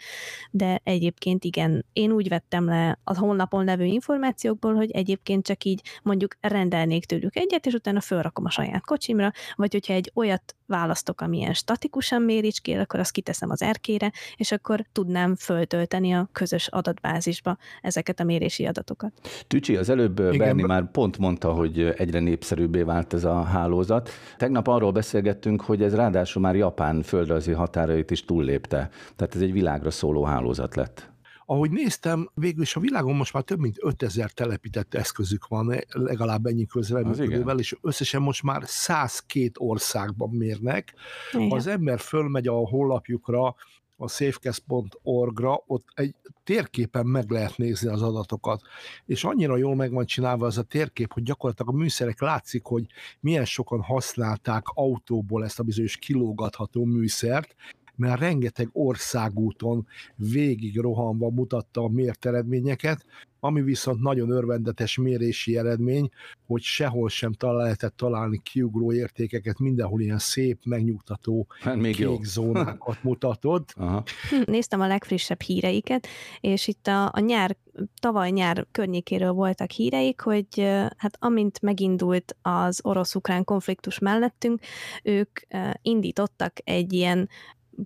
de 0.50 0.80
egyébként 0.84 1.44
igen, 1.44 1.84
én 1.92 2.10
úgy 2.10 2.28
vettem 2.28 2.64
le 2.64 2.98
a 3.04 3.18
honlapon 3.18 3.64
levő 3.64 3.84
információkból, 3.84 4.74
hogy 4.74 4.90
egyébként 4.90 5.46
csak 5.46 5.64
így 5.64 5.80
mondjuk 6.02 6.36
rendelnék 6.40 7.04
tőlük 7.04 7.36
egyet, 7.36 7.66
és 7.66 7.72
utána 7.72 8.00
felrakom 8.00 8.44
a 8.44 8.50
saját 8.50 8.84
kocsimra, 8.84 9.32
vagy 9.54 9.72
hogyha 9.72 9.92
egy 9.92 10.10
olyat 10.14 10.54
választok, 10.66 11.20
amilyen 11.20 11.52
statikusan 11.52 12.22
méricskél, 12.22 12.80
akkor 12.80 13.00
azt 13.00 13.10
kiteszem 13.10 13.50
az 13.50 13.62
erkére, 13.62 14.12
és 14.36 14.52
akkor 14.52 14.83
tudnám 14.92 15.34
föltölteni 15.36 16.12
a 16.12 16.28
közös 16.32 16.68
adatbázisba 16.68 17.56
ezeket 17.82 18.20
a 18.20 18.24
mérési 18.24 18.66
adatokat. 18.66 19.12
Tücsi, 19.46 19.76
az 19.76 19.88
előbb 19.88 20.18
Igen. 20.18 20.38
Berni 20.38 20.62
már 20.62 20.90
pont 20.90 21.18
mondta, 21.18 21.52
hogy 21.52 21.80
egyre 21.80 22.18
népszerűbbé 22.18 22.82
vált 22.82 23.14
ez 23.14 23.24
a 23.24 23.42
hálózat. 23.42 24.10
Tegnap 24.36 24.66
arról 24.68 24.92
beszélgettünk, 24.92 25.60
hogy 25.60 25.82
ez 25.82 25.94
ráadásul 25.94 26.42
már 26.42 26.56
Japán 26.56 27.02
földrajzi 27.02 27.52
határait 27.52 28.10
is 28.10 28.24
túllépte. 28.24 28.90
Tehát 29.16 29.34
ez 29.34 29.40
egy 29.40 29.52
világra 29.52 29.90
szóló 29.90 30.24
hálózat 30.24 30.74
lett. 30.74 31.12
Ahogy 31.46 31.70
néztem, 31.70 32.30
végül 32.34 32.62
is 32.62 32.76
a 32.76 32.80
világon 32.80 33.16
most 33.16 33.32
már 33.32 33.42
több 33.42 33.58
mint 33.58 33.76
5000 33.80 34.30
telepített 34.30 34.94
eszközük 34.94 35.46
van, 35.46 35.78
legalább 35.88 36.46
ennyi 36.46 36.66
közreműködővel, 36.66 37.58
és 37.58 37.76
összesen 37.80 38.22
most 38.22 38.42
már 38.42 38.62
102 38.64 39.50
országban 39.58 40.30
mérnek. 40.30 40.94
Igen. 41.32 41.48
Ha 41.48 41.56
az 41.56 41.66
ember 41.66 41.98
fölmegy 41.98 42.46
a 42.46 42.52
honlapjukra, 42.52 43.54
a 43.96 44.08
safecast.org-ra, 44.08 45.62
ott 45.66 45.86
egy 45.94 46.14
térképen 46.44 47.06
meg 47.06 47.30
lehet 47.30 47.56
nézni 47.56 47.88
az 47.88 48.02
adatokat, 48.02 48.62
és 49.06 49.24
annyira 49.24 49.56
jól 49.56 49.74
meg 49.74 49.92
van 49.92 50.06
csinálva 50.06 50.46
ez 50.46 50.56
a 50.56 50.62
térkép, 50.62 51.12
hogy 51.12 51.22
gyakorlatilag 51.22 51.74
a 51.74 51.78
műszerek 51.78 52.20
látszik, 52.20 52.64
hogy 52.64 52.86
milyen 53.20 53.44
sokan 53.44 53.80
használták 53.80 54.64
autóból 54.66 55.44
ezt 55.44 55.58
a 55.58 55.62
bizonyos 55.62 55.96
kilógatható 55.96 56.84
műszert, 56.84 57.54
mert 57.96 58.20
rengeteg 58.20 58.68
országúton 58.72 59.86
végig 60.16 60.78
rohanva 60.78 61.30
mutatta 61.30 61.82
a 61.82 61.88
mért 61.88 62.26
eredményeket, 62.26 63.04
ami 63.44 63.62
viszont 63.62 64.00
nagyon 64.00 64.30
örvendetes 64.30 64.96
mérési 64.96 65.56
eredmény, 65.56 66.08
hogy 66.46 66.62
sehol 66.62 67.08
sem 67.08 67.32
talál, 67.32 67.62
lehetett 67.62 67.96
találni 67.96 68.40
kiugró 68.42 68.92
értékeket, 68.92 69.58
mindenhol 69.58 70.00
ilyen 70.00 70.18
szép, 70.18 70.58
megnyugtató 70.64 71.46
hát 71.60 71.76
még 71.76 71.94
kék 71.94 72.04
jó. 72.04 72.18
zónákat 72.22 73.02
mutatod. 73.02 73.64
Aha. 73.74 74.02
Hm, 74.30 74.50
néztem 74.50 74.80
a 74.80 74.86
legfrissebb 74.86 75.40
híreiket, 75.40 76.06
és 76.40 76.68
itt 76.68 76.86
a, 76.86 77.04
a 77.04 77.20
nyár, 77.20 77.56
tavaly 78.00 78.30
nyár 78.30 78.66
környékéről 78.70 79.32
voltak 79.32 79.70
híreik, 79.70 80.20
hogy 80.20 80.60
hát 80.96 81.16
amint 81.18 81.60
megindult 81.62 82.36
az 82.42 82.80
orosz-ukrán 82.82 83.44
konfliktus 83.44 83.98
mellettünk, 83.98 84.60
ők 85.02 85.40
indítottak 85.82 86.52
egy 86.64 86.92
ilyen 86.92 87.28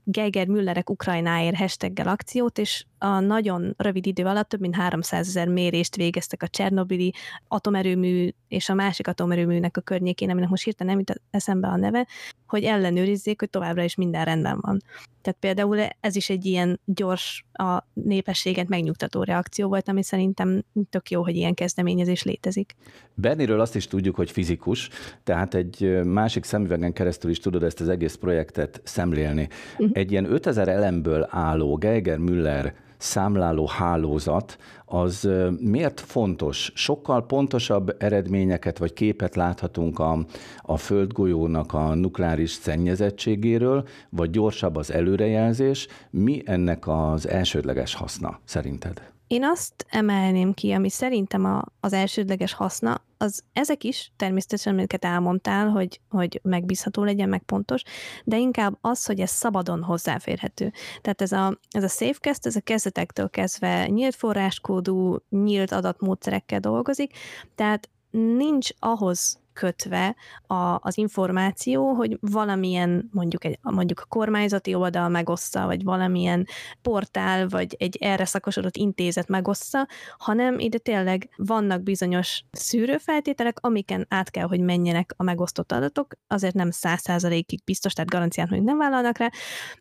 Geiger 0.05 0.47
Müllerek 0.47 0.91
Ukrajnáért 0.91 1.57
hashtaggel 1.57 2.09
akciót, 2.09 2.59
és 2.59 2.85
a 2.99 3.21
nagyon 3.21 3.75
rövid 3.77 4.07
idő 4.07 4.25
alatt 4.25 4.49
több 4.49 4.61
mint 4.61 4.75
300 4.75 5.29
ezer 5.29 5.49
mérést 5.49 5.97
végeztek 5.97 6.43
a 6.43 6.49
Csernobili 6.49 7.15
atomerőmű 7.49 8.31
és 8.49 8.69
a 8.69 8.75
másik 8.75 9.09
atomerőműnek 9.09 9.77
a 9.77 9.81
környékén, 9.81 10.31
aminek 10.31 10.49
most 10.49 10.65
hirtelen 10.65 10.97
nem 10.97 11.05
jut 11.07 11.23
eszembe 11.31 11.69
a 11.69 11.77
neve, 11.77 12.07
hogy 12.47 12.65
ellenőrizzék, 12.65 13.41
hogy 13.41 13.51
továbbra 13.51 13.83
is 13.83 13.95
minden 13.95 14.25
rendben 14.25 14.59
van. 14.61 14.83
Tehát 15.23 15.39
például 15.41 15.79
ez 16.01 16.17
is 16.17 16.31
egy 16.31 16.47
ilyen 16.47 16.81
gyors, 16.85 17.45
a 17.53 17.85
népességet 17.93 18.69
megnyugtató 18.69 19.23
reakció 19.23 19.69
volt, 19.69 19.89
ami 19.89 20.03
szerintem 20.03 20.65
tök 20.91 21.11
jó, 21.11 21.23
hogy 21.23 21.37
ilyen 21.37 21.55
kezdeményezés 21.55 22.23
létezik. 22.23 22.77
Berniről 23.15 23.61
azt 23.61 23.77
is 23.77 23.87
tudjuk, 23.87 24.15
hogy 24.15 24.31
fizikus, 24.31 24.89
tehát 25.25 25.55
egy 25.55 26.01
másik 26.05 26.45
szemüvegen 26.45 26.93
keresztül 26.93 27.31
is 27.31 27.39
tudod 27.39 27.63
ezt 27.63 27.81
az 27.81 27.89
egész 27.89 28.15
projektet 28.15 28.81
szemlélni. 28.85 29.49
Uh-huh. 29.73 29.91
Egy 29.93 30.11
ilyen 30.11 30.33
5000 30.33 30.69
elemből 30.69 31.27
álló 31.31 31.77
Geiger-Müller 31.77 32.75
számláló 32.99 33.67
hálózat, 33.67 34.59
az 34.85 35.29
miért 35.61 36.01
fontos? 36.01 36.73
Sokkal 36.75 37.27
pontosabb 37.27 37.97
eredményeket 37.99 38.79
vagy 38.79 38.93
képet 38.93 39.37
láthatunk 39.37 39.99
a, 39.99 40.27
a 40.61 40.77
földgolyónak 40.77 41.73
a 41.73 41.95
nukleáris 41.95 42.51
szennyezettségéről, 42.51 43.89
vagy 44.11 44.31
gyorsabb 44.31 44.77
az 44.77 44.93
előrejelzés. 44.93 45.87
Mi 46.11 46.43
ennek 46.45 46.89
az 46.89 47.29
elsődleges 47.29 47.95
haszna 47.95 48.41
szerinted? 48.45 49.18
Én 49.29 49.45
azt 49.45 49.87
emelném 49.89 50.53
ki, 50.53 50.73
ami 50.73 50.91
szerintem 50.91 51.45
a, 51.45 51.65
az 51.81 51.93
elsődleges 51.93 52.53
haszna, 52.53 53.03
az 53.17 53.43
ezek 53.53 53.85
is 53.85 54.13
természetesen, 54.17 54.73
amiket 54.73 55.05
elmondtál, 55.05 55.69
hogy, 55.69 56.01
hogy 56.09 56.41
megbízható 56.43 57.05
legyen, 57.05 57.29
meg 57.29 57.43
pontos, 57.43 57.83
de 58.25 58.39
inkább 58.39 58.79
az, 58.81 59.07
hogy 59.07 59.21
ez 59.21 59.31
szabadon 59.31 59.83
hozzáférhető. 59.83 60.73
Tehát 61.01 61.23
ez 61.23 61.33
a, 61.33 61.59
ez 61.71 61.83
a 61.83 61.89
SafeCast, 61.89 62.47
ez 62.47 62.57
a 62.57 62.61
kezdetektől 62.61 63.31
kezdve 63.31 63.87
nyílt 63.87 64.15
forráskódú, 64.15 65.17
nyílt 65.29 65.73
adatmódszerekkel 65.73 66.61
dolgozik, 66.61 67.13
tehát 67.55 67.89
nincs 68.11 68.69
ahhoz 68.79 69.39
kötve 69.59 70.17
a, 70.47 70.79
az 70.81 70.99
információ, 70.99 71.93
hogy 71.93 72.19
valamilyen 72.21 73.09
mondjuk, 73.13 73.45
egy, 73.45 73.59
mondjuk 73.63 74.01
a 74.01 74.07
kormányzati 74.09 74.75
oldal 74.75 75.09
megossza, 75.09 75.67
vagy 75.67 75.85
valamilyen 75.85 76.47
portál, 76.83 77.49
vagy 77.49 77.77
egy 77.79 77.97
erre 78.01 78.25
szakosodott 78.25 78.77
intézet 78.77 79.29
megossza, 79.29 79.89
hanem 80.19 80.59
ide 80.59 80.79
tényleg 80.79 81.29
vannak 81.37 81.83
bizonyos 81.83 82.43
szűrőfeltételek, 82.51 83.59
amiken 83.61 84.07
át 84.09 84.31
kell, 84.31 84.47
hogy 84.47 84.61
menjenek 84.61 85.15
a 85.17 85.23
megosztott 85.23 85.73
adatok, 85.73 86.15
azért 86.27 86.55
nem 86.55 86.71
száz 86.71 87.01
százalékig 87.01 87.65
biztos, 87.65 87.93
tehát 87.93 88.11
garancián, 88.11 88.49
hogy 88.49 88.63
nem 88.63 88.79
vállalnak 88.79 89.19
rá, 89.19 89.31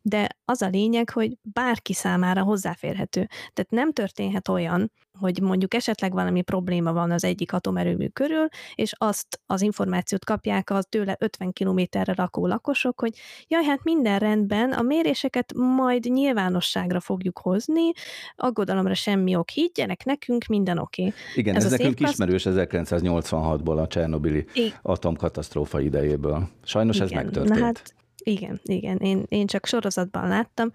de 0.02 0.28
az 0.46 0.62
a 0.62 0.68
lényeg, 0.68 1.10
hogy 1.10 1.38
bárki 1.42 1.94
számára 1.94 2.44
hozzáférhető. 2.44 3.28
Tehát 3.54 3.70
nem 3.70 3.94
történhet 3.94 4.48
olyan, 4.48 4.92
hogy 5.20 5.42
mondjuk 5.42 5.74
esetleg 5.74 6.14
valami 6.14 6.42
probléma 6.42 6.94
van 6.94 7.12
az 7.12 7.24
egyik 7.24 7.54
atomerőmű 7.54 8.08
körül, 8.08 8.48
és 8.76 8.94
azt 8.98 9.42
az 9.46 9.62
információt 9.62 10.26
kapják 10.26 10.70
az 10.70 10.86
tőle 10.90 11.16
50 11.20 11.54
kilométerre 11.54 12.14
lakó 12.18 12.48
lakosok, 12.48 13.00
hogy 13.00 13.18
jaj, 13.48 13.64
hát 13.64 13.84
minden 13.84 14.20
rendben, 14.20 14.72
a 14.72 14.82
méréseket 14.82 15.54
majd 15.56 16.06
nyilvánosságra 16.06 17.00
fogjuk 17.00 17.40
hozni, 17.40 17.92
aggodalomra 18.36 18.94
semmi 18.94 19.36
ok, 19.36 19.50
higgyenek 19.50 20.06
nekünk, 20.06 20.46
minden 20.46 20.78
oké. 20.78 21.02
Okay. 21.02 21.14
Igen, 21.36 21.56
ez, 21.56 21.66
ez 21.66 21.72
nekünk 21.72 22.00
ismerős 22.00 22.46
1986-ból 22.50 23.82
a 23.82 23.88
Csernobili 23.88 24.46
atomkatasztrófa 24.82 25.80
idejéből. 25.80 26.50
Sajnos 26.64 26.96
igen, 26.96 27.08
ez 27.08 27.14
megtörtént. 27.14 27.60
Na 27.60 27.66
hát, 27.66 27.96
igen, 28.24 28.60
igen, 28.64 28.98
én, 28.98 29.26
én 29.28 29.48
csak 29.48 29.66
sorozatban 29.66 30.28
láttam, 30.28 30.72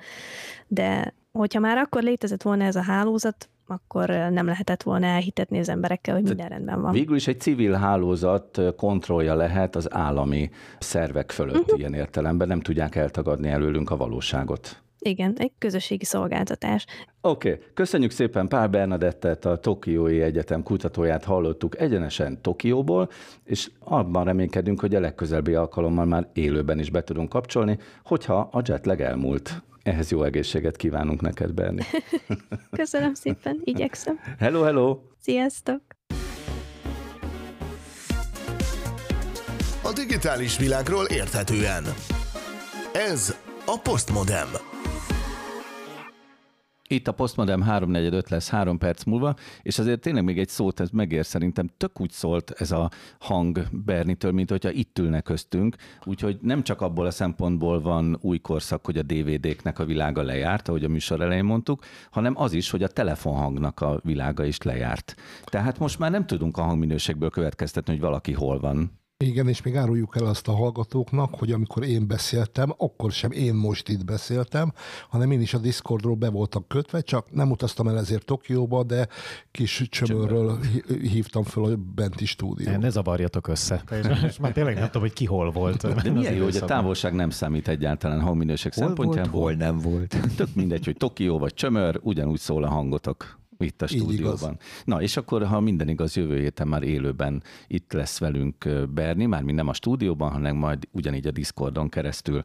de 0.67 1.15
hogyha 1.33 1.61
már 1.61 1.79
akkor 1.79 2.03
létezett 2.03 2.43
volna 2.43 2.65
ez 2.65 2.77
a 2.77 2.83
hálózat, 2.83 3.49
akkor 3.73 4.09
nem 4.09 4.47
lehetett 4.47 4.83
volna 4.83 5.07
elhitetni 5.07 5.59
az 5.59 5.69
emberekkel, 5.69 6.15
hogy 6.15 6.23
minden 6.23 6.49
rendben 6.49 6.81
van. 6.81 6.93
Végül 6.93 7.17
is 7.17 7.27
egy 7.27 7.41
civil 7.41 7.73
hálózat 7.73 8.61
kontrollja 8.77 9.35
lehet 9.35 9.77
az 9.77 9.95
állami 9.95 10.51
szervek 10.79 11.31
fölött 11.31 11.61
uh-huh. 11.61 11.79
ilyen 11.79 11.95
értelemben, 11.95 12.49
nem 12.49 12.61
tudják 12.61 12.95
eltagadni 12.95 13.49
előlünk 13.49 13.91
a 13.91 13.97
valóságot. 13.97 14.83
Igen, 15.05 15.35
egy 15.37 15.53
közösségi 15.59 16.05
szolgáltatás. 16.05 16.87
Oké, 17.21 17.53
okay. 17.53 17.65
köszönjük 17.75 18.11
szépen 18.11 18.49
Pál 18.49 18.69
Bernadettet, 18.69 19.45
a 19.45 19.57
Tokiói 19.57 20.21
Egyetem 20.21 20.63
kutatóját 20.63 21.25
hallottuk 21.25 21.81
egyenesen 21.81 22.41
Tokióból, 22.41 23.09
és 23.45 23.71
abban 23.79 24.25
reménykedünk, 24.25 24.81
hogy 24.81 24.95
a 24.95 25.01
legközelebbi 25.01 25.55
alkalommal 25.55 26.05
már 26.05 26.29
élőben 26.33 26.79
is 26.79 26.91
be 26.91 27.05
tudunk 27.05 27.29
kapcsolni, 27.29 27.79
hogyha 28.05 28.49
a 28.53 28.63
jetlag 28.65 29.01
elmúlt. 29.01 29.63
Ehhez 29.83 30.11
jó 30.11 30.23
egészséget 30.23 30.77
kívánunk 30.77 31.21
neked, 31.21 31.53
Berni. 31.53 31.83
Köszönöm 32.71 33.15
szépen, 33.15 33.61
igyekszem. 33.65 34.19
Hello, 34.39 34.63
hello! 34.63 34.99
Sziasztok! 35.21 35.81
A 39.83 39.93
digitális 39.95 40.59
világról 40.59 41.05
érthetően. 41.05 41.85
Ez 42.93 43.37
a 43.67 43.79
Postmodem. 43.83 44.72
Itt 46.93 47.09
a 47.09 47.13
Postmodem 47.13 47.63
345 47.63 48.29
lesz 48.29 48.49
három 48.49 48.79
perc 48.79 49.05
múlva, 49.05 49.35
és 49.63 49.79
azért 49.79 50.01
tényleg 50.01 50.25
még 50.25 50.39
egy 50.39 50.49
szót 50.49 50.81
ez 50.81 50.91
megér 50.91 51.25
szerintem. 51.25 51.71
Tök 51.77 52.01
úgy 52.01 52.11
szólt 52.11 52.51
ez 52.51 52.71
a 52.71 52.91
hang 53.19 53.67
Bernitől, 53.71 54.33
mint 54.33 54.51
hogyha 54.51 54.71
itt 54.71 54.99
ülne 54.99 55.21
köztünk, 55.21 55.77
úgyhogy 56.05 56.39
nem 56.41 56.63
csak 56.63 56.81
abból 56.81 57.07
a 57.07 57.11
szempontból 57.11 57.81
van 57.81 58.19
új 58.21 58.39
korszak, 58.39 58.85
hogy 58.85 58.99
a 58.99 59.03
DVD-knek 59.03 59.79
a 59.79 59.85
világa 59.85 60.23
lejárt, 60.23 60.69
ahogy 60.69 60.85
a 60.85 60.89
műsor 60.89 61.21
elején 61.21 61.45
mondtuk, 61.45 61.85
hanem 62.11 62.35
az 62.37 62.53
is, 62.53 62.71
hogy 62.71 62.83
a 62.83 62.89
telefonhangnak 62.89 63.81
a 63.81 64.01
világa 64.05 64.45
is 64.45 64.63
lejárt. 64.63 65.15
Tehát 65.45 65.79
most 65.79 65.99
már 65.99 66.11
nem 66.11 66.27
tudunk 66.27 66.57
a 66.57 66.63
hangminőségből 66.63 67.31
következtetni, 67.31 67.93
hogy 67.93 68.03
valaki 68.03 68.33
hol 68.33 68.61
van. 68.61 69.02
Igen, 69.27 69.49
és 69.49 69.63
még 69.63 69.77
áruljuk 69.77 70.17
el 70.17 70.27
azt 70.27 70.49
a 70.49 70.53
hallgatóknak, 70.53 71.35
hogy 71.35 71.53
amikor 71.53 71.85
én 71.85 72.07
beszéltem, 72.07 72.75
akkor 72.77 73.13
sem 73.13 73.31
én 73.31 73.55
most 73.55 73.89
itt 73.89 74.05
beszéltem, 74.05 74.73
hanem 75.09 75.31
én 75.31 75.41
is 75.41 75.55
a 75.55 75.59
Discordról 75.59 76.15
be 76.15 76.31
voltam 76.31 76.65
kötve, 76.69 77.01
csak 77.01 77.33
nem 77.33 77.51
utaztam 77.51 77.89
el 77.89 77.99
ezért 77.99 78.25
Tokióba, 78.25 78.83
de 78.83 79.09
kis 79.51 79.87
csömörről 79.91 80.59
hívtam 81.03 81.43
fel 81.43 81.65
a 81.65 81.77
benti 81.95 82.27
stúdió. 82.27 82.77
Ne 82.77 82.91
zavarjatok 82.91 83.49
össze. 83.49 83.83
És 84.27 84.39
már 84.39 84.53
tényleg 84.53 84.75
nem 84.75 84.87
tudom, 84.87 85.03
hogy 85.03 85.13
ki 85.13 85.25
hol 85.25 85.51
volt. 85.51 86.03
De 86.03 86.11
milyen 86.11 86.35
jó, 86.35 86.45
hogy 86.45 86.57
a 86.57 86.65
távolság 86.65 87.15
nem 87.15 87.31
számít 87.31 87.69
egyáltalán 87.69 88.21
hangminőség 88.21 88.73
szempontjából. 88.73 89.41
Volt, 89.41 89.59
hol 89.59 89.67
nem 89.67 89.79
volt. 89.79 90.17
Tök 90.37 90.55
mindegy, 90.55 90.85
hogy 90.85 90.97
Tokió 90.97 91.39
vagy 91.39 91.55
csömör, 91.55 92.01
ugyanúgy 92.03 92.39
szól 92.39 92.65
a 92.65 92.69
hangotok 92.69 93.41
itt 93.59 93.83
a 93.83 93.87
stúdióban. 93.87 94.59
Na, 94.85 95.03
és 95.03 95.17
akkor, 95.17 95.47
ha 95.47 95.61
minden 95.61 95.89
igaz, 95.89 96.17
jövő 96.17 96.39
héten 96.39 96.69
már 96.69 96.83
élőben 96.83 97.43
itt 97.67 97.93
lesz 97.93 98.19
velünk 98.19 98.69
Berni, 98.95 99.27
már 99.27 99.43
mi 99.43 99.53
nem 99.53 99.69
a 99.69 99.75
stúdióban, 99.75 100.31
hanem 100.31 100.57
majd 100.57 100.89
ugyanígy 100.91 101.27
a 101.27 101.31
Discordon 101.31 101.89
keresztül. 101.89 102.43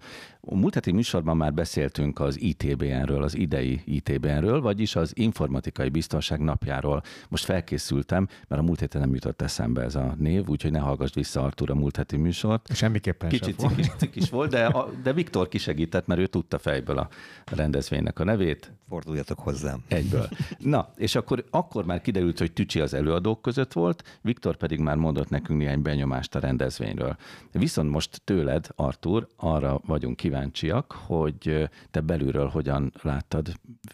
A 0.49 0.55
múlt 0.55 0.73
heti 0.73 0.91
műsorban 0.91 1.37
már 1.37 1.53
beszéltünk 1.53 2.19
az 2.19 2.41
ITBN-ről, 2.41 3.23
az 3.23 3.35
idei 3.35 3.81
ITBN-ről, 3.85 4.61
vagyis 4.61 4.95
az 4.95 5.11
Informatikai 5.15 5.89
Biztonság 5.89 6.39
napjáról. 6.39 7.01
Most 7.29 7.45
felkészültem, 7.45 8.27
mert 8.47 8.61
a 8.61 8.65
múlt 8.65 8.79
héten 8.79 9.01
nem 9.01 9.13
jutott 9.13 9.41
eszembe 9.41 9.81
ez 9.81 9.95
a 9.95 10.15
név, 10.17 10.47
úgyhogy 10.47 10.71
ne 10.71 10.79
hallgass 10.79 11.13
vissza 11.13 11.41
Artur 11.41 11.69
a 11.69 11.75
múlt 11.75 11.95
heti 11.95 12.17
műsort. 12.17 12.75
Semmiképpen 12.75 13.29
Kicsit 13.29 13.59
cikis, 13.59 13.87
cikis 13.97 14.29
volt, 14.29 14.49
de, 14.49 14.65
a, 14.65 14.89
de 15.03 15.13
Viktor 15.13 15.47
kisegített, 15.47 16.07
mert 16.07 16.19
ő 16.19 16.27
tudta 16.27 16.57
fejből 16.57 16.97
a 16.97 17.09
rendezvénynek 17.45 18.19
a 18.19 18.23
nevét. 18.23 18.71
Forduljatok 18.89 19.39
hozzám. 19.39 19.83
Egyből. 19.87 20.29
Na, 20.57 20.89
és 20.95 21.15
akkor, 21.15 21.43
akkor 21.49 21.85
már 21.85 22.01
kiderült, 22.01 22.39
hogy 22.39 22.53
Tücsi 22.53 22.79
az 22.79 22.93
előadók 22.93 23.41
között 23.41 23.73
volt, 23.73 24.19
Viktor 24.21 24.55
pedig 24.55 24.79
már 24.79 24.95
mondott 24.95 25.29
nekünk 25.29 25.59
néhány 25.59 25.81
benyomást 25.81 26.35
a 26.35 26.39
rendezvényről. 26.39 27.15
Viszont 27.51 27.89
most 27.89 28.21
tőled, 28.23 28.67
Artur, 28.75 29.27
arra 29.35 29.81
vagyunk 29.85 30.15
kíváncsiak, 30.37 30.91
hogy 30.91 31.69
te 31.91 32.01
belülről 32.01 32.47
hogyan 32.47 32.93
láttad. 33.01 33.51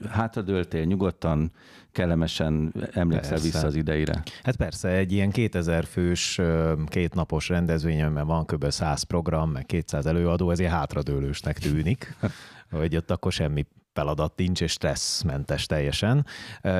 Hátradőltél 0.09 0.83
nyugodtan, 0.83 1.51
kellemesen 1.91 2.73
emlékszel 2.91 3.29
persze. 3.29 3.43
vissza 3.43 3.67
az 3.67 3.75
ideire? 3.75 4.23
Hát 4.43 4.55
persze, 4.55 4.89
egy 4.89 5.11
ilyen 5.11 5.31
2000 5.31 5.85
fős, 5.85 6.41
kétnapos 6.85 7.49
rendezvény, 7.49 8.05
mert 8.05 8.25
van 8.25 8.45
kb. 8.45 8.69
100 8.69 9.03
program, 9.03 9.51
meg 9.51 9.65
200 9.65 10.05
előadó, 10.05 10.51
ezért 10.51 10.71
hátradőlősnek 10.71 11.59
tűnik, 11.59 12.15
hogy 12.71 12.95
ott 12.95 13.11
akkor 13.11 13.31
semmi 13.31 13.65
feladat 13.93 14.33
nincs, 14.35 14.61
és 14.61 14.71
stresszmentes 14.71 15.65
teljesen. 15.65 16.25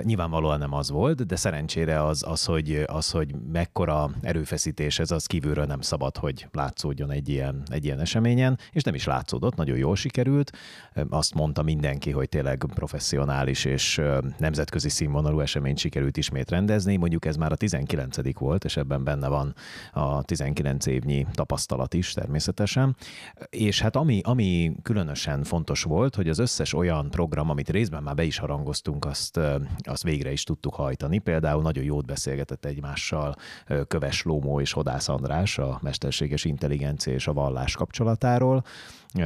Nyilvánvalóan 0.02 0.60
nem 0.60 0.74
az 0.74 0.90
volt, 0.90 1.26
de 1.26 1.36
szerencsére 1.36 2.04
az, 2.04 2.24
az, 2.28 2.46
hogy, 2.46 2.84
az, 2.86 3.12
hogy 3.12 3.36
mekkora 3.52 4.10
erőfeszítés 4.22 5.00
ez, 5.00 5.12
az 5.12 5.26
kívülről 5.26 5.66
nem 5.66 5.82
szabad, 5.82 6.18
hogy 6.18 6.48
látszódjon 6.52 7.12
egy 7.12 7.30
ilyen, 7.30 7.64
egy 7.72 7.86
ilyen 7.86 8.00
eseményen, 8.00 8.60
és 8.72 8.84
nem 8.84 8.96
is 8.96 9.06
látszódott, 9.06 9.56
nagyon 9.56 9.78
jól 9.78 9.96
sikerült. 9.96 10.52
Azt 11.10 11.34
mondta 11.34 11.62
mindenki, 11.62 12.12
hogy 12.12 12.30
tényleg 12.30 12.66
professzionális 12.74 13.66
és 13.66 14.02
nemzetközi 14.38 14.90
színvonalú 14.90 15.40
eseményt 15.40 15.78
sikerült 15.78 16.18
ismét 16.18 16.50
rendezni. 16.50 16.96
Mondjuk 16.96 17.26
ez 17.26 17.36
már 17.36 17.52
a 17.52 17.56
19. 17.56 18.40
volt, 18.40 18.64
és 18.64 18.78
ebben 18.78 19.04
benne 19.04 19.28
van 19.28 19.56
a 19.92 20.24
19 20.24 20.86
évnyi 20.86 21.26
tapasztalat 21.32 21.94
is 21.94 22.14
természetesen. 22.14 22.96
És 23.50 23.82
hát 23.82 23.96
ami, 23.96 24.22
ami 24.24 24.76
különösen 24.84 25.44
fontos 25.44 25.84
volt, 25.84 26.16
hogy 26.16 26.30
az 26.30 26.40
összes 26.40 26.74
olyan 26.74 27.03
olyan 27.04 27.16
program, 27.16 27.50
amit 27.50 27.70
részben 27.70 28.04
már 28.04 28.16
be 28.16 28.24
is 28.24 28.38
harangoztunk, 28.38 29.06
azt, 29.06 29.40
azt 29.78 30.04
végre 30.04 30.32
is 30.32 30.44
tudtuk 30.44 30.74
hajtani. 30.74 31.20
Például 31.20 31.62
nagyon 31.62 31.84
jót 31.84 32.06
beszélgetett 32.06 32.66
egymással 32.66 33.36
Köves 33.88 34.24
Lómó 34.24 34.60
és 34.60 34.72
Hodász 34.72 35.08
András 35.08 35.58
a 35.58 35.80
mesterséges 35.82 36.46
intelligencia 36.46 37.14
és 37.14 37.28
a 37.28 37.34
vallás 37.34 37.76
kapcsolatáról. 37.76 38.64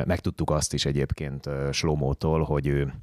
Megtudtuk 0.05 0.49
azt 0.49 0.73
is 0.73 0.86
egyébként 0.86 1.49
Slomótól, 1.71 2.43
hogy 2.43 2.67
ő 2.67 2.93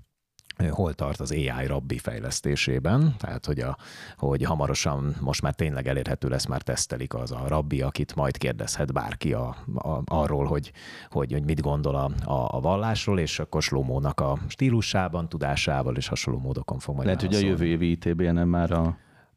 hol 0.70 0.94
tart 0.94 1.20
az 1.20 1.30
AI 1.30 1.66
rabbi 1.66 1.98
fejlesztésében, 1.98 3.14
tehát 3.18 3.46
hogy, 3.46 3.60
a, 3.60 3.76
hogy 4.16 4.42
hamarosan 4.42 5.16
most 5.20 5.42
már 5.42 5.54
tényleg 5.54 5.88
elérhető 5.88 6.28
lesz, 6.28 6.46
már 6.46 6.62
tesztelik 6.62 7.14
az 7.14 7.32
a 7.32 7.44
rabbi, 7.48 7.82
akit 7.82 8.14
majd 8.14 8.36
kérdezhet 8.36 8.92
bárki 8.92 9.32
a, 9.32 9.56
a, 9.74 10.02
arról, 10.04 10.44
hogy, 10.44 10.72
hogy, 11.10 11.32
hogy 11.32 11.44
mit 11.44 11.60
gondol 11.60 11.94
a, 11.94 12.10
a, 12.30 12.56
a 12.56 12.60
vallásról, 12.60 13.18
és 13.18 13.38
akkor 13.38 13.62
Slomónak 13.62 14.20
a 14.20 14.38
stílusában, 14.48 15.28
tudásával 15.28 15.96
és 15.96 16.08
hasonló 16.08 16.40
módokon 16.40 16.78
fog 16.78 16.94
majd 16.94 17.06
Lehet, 17.06 17.20
hogy 17.20 17.34
a 17.34 17.38
jövő 17.38 17.64
évi 17.66 17.90
ITBN-en 17.90 18.48
már 18.48 18.72
a 18.72 18.96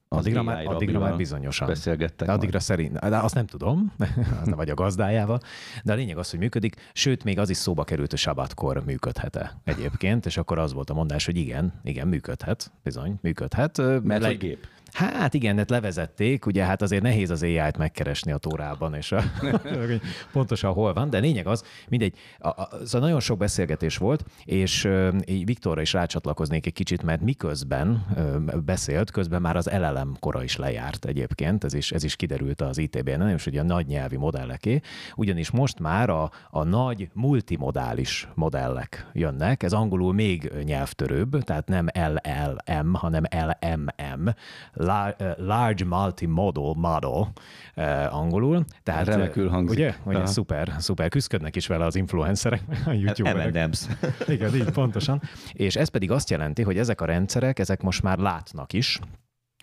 addigra 0.10 0.44
már, 0.44 0.66
addigra 0.66 1.00
már 1.00 1.16
bizonyosan. 1.16 1.68
Beszélgettek. 1.68 2.28
De 2.28 2.34
addigra 2.34 2.52
majd. 2.52 2.64
szerint, 2.64 3.00
de 3.00 3.18
azt 3.18 3.36
nem 3.36 3.46
tudom, 3.46 3.94
az 4.42 4.48
nem 4.48 4.56
vagy 4.58 4.70
a 4.70 4.74
gazdájával, 4.74 5.40
de 5.84 5.94
a 5.94 5.96
lényeg 5.96 6.18
az, 6.18 6.30
hogy 6.30 6.40
működik, 6.40 6.76
sőt, 6.94 7.24
még 7.24 7.40
az 7.40 7.50
is 7.50 7.58
szóba 7.58 7.84
került, 7.84 8.10
hogy 8.10 8.20
sabatkor 8.20 8.84
működhet-e 8.86 9.58
egyébként, 9.64 10.26
és 10.26 10.38
akkor 10.38 10.60
az 10.60 10.74
volt 10.74 10.90
a 10.90 10.94
mondás, 10.94 11.26
hogy 11.26 11.38
igen, 11.38 11.74
igen, 11.84 12.08
működhet, 12.08 12.72
bizony, 12.84 13.18
működhet. 13.22 13.78
Mert, 13.78 14.04
mert 14.04 14.26
hogy 14.26 14.38
gép. 14.38 14.68
Hát 14.94 15.34
igen, 15.34 15.58
hát 15.58 15.70
levezették, 15.70 16.46
ugye 16.46 16.64
hát 16.64 16.82
azért 16.82 17.02
nehéz 17.02 17.30
az 17.30 17.44
AI-t 17.44 17.78
megkeresni 17.78 18.32
a 18.32 18.38
tórában, 18.38 18.94
és 18.94 19.12
a, 19.12 19.24
pontosan 20.32 20.74
hol 20.74 20.94
van, 20.94 21.10
de 21.10 21.18
lényeg 21.18 21.48
az, 21.48 21.64
mindegy, 21.90 22.18
a, 22.40 22.48
a, 22.48 22.70
szóval 22.84 23.08
nagyon 23.08 23.20
sok 23.20 23.38
beszélgetés 23.38 23.98
volt, 23.98 24.24
és 24.46 24.90
így 25.26 25.46
Viktorra 25.46 25.82
is 25.82 25.94
rácsatlakoznék 25.94 26.66
egy 26.66 26.74
kicsit, 26.74 27.04
mert 27.04 27.22
miközben 27.22 28.06
beszélt, 28.66 29.12
közben 29.12 29.42
már 29.42 29.56
az 29.56 29.70
LLM 29.72 30.18
kora 30.20 30.44
is 30.44 30.56
lejárt 30.56 31.06
egyébként, 31.06 31.64
ez 31.64 31.74
is, 31.74 31.92
ez 31.92 32.04
is 32.04 32.16
kiderült 32.16 32.62
az 32.62 32.78
ITB-en, 32.78 33.30
és 33.30 33.46
ugye 33.46 33.60
a 33.60 33.64
nagy 33.64 33.88
nyelvi 33.88 34.18
modelleké, 34.18 34.80
ugyanis 35.16 35.52
most 35.52 35.80
már 35.80 36.10
a, 36.10 36.32
a 36.50 36.64
nagy 36.64 37.10
multimodális 37.14 38.28
modellek 38.36 39.08
jönnek, 39.14 39.64
ez 39.64 39.74
angolul 39.74 40.14
még 40.14 40.52
nyelvtörőbb, 40.64 41.44
tehát 41.44 41.68
nem 41.68 41.88
LLM, 41.94 42.94
hanem 42.94 43.24
LMM, 43.32 44.30
Large 45.38 45.86
Multimodal 45.86 46.74
Model 46.76 47.32
angolul. 48.10 48.66
Tehát, 48.84 49.08
Remekül 49.08 49.50
hangzik. 49.50 49.78
Ugye? 49.78 49.96
Ugye 50.04 50.26
szuper, 50.26 50.76
szuper. 50.78 51.10
Küzdködnek 51.10 51.56
is 51.56 51.68
vele 51.68 51.86
az 51.86 51.96
influencerek 51.96 52.62
a 52.86 52.92
YouTube-erek. 52.92 53.44
Igen, 54.28 54.56
így 54.56 54.70
pontosan. 54.70 55.22
És 55.54 55.76
ez 55.76 55.88
pedig 55.88 56.12
azt 56.12 56.30
jelenti, 56.30 56.62
hogy 56.62 56.78
ezek 56.78 57.02
a 57.02 57.06
rendszerek, 57.06 57.60
ezek 57.60 57.82
most 57.82 58.04
már 58.04 58.18
látnak 58.18 58.74
is, 58.74 59.00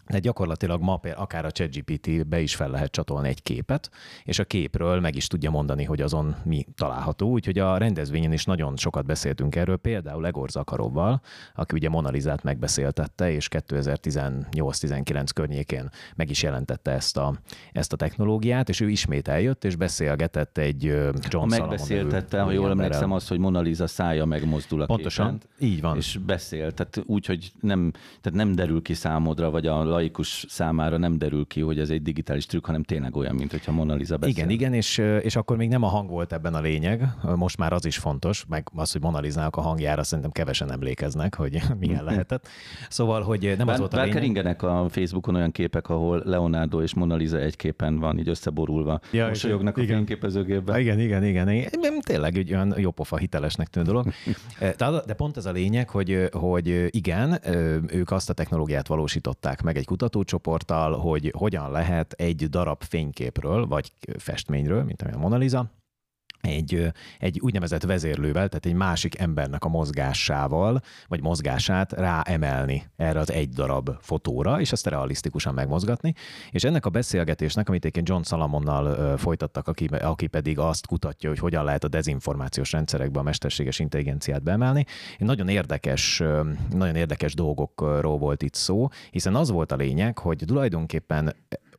de 0.09 0.19
gyakorlatilag 0.19 0.83
ma 0.83 1.01
akár 1.15 1.45
a 1.45 1.51
ChatGPT-be 1.51 2.41
is 2.41 2.55
fel 2.55 2.71
lehet 2.71 2.91
csatolni 2.91 3.29
egy 3.29 3.43
képet, 3.43 3.91
és 4.25 4.39
a 4.39 4.45
képről 4.45 5.01
meg 5.01 5.17
is 5.17 5.27
tudja 5.27 5.51
mondani, 5.51 5.85
hogy 5.85 6.01
azon 6.01 6.37
mi 6.45 6.67
található. 6.77 7.31
Úgyhogy 7.31 7.59
a 7.59 7.77
rendezvényen 7.77 8.33
is 8.33 8.45
nagyon 8.45 8.77
sokat 8.77 9.07
beszéltünk 9.07 9.57
erről, 9.57 9.77
például 9.77 10.27
Egor 10.27 10.51
Zakarovval, 10.51 11.21
aki 11.55 11.75
ugye 11.75 11.89
Monalizát 11.89 12.43
megbeszéltette, 12.43 13.31
és 13.31 13.49
2018-19 13.51 15.29
környékén 15.35 15.91
meg 16.17 16.31
is 16.31 16.43
jelentette 16.43 16.91
ezt 16.91 17.17
a, 17.17 17.35
ezt 17.73 17.93
a 17.93 17.97
technológiát, 17.97 18.69
és 18.69 18.81
ő 18.81 18.89
ismét 18.89 19.29
eljött, 19.29 19.65
és 19.65 19.77
beszélgetett 19.77 20.59
egy 20.59 20.83
John 21.29 21.39
ha 21.39 21.47
Megbeszéltette, 21.47 22.41
ha 22.41 22.51
jól 22.51 22.71
emlékszem, 22.71 23.13
azt, 23.13 23.29
hogy 23.29 23.39
Monaliza 23.39 23.87
szája 23.87 24.25
megmozdul 24.25 24.83
a 24.83 24.87
Pontosan, 24.87 25.39
képen, 25.39 25.69
így 25.69 25.81
van. 25.81 25.97
És 25.97 26.19
beszél, 26.27 26.73
tehát 26.73 27.03
úgy, 27.07 27.27
hogy 27.27 27.53
nem, 27.61 27.91
tehát 28.21 28.39
nem 28.39 28.55
derül 28.55 28.83
ki 28.83 28.95
számodra, 28.95 29.51
vagy 29.51 29.67
a 29.67 29.94
laikus 29.95 30.45
számára 30.49 30.97
nem 30.97 31.19
derül 31.19 31.47
ki, 31.47 31.61
hogy 31.61 31.79
ez 31.79 31.91
egy 31.91 32.03
digitális 32.03 32.47
trükk, 32.47 32.67
hanem 32.67 32.83
tényleg 32.83 33.17
olyan, 33.17 33.35
mint 33.35 33.51
hogyha 33.51 33.73
Mona 33.73 33.95
Lisa 33.95 34.17
beszél. 34.17 34.35
Igen, 34.35 34.51
igen, 34.51 34.73
és, 34.73 34.99
és 34.99 35.37
akkor 35.37 35.57
még 35.57 35.69
nem 35.69 35.83
a 35.83 35.87
hang 35.87 36.11
volt 36.11 36.33
ebben 36.33 36.55
a 36.55 36.61
lényeg, 36.61 37.09
most 37.37 37.59
már 37.59 37.73
az 37.73 37.85
is 37.85 37.99
fontos, 37.99 38.45
meg 38.49 38.69
az, 38.75 38.93
hogy 38.93 39.01
Mona 39.01 39.21
Lisa-nak 39.21 39.57
a 39.57 39.61
hangjára 39.61 40.03
szerintem 40.03 40.33
kevesen 40.33 40.73
emlékeznek, 40.73 41.35
hogy 41.35 41.63
milyen 41.81 42.05
lehetett. 42.11 42.49
Szóval, 42.89 43.23
hogy 43.23 43.55
nem 43.57 43.67
bár, 43.67 43.75
az 43.75 43.79
volt 43.79 43.93
a 43.93 43.97
lényeg. 43.97 44.13
keringenek 44.13 44.63
a 44.63 44.87
Facebookon 44.91 45.35
olyan 45.35 45.51
képek, 45.51 45.89
ahol 45.89 46.23
Leonardo 46.25 46.83
és 46.83 46.95
Mona 46.95 47.17
Lisa 47.17 47.39
egy 47.39 47.57
képen 47.57 47.99
van, 47.99 48.19
így 48.19 48.29
összeborulva. 48.29 49.01
Ja, 49.11 49.27
Mosolyognak 49.27 49.77
igen. 49.77 49.93
a 49.93 49.97
fényképezőgépben. 49.97 50.81
Igen, 50.81 51.01
igen, 51.01 51.25
igen. 51.25 51.49
igen. 51.49 52.01
Tényleg 52.01 52.37
egy 52.37 52.53
olyan 52.53 52.75
jópofa 52.77 53.17
hitelesnek 53.17 53.69
tűnő 53.69 53.87
dolog. 53.87 54.13
De 55.07 55.15
pont 55.15 55.37
ez 55.37 55.47
a 55.47 55.53
lényeg, 55.53 55.89
hogy, 55.89 56.29
hogy 56.33 56.87
igen, 56.91 57.39
ők 57.87 58.11
azt 58.11 58.31
a 58.31 58.33
technológiát 58.33 58.87
valósították 58.87 59.63
meg 59.63 59.77
egy 59.77 59.84
kutatócsoporttal, 59.85 60.99
hogy 60.99 61.33
hogyan 61.37 61.71
lehet 61.71 62.13
egy 62.13 62.49
darab 62.49 62.83
fényképről, 62.83 63.67
vagy 63.67 63.93
festményről, 64.19 64.83
mint 64.83 65.03
a 65.03 65.19
Mona 65.19 65.37
Lisa, 65.37 65.71
egy, 66.45 66.93
egy 67.19 67.41
úgynevezett 67.41 67.83
vezérlővel, 67.83 68.49
tehát 68.49 68.67
egy 68.67 68.75
másik 68.75 69.19
embernek 69.19 69.65
a 69.65 69.69
mozgásával, 69.69 70.81
vagy 71.09 71.23
mozgását 71.23 71.93
ráemelni 71.93 72.83
erre 72.97 73.19
az 73.19 73.31
egy 73.31 73.49
darab 73.49 73.91
fotóra, 74.01 74.61
és 74.61 74.73
ezt 74.73 74.87
realisztikusan 74.87 75.55
megmozgatni. 75.55 76.15
És 76.51 76.65
ennek 76.65 76.87
a 76.87 76.91
beszélgetésnek, 76.91 77.69
amit 77.69 77.81
egyébként 77.81 78.09
John 78.09 78.23
Salamonnal 78.23 79.17
folytattak, 79.17 79.69
aki, 79.69 79.87
aki 79.87 80.27
pedig 80.27 80.59
azt 80.59 80.87
kutatja, 80.87 81.29
hogy 81.29 81.39
hogyan 81.39 81.65
lehet 81.65 81.85
a 81.85 81.89
dezinformációs 81.89 82.73
rendszerekbe 82.73 83.19
a 83.19 83.23
mesterséges 83.23 83.79
intelligenciát 83.79 84.43
beemelni, 84.43 84.85
nagyon 85.19 85.49
érdekes, 85.49 86.23
nagyon 86.71 86.97
érdekes 86.97 87.35
dolgokról 87.35 88.19
volt 88.19 88.43
itt 88.43 88.55
szó, 88.55 88.89
hiszen 89.11 89.35
az 89.35 89.51
volt 89.51 89.73
a 89.73 89.77
lényeg, 89.77 90.19
hogy 90.19 90.43
tulajdonképpen 90.47 91.35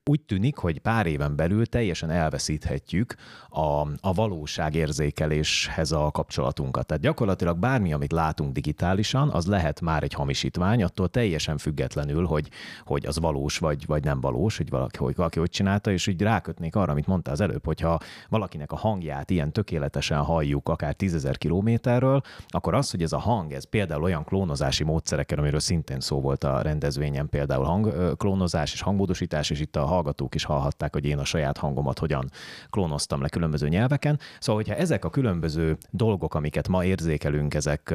úgy 0.09 0.21
tűnik, 0.21 0.57
hogy 0.57 0.79
pár 0.79 1.05
éven 1.05 1.35
belül 1.35 1.65
teljesen 1.65 2.09
elveszíthetjük 2.09 3.15
a, 3.49 3.61
a 4.01 4.13
valóságérzékeléshez 4.13 5.91
a 5.91 6.11
kapcsolatunkat. 6.11 6.85
Tehát 6.85 7.03
gyakorlatilag 7.03 7.57
bármi, 7.57 7.93
amit 7.93 8.11
látunk 8.11 8.53
digitálisan, 8.53 9.29
az 9.29 9.45
lehet 9.45 9.81
már 9.81 10.03
egy 10.03 10.13
hamisítvány, 10.13 10.83
attól 10.83 11.09
teljesen 11.09 11.57
függetlenül, 11.57 12.25
hogy, 12.25 12.49
hogy 12.83 13.05
az 13.05 13.19
valós 13.19 13.57
vagy, 13.57 13.85
vagy 13.85 14.03
nem 14.03 14.21
valós, 14.21 14.57
hogy 14.57 14.69
valaki, 14.69 14.97
hogy 14.97 15.15
valaki 15.15 15.39
hogy 15.39 15.49
csinálta, 15.49 15.91
és 15.91 16.07
így 16.07 16.21
rákötnék 16.21 16.75
arra, 16.75 16.91
amit 16.91 17.07
mondta 17.07 17.31
az 17.31 17.41
előbb, 17.41 17.65
hogyha 17.65 17.99
valakinek 18.29 18.71
a 18.71 18.75
hangját 18.75 19.29
ilyen 19.29 19.51
tökéletesen 19.51 20.17
halljuk, 20.17 20.69
akár 20.69 20.93
tízezer 20.93 21.37
kilométerről, 21.37 22.21
akkor 22.47 22.73
az, 22.73 22.91
hogy 22.91 23.01
ez 23.01 23.13
a 23.13 23.19
hang, 23.19 23.51
ez 23.51 23.63
például 23.69 24.03
olyan 24.03 24.23
klónozási 24.23 24.83
módszerekkel, 24.83 25.37
amiről 25.37 25.59
szintén 25.59 25.99
szó 25.99 26.21
volt 26.21 26.43
a 26.43 26.61
rendezvényen, 26.61 27.29
például 27.29 27.63
hangklónozás 27.63 28.73
és 28.73 28.81
hangmódosítás, 28.81 29.49
és 29.49 29.59
itt 29.59 29.75
a 29.75 29.94
hallgatók 29.95 30.35
is 30.35 30.43
hallhatták, 30.43 30.93
hogy 30.93 31.05
én 31.05 31.17
a 31.17 31.25
saját 31.25 31.57
hangomat 31.57 31.99
hogyan 31.99 32.29
klónoztam 32.69 33.21
le 33.21 33.29
különböző 33.29 33.67
nyelveken. 33.67 34.19
Szóval, 34.39 34.61
hogyha 34.61 34.79
ezek 34.79 35.05
a 35.05 35.09
különböző 35.09 35.77
dolgok, 35.89 36.33
amiket 36.33 36.67
ma 36.67 36.85
érzékelünk, 36.85 37.53
ezek 37.53 37.93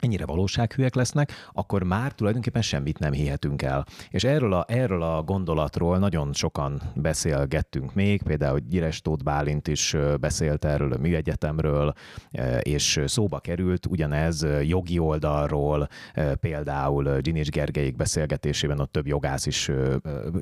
ennyire 0.00 0.26
valósághűek 0.26 0.94
lesznek, 0.94 1.32
akkor 1.52 1.82
már 1.82 2.12
tulajdonképpen 2.12 2.62
semmit 2.62 2.98
nem 2.98 3.12
hihetünk 3.12 3.62
el. 3.62 3.86
És 4.10 4.24
erről 4.24 4.52
a, 4.52 4.64
erről 4.68 5.02
a 5.02 5.22
gondolatról 5.22 5.98
nagyon 5.98 6.32
sokan 6.32 6.82
beszélgettünk 6.94 7.94
még, 7.94 8.22
például 8.22 8.58
Gyires 8.58 9.00
Tóth 9.00 9.24
Bálint 9.24 9.68
is 9.68 9.96
beszélt 10.20 10.64
erről 10.64 10.92
a 10.92 10.98
műegyetemről, 10.98 11.92
és 12.60 13.00
szóba 13.06 13.38
került 13.38 13.86
ugyanez 13.86 14.46
jogi 14.62 14.98
oldalról, 14.98 15.88
például 16.40 17.20
Ginis 17.20 17.48
Gergelyik 17.48 17.96
beszélgetésében 17.96 18.80
ott 18.80 18.92
több 18.92 19.06
jogász 19.06 19.46
is 19.46 19.70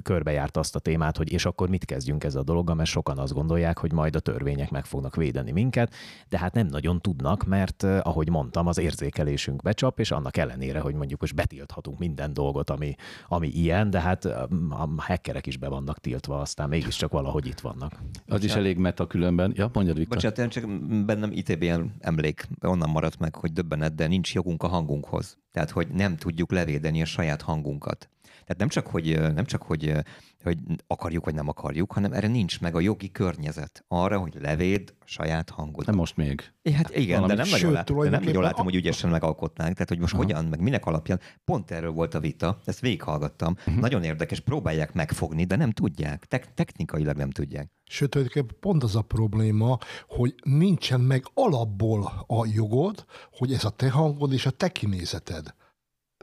körbejárt 0.02 0.56
azt 0.56 0.76
a 0.76 0.78
témát, 0.78 1.16
hogy 1.16 1.32
és 1.32 1.46
akkor 1.46 1.68
mit 1.68 1.84
kezdjünk 1.84 2.24
ezzel 2.24 2.40
a 2.40 2.44
dologgal, 2.44 2.74
mert 2.74 2.88
sokan 2.88 3.18
azt 3.18 3.32
gondolják, 3.32 3.78
hogy 3.78 3.92
majd 3.92 4.16
a 4.16 4.20
törvények 4.20 4.70
meg 4.70 4.84
fognak 4.84 5.16
védeni 5.16 5.50
minket, 5.50 5.94
de 6.28 6.38
hát 6.38 6.54
nem 6.54 6.66
nagyon 6.66 7.00
tudnak, 7.00 7.46
mert 7.46 7.82
ahogy 7.82 8.30
mondtam, 8.30 8.66
az 8.66 8.78
érzékelés 8.78 9.47
érzésünk 9.48 9.62
becsap, 9.62 9.98
és 9.98 10.10
annak 10.10 10.36
ellenére, 10.36 10.80
hogy 10.80 10.94
mondjuk 10.94 11.20
most 11.20 11.34
betilthatunk 11.34 11.98
minden 11.98 12.32
dolgot, 12.32 12.70
ami, 12.70 12.94
ami 13.28 13.48
ilyen, 13.48 13.90
de 13.90 14.00
hát 14.00 14.24
a 14.24 14.48
hackerek 14.96 15.46
is 15.46 15.56
be 15.56 15.68
vannak 15.68 15.98
tiltva, 15.98 16.40
aztán 16.40 16.68
mégiscsak 16.68 17.12
valahogy 17.12 17.46
itt 17.46 17.60
vannak. 17.60 17.92
Az 18.26 18.44
is 18.44 18.54
elég 18.54 18.78
meta 18.78 19.06
különben. 19.06 19.52
Ja, 19.56 19.70
mondjad, 19.72 19.96
Viktor. 19.96 20.16
Bocsánat, 20.16 20.38
én 20.38 20.48
csak 20.48 20.64
bennem 21.04 21.32
ITBN 21.32 21.80
emlék, 22.00 22.48
onnan 22.60 22.90
maradt 22.90 23.18
meg, 23.18 23.34
hogy 23.34 23.52
döbbenet, 23.52 23.94
de 23.94 24.06
nincs 24.06 24.34
jogunk 24.34 24.62
a 24.62 24.68
hangunkhoz. 24.68 25.36
Tehát, 25.52 25.70
hogy 25.70 25.88
nem 25.88 26.16
tudjuk 26.16 26.52
levédeni 26.52 27.02
a 27.02 27.04
saját 27.04 27.42
hangunkat. 27.42 28.08
Tehát 28.48 28.58
nem 28.58 28.68
csak, 28.68 28.86
hogy, 28.86 29.32
nem 29.34 29.44
csak, 29.44 29.62
hogy 29.62 29.94
hogy 30.42 30.58
akarjuk 30.86 31.24
vagy 31.24 31.34
nem 31.34 31.48
akarjuk, 31.48 31.92
hanem 31.92 32.12
erre 32.12 32.26
nincs 32.26 32.60
meg 32.60 32.74
a 32.74 32.80
jogi 32.80 33.10
környezet 33.10 33.84
arra, 33.88 34.18
hogy 34.18 34.36
levéd 34.40 34.94
a 34.98 35.04
saját 35.04 35.50
hangot. 35.50 35.86
Nem 35.86 35.94
most 35.94 36.16
még. 36.16 36.52
É, 36.62 36.72
hát 36.72 36.96
igen, 36.96 37.26
de 37.26 37.34
nem, 37.34 37.48
nagyon, 37.48 37.72
lát, 37.72 37.94
de 37.94 38.10
nem 38.10 38.22
nagyon 38.22 38.42
látom, 38.42 38.64
hogy 38.64 38.74
ügyesen 38.74 39.10
megalkotnánk, 39.10 39.72
tehát 39.72 39.88
hogy 39.88 39.98
most 39.98 40.14
Aha. 40.14 40.22
hogyan, 40.22 40.44
meg 40.44 40.60
minek 40.60 40.86
alapján. 40.86 41.20
Pont 41.44 41.70
erről 41.70 41.90
volt 41.90 42.14
a 42.14 42.20
vita, 42.20 42.60
ezt 42.64 42.80
végighallgattam. 42.80 43.54
Uh-huh. 43.58 43.80
Nagyon 43.80 44.02
érdekes, 44.02 44.40
próbálják 44.40 44.92
megfogni, 44.92 45.44
de 45.44 45.56
nem 45.56 45.70
tudják. 45.70 46.24
Te- 46.24 46.52
technikailag 46.54 47.16
nem 47.16 47.30
tudják. 47.30 47.70
Sőt, 47.84 48.10
tulajdonképpen 48.10 48.56
pont 48.60 48.82
az 48.82 48.96
a 48.96 49.02
probléma, 49.02 49.78
hogy 50.08 50.34
nincsen 50.42 51.00
meg 51.00 51.24
alapból 51.34 52.24
a 52.26 52.46
jogod, 52.46 53.04
hogy 53.32 53.52
ez 53.52 53.64
a 53.64 53.70
te 53.70 53.90
hangod 53.90 54.32
és 54.32 54.46
a 54.46 54.50
te 54.50 54.68
kinézeted. 54.68 55.54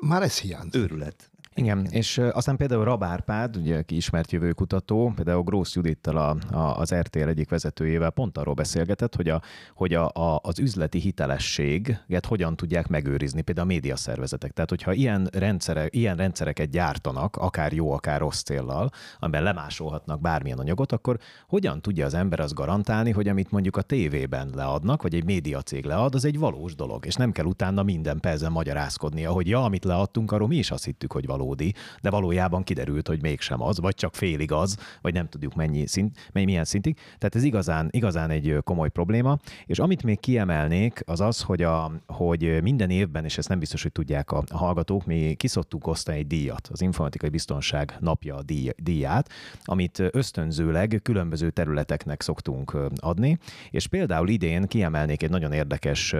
Már 0.01 0.21
ez 0.21 0.39
hiányzik. 0.39 0.81
Őrület. 0.81 1.31
Igen, 1.57 1.85
és 1.89 2.17
aztán 2.17 2.55
például 2.55 2.83
Rabárpád, 2.83 3.57
ugye 3.57 3.81
ki 3.81 3.95
ismert 3.95 4.31
jövőkutató, 4.31 5.11
például 5.15 5.43
Grósz 5.43 5.75
Judittal 5.75 6.17
a, 6.17 6.55
a, 6.57 6.79
az 6.79 6.93
RTL 6.95 7.27
egyik 7.27 7.49
vezetőjével 7.49 8.09
pont 8.09 8.37
arról 8.37 8.53
beszélgetett, 8.53 9.15
hogy, 9.15 9.29
a, 9.29 9.41
hogy 9.73 9.93
a, 9.93 10.09
a, 10.13 10.39
az 10.43 10.59
üzleti 10.59 10.99
hitelességet 10.99 12.25
hogyan 12.27 12.55
tudják 12.55 12.87
megőrizni, 12.87 13.41
például 13.41 13.67
a 13.67 13.71
médiaszervezetek. 13.73 14.51
Tehát, 14.51 14.69
hogyha 14.69 14.93
ilyen, 14.93 15.27
rendszere, 15.31 15.87
ilyen 15.89 16.15
rendszereket 16.15 16.69
gyártanak, 16.69 17.35
akár 17.35 17.73
jó, 17.73 17.91
akár 17.91 18.19
rossz 18.19 18.41
céllal, 18.41 18.89
amiben 19.19 19.43
lemásolhatnak 19.43 20.21
bármilyen 20.21 20.59
anyagot, 20.59 20.91
akkor 20.91 21.17
hogyan 21.47 21.81
tudja 21.81 22.05
az 22.05 22.13
ember 22.13 22.39
azt 22.39 22.53
garantálni, 22.53 23.11
hogy 23.11 23.27
amit 23.27 23.51
mondjuk 23.51 23.77
a 23.77 23.81
tévében 23.81 24.49
leadnak, 24.55 25.01
vagy 25.01 25.15
egy 25.15 25.25
médiacég 25.25 25.85
lead, 25.85 26.15
az 26.15 26.25
egy 26.25 26.39
valós 26.39 26.75
dolog, 26.75 27.05
és 27.05 27.15
nem 27.15 27.31
kell 27.31 27.45
utána 27.45 27.83
minden 27.83 28.19
percben 28.19 28.51
magyarázkodnia, 28.51 29.31
hogy 29.31 29.47
ja, 29.47 29.63
amit 29.63 29.83
leadtunk, 29.83 30.31
arról 30.31 30.47
mi 30.47 30.57
is 30.57 30.71
azt 30.71 30.85
hittük, 30.85 31.11
hogy 31.11 31.25
valós 31.25 31.43
valódi, 31.45 31.73
de 32.01 32.09
valójában 32.09 32.63
kiderült, 32.63 33.07
hogy 33.07 33.21
mégsem 33.21 33.61
az, 33.61 33.79
vagy 33.79 33.95
csak 33.95 34.15
félig 34.15 34.51
az, 34.51 34.77
vagy 35.01 35.13
nem 35.13 35.29
tudjuk 35.29 35.55
mennyi 35.55 35.87
szint, 35.87 36.29
mennyi, 36.33 36.45
milyen 36.45 36.65
szintig. 36.65 36.95
Tehát 36.95 37.35
ez 37.35 37.43
igazán, 37.43 37.87
igazán 37.91 38.29
egy 38.29 38.57
komoly 38.63 38.89
probléma. 38.89 39.37
És 39.65 39.79
amit 39.79 40.03
még 40.03 40.19
kiemelnék, 40.19 41.03
az 41.05 41.21
az, 41.21 41.41
hogy, 41.41 41.61
a, 41.61 41.91
hogy 42.07 42.61
minden 42.61 42.89
évben, 42.89 43.23
és 43.23 43.37
ezt 43.37 43.49
nem 43.49 43.59
biztos, 43.59 43.81
hogy 43.81 43.91
tudják 43.91 44.31
a, 44.31 44.43
hallgatók, 44.51 45.05
mi 45.05 45.33
kiszoktuk 45.33 45.87
osztani 45.87 46.17
egy 46.17 46.27
díjat, 46.27 46.67
az 46.71 46.81
informatikai 46.81 47.29
biztonság 47.29 47.95
napja 47.99 48.41
díj, 48.41 48.71
díját, 48.77 49.29
amit 49.63 50.03
ösztönzőleg 50.11 50.99
különböző 51.03 51.49
területeknek 51.49 52.21
szoktunk 52.21 52.77
adni, 52.95 53.37
és 53.69 53.87
például 53.87 54.29
idén 54.29 54.65
kiemelnék 54.65 55.23
egy 55.23 55.29
nagyon 55.29 55.51
érdekes 55.51 56.15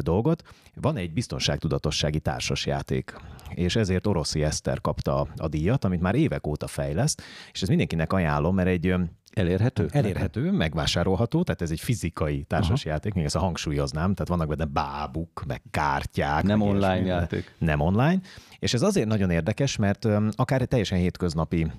dolgot. 0.00 0.42
Van 0.74 0.96
egy 0.96 1.12
biztonságtudatossági 1.12 2.20
társasjáték, 2.20 3.14
és 3.54 3.76
ezért 3.76 4.06
Oroszi 4.18 4.42
Eszter 4.42 4.80
kapta 4.80 5.26
a 5.36 5.48
díjat, 5.48 5.84
amit 5.84 6.00
már 6.00 6.14
évek 6.14 6.46
óta 6.46 6.66
fejleszt, 6.66 7.22
és 7.52 7.62
ez 7.62 7.68
mindenkinek 7.68 8.12
ajánlom, 8.12 8.54
mert 8.54 8.68
egy 8.68 8.94
Elérhető? 9.32 9.88
Elérhető, 9.90 10.50
megvásárolható, 10.50 11.42
tehát 11.42 11.62
ez 11.62 11.70
egy 11.70 11.80
fizikai 11.80 12.42
társasjáték, 12.42 13.14
még 13.14 13.24
ezt 13.24 13.36
a 13.36 13.38
hangsúlyoznám, 13.38 14.14
tehát 14.14 14.28
vannak 14.28 14.48
benne 14.48 14.64
bábuk, 14.64 15.44
meg 15.46 15.62
kártyák. 15.70 16.42
Nem 16.42 16.58
meg 16.58 16.68
online 16.68 17.04
játék. 17.06 17.54
Nem 17.58 17.80
online, 17.80 18.20
és 18.58 18.74
ez 18.74 18.82
azért 18.82 19.06
nagyon 19.06 19.30
érdekes, 19.30 19.76
mert 19.76 20.08
akár 20.30 20.60
egy 20.60 20.68
teljesen 20.68 20.98
hétköznapi 20.98 21.70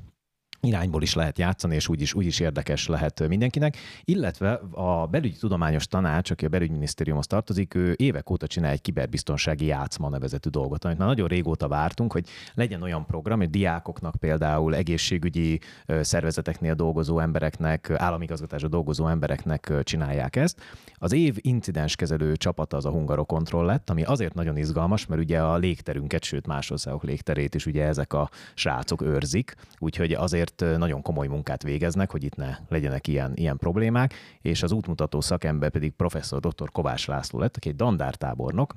irányból 0.62 1.02
is 1.02 1.14
lehet 1.14 1.38
játszani, 1.38 1.76
és 1.76 1.88
úgyis, 1.88 2.14
úgyis 2.14 2.40
érdekes 2.40 2.88
lehet 2.88 3.28
mindenkinek. 3.28 3.78
Illetve 4.04 4.52
a 4.72 5.08
belügyi 5.08 5.38
tudományos 5.38 5.88
tanács, 5.88 6.32
aki 6.32 6.46
a 6.46 6.50
belügyminisztériumhoz 6.50 7.28
tartozik, 7.28 7.76
ő 7.76 7.94
évek 7.98 8.30
óta 8.30 8.48
csinál 8.48 8.72
egy 8.72 8.82
kiberbiztonsági 8.82 9.66
játszma 9.66 10.10
nevezetű 10.10 10.50
dolgot, 10.50 10.86
amit 10.86 10.98
már 10.98 11.08
nagyon 11.08 11.28
régóta 11.28 11.68
vártunk, 11.68 12.12
hogy 12.12 12.28
legyen 12.54 12.82
olyan 12.82 13.06
program, 13.06 13.40
hogy 13.40 13.50
diákoknak 13.50 14.16
például 14.16 14.76
egészségügyi 14.76 15.60
szervezeteknél 16.02 16.74
dolgozó 16.74 17.20
embereknek, 17.20 17.90
államigazgatásra 17.96 18.68
dolgozó 18.68 19.08
embereknek 19.08 19.74
csinálják 19.84 20.36
ezt. 20.36 20.62
Az 20.96 21.12
év 21.12 21.38
incidenskezelő 21.42 22.36
csapata 22.36 22.78
az 22.78 22.86
a 22.86 22.90
Hungarokontroll 22.90 23.66
lett, 23.66 23.90
ami 23.90 24.04
azért 24.04 24.34
nagyon 24.34 24.58
izgalmas, 24.58 25.06
mert 25.06 25.22
ugye 25.22 25.42
a 25.42 25.58
légterünket, 25.58 26.24
sőt 26.24 26.48
más 26.48 26.72
országok 26.72 27.04
légterét 27.04 27.56
is 27.56 27.66
ugye 27.66 27.86
ezek 27.86 28.14
a 28.14 28.30
srácok 28.54 29.02
őrzik, 29.02 29.56
úgyhogy 29.80 30.14
azért 30.14 30.49
azért 30.58 30.78
nagyon 30.78 31.02
komoly 31.02 31.28
munkát 31.28 31.64
végeznek, 31.64 32.12
hogy 32.12 32.24
itt 32.24 32.36
ne 32.36 32.58
legyenek 32.70 33.08
ilyen, 33.08 33.32
ilyen 33.36 33.58
problémák, 33.58 34.14
és 34.42 34.64
az 34.64 34.72
útmutató 34.72 35.22
szakember 35.22 35.70
pedig 35.70 35.92
professzor 35.92 36.40
dr. 36.40 36.72
Kovács 36.72 37.08
László 37.08 37.40
lett, 37.40 37.56
aki 37.56 37.70
egy 37.70 37.76
dandártábornok, 37.76 38.76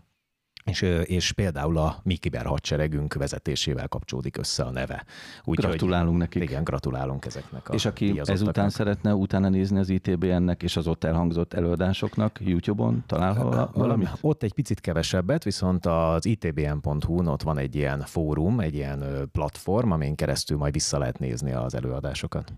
és, 0.64 0.82
és 1.04 1.32
például 1.32 1.78
a 1.78 2.00
mi 2.02 2.16
kiberhadseregünk 2.16 3.14
vezetésével 3.14 3.88
kapcsolódik 3.88 4.36
össze 4.36 4.62
a 4.62 4.70
neve. 4.70 5.04
Úgy, 5.44 5.58
gratulálunk 5.58 6.18
nekik. 6.18 6.42
Igen, 6.42 6.64
gratulálunk 6.64 7.24
ezeknek 7.24 7.68
a 7.68 7.74
És 7.74 7.84
aki 7.84 8.20
ezután 8.24 8.70
szeretne 8.70 9.14
utána 9.14 9.48
nézni 9.48 9.78
az 9.78 9.88
ITBN-nek 9.88 10.62
és 10.62 10.76
az 10.76 10.86
ott 10.86 11.04
elhangzott 11.04 11.52
előadásoknak 11.52 12.40
YouTube-on, 12.40 13.04
talál 13.06 13.70
valamit? 13.74 14.08
Ott 14.20 14.42
egy 14.42 14.54
picit 14.54 14.80
kevesebbet, 14.80 15.44
viszont 15.44 15.86
az 15.86 16.26
itbn.hu-n 16.26 17.26
ott 17.26 17.42
van 17.42 17.58
egy 17.58 17.74
ilyen 17.74 18.00
fórum, 18.00 18.60
egy 18.60 18.74
ilyen 18.74 19.28
platform, 19.32 19.90
amin 19.90 20.14
keresztül 20.14 20.56
majd 20.56 20.72
vissza 20.72 20.98
lehet 20.98 21.18
nézni 21.18 21.52
az 21.52 21.74
előadásokat 21.74 22.52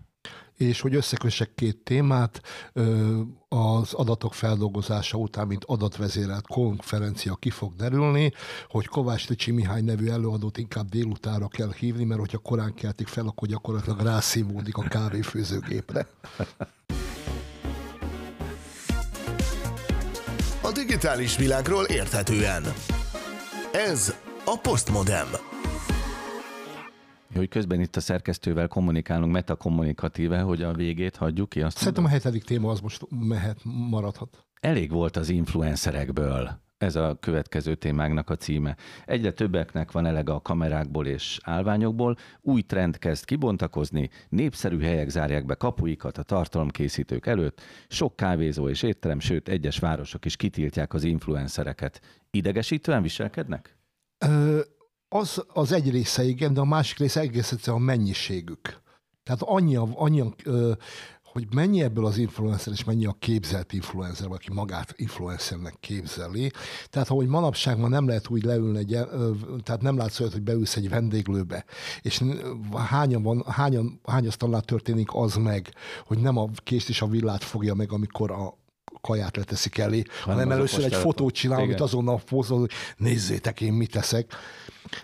és 0.57 0.81
hogy 0.81 0.95
összekössek 0.95 1.51
két 1.55 1.77
témát, 1.77 2.41
az 3.49 3.93
adatok 3.93 4.33
feldolgozása 4.33 5.17
után, 5.17 5.47
mint 5.47 5.63
adatvezérelt 5.65 6.47
konferencia 6.47 7.35
ki 7.35 7.49
fog 7.49 7.75
derülni, 7.75 8.33
hogy 8.69 8.85
Kovács 8.85 9.27
Ticsi 9.27 9.51
Mihály 9.51 9.81
nevű 9.81 10.09
előadót 10.09 10.57
inkább 10.57 10.89
délutára 10.89 11.47
kell 11.47 11.73
hívni, 11.79 12.03
mert 12.03 12.19
hogyha 12.19 12.37
korán 12.37 12.73
keltik 12.73 13.07
fel, 13.07 13.27
akkor 13.27 13.47
gyakorlatilag 13.47 13.99
rászívódik 13.99 14.77
a 14.77 14.81
kávéfőzőgépre. 14.81 16.07
A 20.61 20.71
digitális 20.71 21.37
világról 21.37 21.83
érthetően. 21.83 22.63
Ez 23.71 24.13
a 24.45 24.59
Postmodem 24.61 25.27
hogy 27.37 27.49
közben 27.49 27.81
itt 27.81 27.95
a 27.95 27.99
szerkesztővel 27.99 28.67
kommunikálunk 28.67 29.31
metakommunikatíve, 29.31 30.39
hogy 30.41 30.61
a 30.61 30.73
végét 30.73 31.15
hagyjuk 31.15 31.49
ki. 31.49 31.61
Azt 31.61 31.77
Szerintem 31.77 32.03
mondom? 32.03 32.19
a 32.19 32.23
hetedik 32.23 32.43
téma 32.47 32.71
az 32.71 32.79
most 32.79 33.05
mehet, 33.09 33.59
maradhat. 33.63 34.45
Elég 34.59 34.91
volt 34.91 35.17
az 35.17 35.29
influencerekből. 35.29 36.63
Ez 36.77 36.95
a 36.95 37.17
következő 37.19 37.75
témáknak 37.75 38.29
a 38.29 38.35
címe. 38.35 38.75
Egyre 39.05 39.31
többeknek 39.31 39.91
van 39.91 40.05
elege 40.05 40.33
a 40.33 40.41
kamerákból 40.41 41.07
és 41.07 41.39
állványokból, 41.43 42.17
új 42.41 42.61
trend 42.61 42.97
kezd 42.97 43.25
kibontakozni, 43.25 44.09
népszerű 44.29 44.79
helyek 44.79 45.09
zárják 45.09 45.45
be 45.45 45.55
kapuikat 45.55 46.17
a 46.17 46.23
tartalomkészítők 46.23 47.25
előtt, 47.25 47.61
sok 47.87 48.15
kávézó 48.15 48.69
és 48.69 48.83
étterem, 48.83 49.19
sőt 49.19 49.49
egyes 49.49 49.79
városok 49.79 50.25
is 50.25 50.35
kitiltják 50.35 50.93
az 50.93 51.03
influencereket. 51.03 52.01
Idegesítően 52.31 53.01
viselkednek? 53.01 53.77
Ö, 54.17 54.59
az, 55.15 55.43
az 55.53 55.71
egy 55.71 55.91
része 55.91 56.23
igen, 56.23 56.53
de 56.53 56.59
a 56.59 56.65
másik 56.65 56.97
része 56.97 57.19
egész 57.19 57.51
egyszerűen 57.51 57.81
a 57.81 57.85
mennyiségük. 57.85 58.81
Tehát 59.23 59.41
annyi, 59.41 59.75
annyi 59.93 60.23
hogy 61.23 61.47
mennyi 61.53 61.81
ebből 61.81 62.05
az 62.05 62.17
influencer, 62.17 62.73
és 62.73 62.83
mennyi 62.83 63.05
a 63.05 63.15
képzelt 63.19 63.73
influencer, 63.73 64.27
aki 64.31 64.53
magát 64.53 64.93
influencernek 64.97 65.75
képzeli. 65.79 66.51
Tehát, 66.89 67.09
ahogy 67.09 67.27
manapság 67.27 67.77
ma 67.77 67.87
nem 67.87 68.07
lehet 68.07 68.29
úgy 68.29 68.43
leülni, 68.43 68.77
egy, 68.77 68.97
tehát 69.63 69.81
nem 69.81 69.97
látsz 69.97 70.19
olyat, 70.19 70.31
hogy 70.31 70.41
beülsz 70.41 70.75
egy 70.75 70.89
vendéglőbe, 70.89 71.65
és 72.01 72.23
hányan, 72.75 73.23
van, 73.23 73.43
hányan, 73.47 73.99
hányasztalnál 74.03 74.61
történik 74.61 75.09
az 75.11 75.35
meg, 75.35 75.73
hogy 76.05 76.17
nem 76.17 76.37
a 76.37 76.49
kést 76.63 76.89
és 76.89 77.01
a 77.01 77.07
villát 77.07 77.43
fogja 77.43 77.73
meg, 77.73 77.91
amikor 77.91 78.31
a 78.31 78.57
kaját 79.01 79.37
leteszik 79.37 79.77
elé, 79.77 80.03
hanem, 80.21 80.37
hanem 80.37 80.57
először 80.57 80.83
egy 80.83 80.95
fotót 80.95 81.33
csinál, 81.33 81.61
amit 81.61 81.81
azonnal 81.81 82.21
hogy 82.27 82.71
nézzétek 82.97 83.61
én 83.61 83.73
mit 83.73 83.91
teszek. 83.91 84.33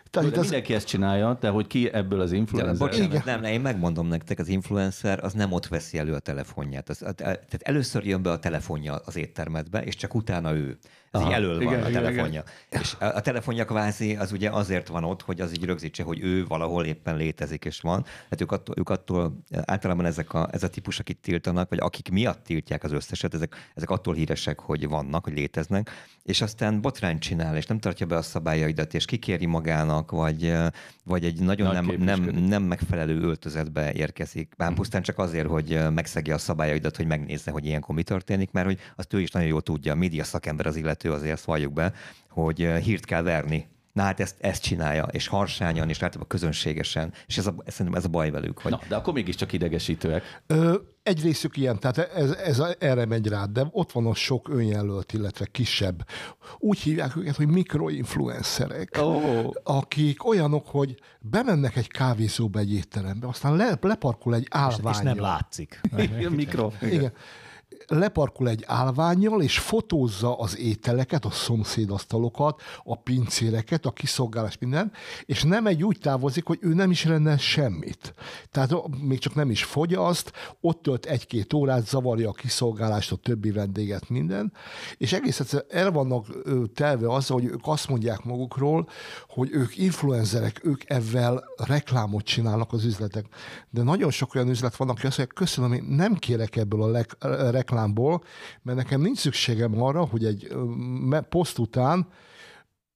Tehát 0.09 0.31
de 0.31 0.39
az... 0.39 0.43
mindenki 0.43 0.73
ezt 0.73 0.87
csinálja, 0.87 1.37
de 1.39 1.49
hogy 1.49 1.67
ki 1.67 1.93
ebből 1.93 2.21
az 2.21 2.31
influencer? 2.31 2.73
De, 2.73 2.79
bocsánat, 2.79 3.25
nem, 3.25 3.41
nem, 3.41 3.51
én 3.51 3.61
megmondom 3.61 4.07
nektek, 4.07 4.39
az 4.39 4.47
influencer 4.47 5.23
az 5.23 5.33
nem 5.33 5.51
ott 5.51 5.67
veszi 5.67 5.97
elő 5.97 6.13
a 6.13 6.19
telefonját. 6.19 6.89
Az, 6.89 6.97
tehát 7.15 7.59
először 7.61 8.05
jön 8.05 8.21
be 8.21 8.31
a 8.31 8.39
telefonja 8.39 8.95
az 9.05 9.15
éttermetbe, 9.15 9.83
és 9.83 9.95
csak 9.95 10.15
utána 10.15 10.53
ő. 10.53 10.77
Ez 11.11 11.21
így 11.21 11.31
elől 11.31 11.63
van 11.63 11.73
igen, 11.73 11.83
a 11.83 11.89
telefonja. 11.89 12.43
Igen. 12.69 12.81
És 12.81 12.95
a, 12.99 13.05
a 13.05 13.21
telefonja 13.21 13.65
kvázi 13.65 14.15
az 14.15 14.31
ugye 14.31 14.49
azért 14.49 14.87
van 14.87 15.03
ott, 15.03 15.21
hogy 15.21 15.41
az 15.41 15.51
így 15.51 15.65
rögzítse, 15.65 16.03
hogy 16.03 16.19
ő 16.23 16.45
valahol 16.45 16.85
éppen 16.85 17.15
létezik 17.15 17.65
és 17.65 17.79
van. 17.79 18.05
Hát 18.29 18.41
ők 18.41 18.51
attól, 18.51 18.75
ők 18.77 18.89
attól 18.89 19.43
általában 19.65 20.05
ezek 20.05 20.33
a, 20.33 20.47
ez 20.51 20.63
a 20.63 20.69
típus, 20.69 20.99
akik 20.99 21.19
tiltanak, 21.19 21.69
vagy 21.69 21.79
akik 21.79 22.09
miatt 22.11 22.43
tiltják 22.43 22.83
az 22.83 22.91
összeset, 22.91 23.33
ezek, 23.33 23.71
ezek 23.75 23.89
attól 23.89 24.13
híresek, 24.13 24.59
hogy 24.59 24.87
vannak, 24.87 25.23
hogy 25.23 25.33
léteznek, 25.33 25.89
és 26.23 26.41
aztán 26.41 26.81
botrány 26.81 27.19
csinál, 27.19 27.55
és 27.55 27.65
nem 27.65 27.79
tartja 27.79 28.05
be 28.05 28.15
a 28.15 28.21
szabályaidat, 28.21 28.93
és 28.93 29.05
kikéri 29.05 29.45
magának, 29.71 30.11
vagy, 30.11 30.53
vagy 31.03 31.25
egy 31.25 31.39
nagyon 31.39 31.73
nem, 31.73 31.95
nem, 31.99 32.23
nem 32.23 32.63
megfelelő 32.63 33.21
öltözetbe 33.21 33.93
érkezik. 33.93 34.53
Bár 34.57 34.73
pusztán 34.73 35.01
csak 35.01 35.17
azért, 35.17 35.47
hogy 35.47 35.79
megszegje 35.93 36.33
a 36.33 36.37
szabályaidat, 36.37 36.97
hogy 36.97 37.07
megnézze, 37.07 37.51
hogy 37.51 37.65
ilyenkor 37.65 37.95
mi 37.95 38.03
történik, 38.03 38.51
mert 38.51 38.65
hogy 38.65 38.79
azt 38.95 39.13
ő 39.13 39.21
is 39.21 39.31
nagyon 39.31 39.49
jól 39.49 39.61
tudja, 39.61 39.91
a 39.91 39.95
média 39.95 40.23
szakember 40.23 40.65
az 40.65 40.75
illető, 40.75 41.11
azért 41.11 41.33
ezt 41.33 41.45
valljuk 41.45 41.73
be, 41.73 41.93
hogy 42.29 42.57
hírt 42.83 43.05
kell 43.05 43.21
verni 43.21 43.69
Na 43.93 44.01
hát 44.01 44.19
ezt, 44.19 44.35
ezt 44.39 44.61
csinálja, 44.61 45.03
és 45.03 45.27
harsányan, 45.27 45.89
és 45.89 45.95
általában 45.95 46.27
közönségesen, 46.27 47.13
és 47.27 47.37
ez 47.37 47.47
a, 47.47 47.55
szerintem 47.67 47.95
ez 47.95 48.05
a 48.05 48.09
baj 48.09 48.31
velük. 48.31 48.59
Hogy... 48.59 48.71
Na, 48.71 48.79
de 48.87 48.95
akkor 48.95 49.13
mégiscsak 49.13 49.53
idegesítőek. 49.53 50.41
Ö, 50.47 50.75
egy 51.03 51.21
részük 51.21 51.57
ilyen, 51.57 51.79
tehát 51.79 51.97
ez, 51.97 52.31
ez 52.31 52.59
a, 52.59 52.75
erre 52.79 53.05
megy 53.05 53.27
rá, 53.27 53.45
de 53.45 53.67
ott 53.71 53.91
van 53.91 54.05
a 54.05 54.13
sok 54.13 54.49
önjelölt, 54.49 55.13
illetve 55.13 55.45
kisebb. 55.45 56.07
Úgy 56.57 56.79
hívják 56.79 57.15
őket, 57.15 57.35
hogy 57.35 57.47
mikroinfluencerek, 57.47 58.97
oh. 58.99 59.49
akik 59.63 60.27
olyanok, 60.27 60.67
hogy 60.67 60.95
bemennek 61.19 61.75
egy 61.75 61.87
kávézóba, 61.87 62.59
egy 62.59 62.73
étterembe, 62.73 63.27
aztán 63.27 63.55
le, 63.55 63.77
leparkol 63.81 64.35
egy 64.35 64.47
állvány. 64.49 64.93
És, 64.93 64.97
és 64.97 65.03
nem 65.03 65.19
látszik. 65.19 65.81
Mikro. 66.29 66.71
Igen 66.81 67.13
leparkol 67.91 68.49
egy 68.49 68.63
állványjal, 68.67 69.41
és 69.41 69.59
fotózza 69.59 70.37
az 70.37 70.57
ételeket, 70.57 71.25
a 71.25 71.31
szomszédasztalokat, 71.31 72.61
a 72.83 72.95
pincéreket, 72.95 73.85
a 73.85 73.91
kiszolgálás, 73.91 74.57
minden, 74.57 74.91
és 75.25 75.43
nem 75.43 75.67
egy 75.67 75.83
úgy 75.83 75.97
távozik, 76.01 76.45
hogy 76.45 76.59
ő 76.61 76.73
nem 76.73 76.91
is 76.91 77.05
rendel 77.05 77.37
semmit. 77.37 78.13
Tehát 78.51 78.73
még 79.01 79.19
csak 79.19 79.35
nem 79.35 79.49
is 79.49 79.63
fogyaszt, 79.63 80.31
ott 80.61 80.81
tölt 80.81 81.05
egy-két 81.05 81.53
órát, 81.53 81.87
zavarja 81.87 82.29
a 82.29 82.33
kiszolgálást, 82.33 83.11
a 83.11 83.15
többi 83.15 83.51
vendéget, 83.51 84.09
minden, 84.09 84.53
és 84.97 85.13
egész 85.13 85.39
egyszerűen 85.39 85.69
el 85.85 85.91
vannak 85.91 86.25
telve 86.73 87.13
azzal, 87.13 87.39
hogy 87.39 87.49
ők 87.49 87.61
azt 87.63 87.89
mondják 87.89 88.23
magukról, 88.23 88.87
hogy 89.27 89.49
ők 89.51 89.77
influenzerek, 89.77 90.61
ők 90.63 90.89
ezzel 90.89 91.43
reklámot 91.55 92.23
csinálnak 92.23 92.73
az 92.73 92.85
üzletek. 92.85 93.25
De 93.69 93.83
nagyon 93.83 94.11
sok 94.11 94.35
olyan 94.35 94.49
üzlet 94.49 94.75
van, 94.75 94.89
aki 94.89 95.07
azt 95.07 95.17
mondja, 95.17 95.35
köszönöm, 95.35 95.73
én 95.73 95.83
nem 95.83 96.15
kérek 96.15 96.55
ebből 96.55 96.81
a 96.81 96.87
le- 96.87 97.05
reklámból, 97.81 98.23
mert 98.61 98.77
nekem 98.77 99.01
nincs 99.01 99.17
szükségem 99.17 99.81
arra, 99.81 100.05
hogy 100.05 100.25
egy 100.25 100.47
poszt 101.29 101.57
után 101.57 102.07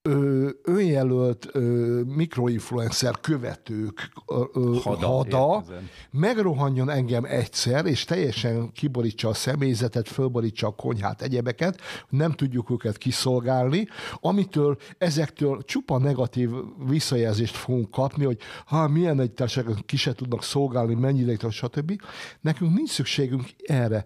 ö, 0.06 0.48
önjelölt 0.62 1.48
ö, 1.52 2.00
mikroinfluencer 2.06 3.20
követők 3.20 4.12
ö, 4.26 4.76
hada, 4.82 5.06
hada 5.06 5.64
megrohanjon 6.10 6.90
engem 6.90 7.24
egyszer, 7.24 7.86
és 7.86 8.04
teljesen 8.04 8.72
kiborítsa 8.72 9.28
a 9.28 9.34
személyzetet, 9.34 10.08
fölborítsa 10.08 10.66
a 10.66 10.70
konyhát, 10.70 11.22
egyebeket, 11.22 11.80
nem 12.08 12.32
tudjuk 12.32 12.70
őket 12.70 12.98
kiszolgálni, 12.98 13.88
amitől 14.20 14.76
ezektől 14.98 15.62
csupa 15.64 15.98
negatív 15.98 16.50
visszajelzést 16.88 17.56
fogunk 17.56 17.90
kapni, 17.90 18.24
hogy 18.24 18.38
ha 18.66 18.88
milyen 18.88 19.20
egy 19.20 19.32
társaság 19.32 19.74
ki 19.86 19.96
se 19.96 20.12
tudnak 20.12 20.42
szolgálni, 20.42 20.94
mennyire, 20.94 21.50
stb. 21.50 22.02
Nekünk 22.40 22.74
nincs 22.74 22.90
szükségünk 22.90 23.44
erre 23.64 24.04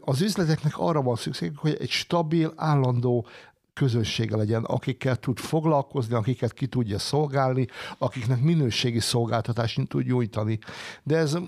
az 0.00 0.20
üzleteknek 0.20 0.78
arra 0.78 1.02
van 1.02 1.16
szükség, 1.16 1.56
hogy 1.56 1.76
egy 1.80 1.90
stabil, 1.90 2.52
állandó 2.56 3.26
közössége 3.72 4.36
legyen, 4.36 4.64
akikkel 4.64 5.16
tud 5.16 5.38
foglalkozni, 5.38 6.14
akiket 6.14 6.52
ki 6.52 6.66
tudja 6.66 6.98
szolgálni, 6.98 7.66
akiknek 7.98 8.42
minőségi 8.42 9.00
szolgáltatást 9.00 9.88
tud 9.88 10.06
nyújtani. 10.06 10.58
De 11.02 11.16
ez 11.16 11.38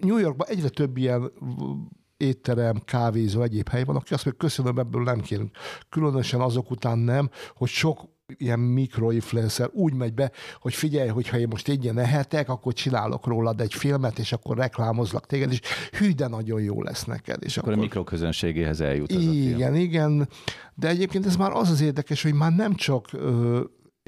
New 0.00 0.16
Yorkban 0.16 0.48
egyre 0.48 0.68
több 0.68 0.96
ilyen 0.96 1.32
étterem, 2.16 2.82
kávézó, 2.84 3.42
egyéb 3.42 3.68
hely 3.68 3.84
van, 3.84 3.96
aki 3.96 4.14
azt 4.14 4.24
mondja, 4.24 4.46
köszönöm, 4.46 4.78
ebből 4.78 5.02
nem 5.02 5.20
kérünk. 5.20 5.56
Különösen 5.88 6.40
azok 6.40 6.70
után 6.70 6.98
nem, 6.98 7.30
hogy 7.54 7.68
sok 7.68 8.00
ilyen 8.36 8.58
mikroinfluencer 8.58 9.68
úgy 9.72 9.94
megy 9.94 10.14
be, 10.14 10.30
hogy 10.60 10.74
figyelj, 10.74 11.08
hogyha 11.08 11.38
én 11.38 11.46
most 11.50 11.68
ingyen 11.68 11.98
ehetek, 11.98 12.48
akkor 12.48 12.72
csinálok 12.72 13.26
rólad 13.26 13.60
egy 13.60 13.74
filmet, 13.74 14.18
és 14.18 14.32
akkor 14.32 14.56
reklámozlak 14.56 15.26
téged, 15.26 15.52
és 15.52 15.60
hű, 15.92 16.12
de 16.12 16.28
nagyon 16.28 16.60
jó 16.60 16.82
lesz 16.82 17.04
neked. 17.04 17.42
És 17.44 17.56
akkor, 17.56 17.70
akkor 17.70 17.82
a 17.82 17.84
mikroközönségéhez 17.84 18.80
eljut. 18.80 19.12
Igen, 19.12 19.74
igen. 19.74 20.28
De 20.74 20.88
egyébként 20.88 21.26
ez 21.26 21.36
már 21.36 21.52
az 21.52 21.70
az 21.70 21.80
érdekes, 21.80 22.22
hogy 22.22 22.34
már 22.34 22.52
nem 22.52 22.74
csak 22.74 23.08
ö, 23.12 23.60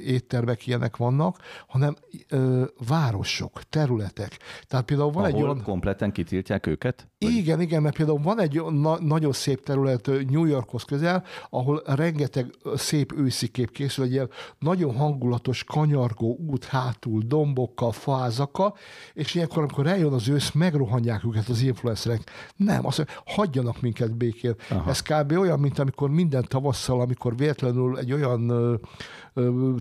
éttermek 0.04 0.66
ilyenek 0.66 0.96
vannak, 0.96 1.38
hanem 1.66 1.96
ö, 2.28 2.64
városok, 2.88 3.62
területek. 3.62 4.38
Tehát 4.66 4.84
például 4.84 5.10
van 5.10 5.24
Ahol 5.24 5.36
egy 5.36 5.42
olyan... 5.42 5.62
kompletten 5.62 6.12
kitiltják 6.12 6.66
őket? 6.66 7.08
Vagy? 7.18 7.30
Igen, 7.30 7.60
igen, 7.60 7.82
mert 7.82 7.96
például 7.96 8.20
van 8.22 8.40
egy 8.40 8.62
na- 8.62 9.00
nagyon 9.00 9.32
szép 9.32 9.62
terület 9.64 10.10
New 10.28 10.44
Yorkhoz 10.44 10.82
közel, 10.82 11.24
ahol 11.50 11.82
rengeteg 11.86 12.50
szép 12.74 13.12
őszi 13.16 13.48
kép 13.48 13.70
készül, 13.70 14.04
egy 14.04 14.12
ilyen 14.12 14.30
nagyon 14.58 14.96
hangulatos, 14.96 15.64
kanyargó 15.64 16.36
út 16.46 16.64
hátul, 16.64 17.22
dombokkal, 17.26 17.92
fázakkal, 17.92 18.76
és 19.12 19.34
ilyenkor, 19.34 19.58
amikor 19.58 19.86
eljön 19.86 20.12
az 20.12 20.28
ősz, 20.28 20.50
megrohanják 20.52 21.24
őket 21.24 21.48
az 21.48 21.62
influencerek. 21.62 22.20
Nem, 22.56 22.86
azt 22.86 22.98
mondja, 22.98 23.16
hagyjanak 23.26 23.80
minket 23.80 24.16
békén. 24.16 24.54
Aha. 24.70 24.90
Ez 24.90 25.00
kb. 25.00 25.32
olyan, 25.32 25.60
mint 25.60 25.78
amikor 25.78 26.10
minden 26.10 26.44
tavasszal, 26.48 27.00
amikor 27.00 27.36
véletlenül 27.36 27.98
egy 27.98 28.12
olyan 28.12 28.50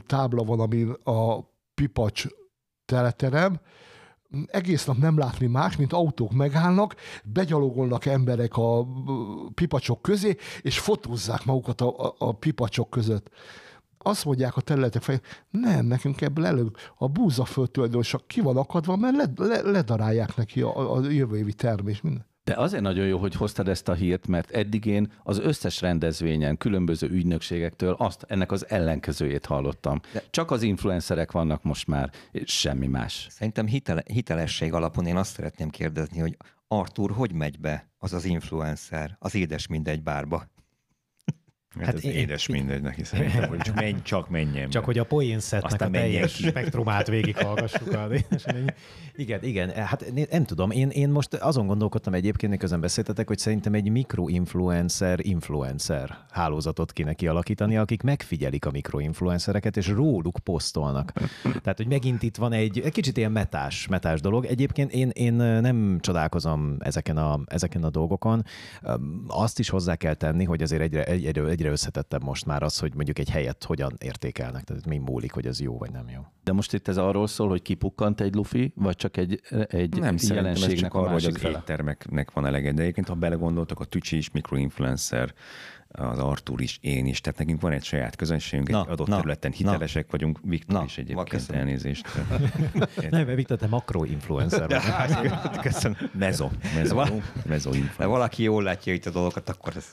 tábla 0.06 0.44
van, 0.44 0.60
ami 0.60 0.88
a 1.04 1.40
pipacs 1.74 2.26
teleterem, 2.86 3.60
egész 4.46 4.86
nap 4.86 4.98
nem 4.98 5.18
látni 5.18 5.48
más, 5.48 5.76
mint 5.78 5.94
autók 5.94 6.32
megállnak, 6.32 6.96
begyalogolnak 7.24 8.06
emberek 8.06 8.58
a 8.58 8.88
pipacsok 9.54 10.02
közé, 10.02 10.36
és 10.62 10.80
fotózzák 10.80 11.46
magukat 11.46 11.82
a, 11.82 12.08
a, 12.08 12.16
a 12.18 12.32
pipacsok 12.32 12.90
között. 12.90 13.30
Azt 13.98 14.26
mondják 14.26 14.58
a 14.58 14.62
területek 14.62 15.02
fel, 15.02 15.22
nem, 15.50 15.86
nekünk 15.86 16.22
ebből 16.22 16.46
elő 16.46 16.72
a 16.98 17.08
búzaföld 17.08 17.72
tulajdonosak 17.72 18.28
ki 18.28 18.42
van 18.42 18.58
akadva, 18.58 18.96
mert 18.96 19.16
le, 19.16 19.48
le, 19.48 19.62
ledarálják 19.62 20.36
neki 20.36 20.62
a, 20.62 20.96
a 20.96 21.10
jövő 21.10 21.38
évi 21.38 21.54
termés. 21.54 22.02
Minden. 22.02 22.26
De 22.50 22.56
azért 22.56 22.84
nagyon 22.84 23.06
jó, 23.08 23.18
hogy 23.18 23.36
hoztad 23.36 23.68
ezt 23.68 23.88
a 23.88 23.94
hírt, 23.94 24.28
mert 24.28 24.52
eddig 24.52 24.86
én 24.86 25.12
az 25.24 25.40
összes 25.40 25.82
rendezvényen, 25.82 26.58
különböző 26.58 27.08
ügynökségektől 27.08 27.96
azt, 27.98 28.26
ennek 28.28 28.52
az 28.52 28.70
ellenkezőjét 28.70 29.46
hallottam. 29.46 30.00
De 30.14 30.24
Csak 30.30 30.52
az 30.52 30.62
influencerek 30.62 31.32
vannak 31.32 31.64
most 31.64 31.88
már, 31.88 32.12
és 32.32 32.60
semmi 32.60 32.88
más. 32.88 33.28
Szerintem 33.30 33.68
hitele, 33.68 34.04
hitelesség 34.06 34.74
alapon 34.74 35.06
én 35.06 35.16
azt 35.16 35.34
szeretném 35.34 35.70
kérdezni, 35.70 36.20
hogy 36.20 36.38
Artur, 36.68 37.12
hogy 37.12 37.32
megy 37.32 37.60
be 37.60 37.88
az 37.98 38.14
az 38.14 38.26
influencer 38.26 39.16
az 39.20 39.36
édes 39.36 39.68
mindegy 39.68 40.04
bárba? 40.04 40.48
Hát, 41.78 41.86
hát 41.86 41.96
ez 41.96 42.06
én, 42.06 42.12
édes 42.12 42.48
mindegy 42.48 42.82
neki 42.82 43.04
szerintem, 43.04 43.50
hogy 43.50 43.72
menj, 43.76 43.96
csak 44.02 44.30
menjen. 44.30 44.70
Csak 44.70 44.86
hogy 44.86 44.98
a 44.98 45.04
poén 45.04 45.40
a 45.62 45.76
teljes 45.76 46.36
ki. 46.36 46.48
spektrumát 46.48 47.08
végighallgassuk. 47.08 47.98
igen, 49.16 49.44
igen, 49.44 49.70
hát 49.70 50.06
nem 50.32 50.46
tudom, 50.46 50.72
én, 50.72 50.90
én 50.90 51.10
most 51.10 51.34
azon 51.34 51.68
gondolkodtam 51.68 52.14
egyébként, 52.14 52.52
miközben 52.52 52.80
beszéltetek, 52.80 53.28
hogy 53.28 53.38
szerintem 53.38 53.74
egy 53.74 53.90
mikroinfluencer 53.90 55.20
influencer 55.22 56.18
hálózatot 56.32 56.94
kéne 56.94 57.14
kialakítani, 57.14 57.78
akik 57.78 58.02
megfigyelik 58.02 58.66
a 58.66 58.72
mikroinfluencereket, 58.72 59.78
és 59.78 59.88
róluk 59.88 60.40
posztolnak. 60.44 61.12
Tehát, 61.44 61.78
hogy 61.78 61.88
megint 61.88 62.24
itt 62.24 62.36
van 62.36 62.52
egy, 62.52 62.80
egy 62.80 62.92
kicsit 62.92 63.18
ilyen 63.18 63.32
metás, 63.32 63.88
metás 63.88 64.22
dolog. 64.22 64.46
Egyébként 64.46 64.92
én, 64.94 65.10
én 65.10 65.34
nem 65.34 65.98
csodálkozom 66.02 66.76
ezeken 66.80 67.18
a, 67.18 67.40
ezeken 67.46 67.84
a 67.84 67.90
dolgokon. 67.90 68.46
Azt 69.28 69.60
is 69.60 69.70
hozzá 69.70 69.96
kell 69.96 70.14
tenni, 70.14 70.44
hogy 70.44 70.62
azért 70.62 70.82
egyre, 70.82 71.04
egyre, 71.04 71.44
egyre 71.44 71.59
összetettebb 71.68 72.24
most 72.24 72.46
már 72.46 72.64
az, 72.64 72.80
hogy 72.80 72.94
mondjuk 72.96 73.20
egy 73.20 73.30
helyet 73.30 73.64
hogyan 73.64 73.94
értékelnek, 74.00 74.64
tehát 74.64 74.86
mi 74.86 74.98
múlik, 74.98 75.32
hogy 75.32 75.46
ez 75.46 75.62
jó 75.62 75.78
vagy 75.78 75.92
nem 75.92 76.10
jó. 76.10 76.22
De 76.44 76.52
most 76.52 76.74
itt 76.74 76.88
ez 76.88 76.98
arról 76.98 77.28
szól, 77.28 77.48
hogy 77.48 77.62
kipukkant 77.62 78.22
egy 78.22 78.36
lufi, 78.36 78.74
vagy 78.76 78.96
csak 78.96 79.18
egy, 79.18 79.42
egy 79.68 80.00
nem 80.00 80.16
jelenségnek 80.20 80.78
csak 80.78 80.94
arról, 80.94 81.10
hogy 81.10 81.26
az 81.26 81.44
éttermeknek 81.44 82.32
van 82.32 82.46
elege. 82.46 82.72
De 82.72 82.82
egyébként, 82.82 83.08
ha 83.08 83.14
belegondoltak, 83.14 83.80
a 83.80 83.86
Tücsi 83.86 84.18
is 84.18 84.32
mikroinfluencer, 84.32 85.34
az 85.92 86.20
Artur 86.20 86.62
is, 86.62 86.78
én 86.82 87.06
is, 87.06 87.22
tehát 87.22 87.40
nekünk 87.40 87.62
van 87.62 87.72
egy 87.72 87.84
saját 87.84 88.16
közönségünk, 88.16 88.70
na, 88.70 88.82
egy 88.82 88.90
adott 88.90 89.08
na, 89.08 89.16
területen 89.16 89.52
hitelesek 89.52 90.04
na, 90.04 90.12
vagyunk, 90.12 90.40
Viktor 90.44 90.78
na, 90.78 90.84
is 90.86 90.98
egyébként 90.98 91.30
köszönöm. 91.30 91.62
elnézést. 91.62 92.08
Nem, 93.10 93.26
mert 93.26 93.36
Viktor, 93.36 93.58
te 93.58 93.68
makroinfluencer 93.68 94.68
vagy. 94.68 95.32
Köszönöm. 95.68 95.98
Mezo. 96.14 96.50
Mezo, 96.76 96.96
mezo 97.46 97.74
influencer. 97.74 98.08
valaki 98.08 98.44
jól 98.44 98.64
látja 98.64 98.94
itt 98.94 99.06
a 99.06 99.10
dolgokat, 99.10 99.50
akkor 99.50 99.74
ez... 99.76 99.86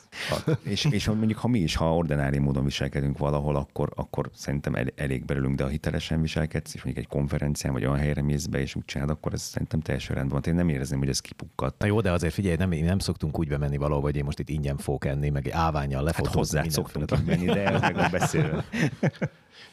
és, 0.63 0.85
és 0.85 1.07
mondjuk, 1.07 1.39
ha 1.39 1.47
mi 1.47 1.59
is, 1.59 1.75
ha 1.75 1.95
ordinári 1.95 2.37
módon 2.37 2.63
viselkedünk 2.63 3.17
valahol, 3.17 3.55
akkor, 3.55 3.91
akkor 3.95 4.29
szerintem 4.33 4.75
el, 4.75 4.85
elég 4.95 5.25
belőlünk, 5.25 5.55
de 5.55 5.63
ha 5.63 5.69
hitelesen 5.69 6.21
viselkedsz, 6.21 6.73
és 6.73 6.83
mondjuk 6.83 7.05
egy 7.05 7.11
konferencián, 7.11 7.73
vagy 7.73 7.85
olyan 7.85 7.97
helyre 7.97 8.21
mész 8.21 8.45
be, 8.45 8.59
és 8.59 8.75
úgy 8.75 8.85
csinálod, 8.85 9.15
akkor 9.15 9.33
ez 9.33 9.41
szerintem 9.41 9.79
teljesen 9.79 10.15
rendben 10.15 10.39
van. 10.43 10.53
Én 10.53 10.59
nem 10.59 10.69
érezném, 10.69 10.99
hogy 10.99 11.09
ez 11.09 11.19
kipukkat. 11.19 11.75
Na 11.77 11.85
jó, 11.85 12.01
de 12.01 12.11
azért 12.11 12.33
figyelj, 12.33 12.55
nem, 12.55 12.69
nem 12.69 12.99
szoktunk 12.99 13.39
úgy 13.39 13.47
bemenni 13.47 13.77
valahol, 13.77 14.01
hogy 14.01 14.15
én 14.15 14.23
most 14.23 14.39
itt 14.39 14.49
ingyen 14.49 14.77
fogok 14.77 15.05
enni, 15.05 15.29
meg 15.29 15.49
ávány 15.49 15.86
látványjal 15.95 16.03
lefotózni. 16.03 16.57
Hát 16.57 16.65
hozzá 16.65 16.81
szoktunk 16.81 17.25
menni, 17.25 17.45
de 17.45 17.65
ez 17.65 17.81
meg 17.81 17.95
van 17.95 18.11
beszélve. 18.11 18.65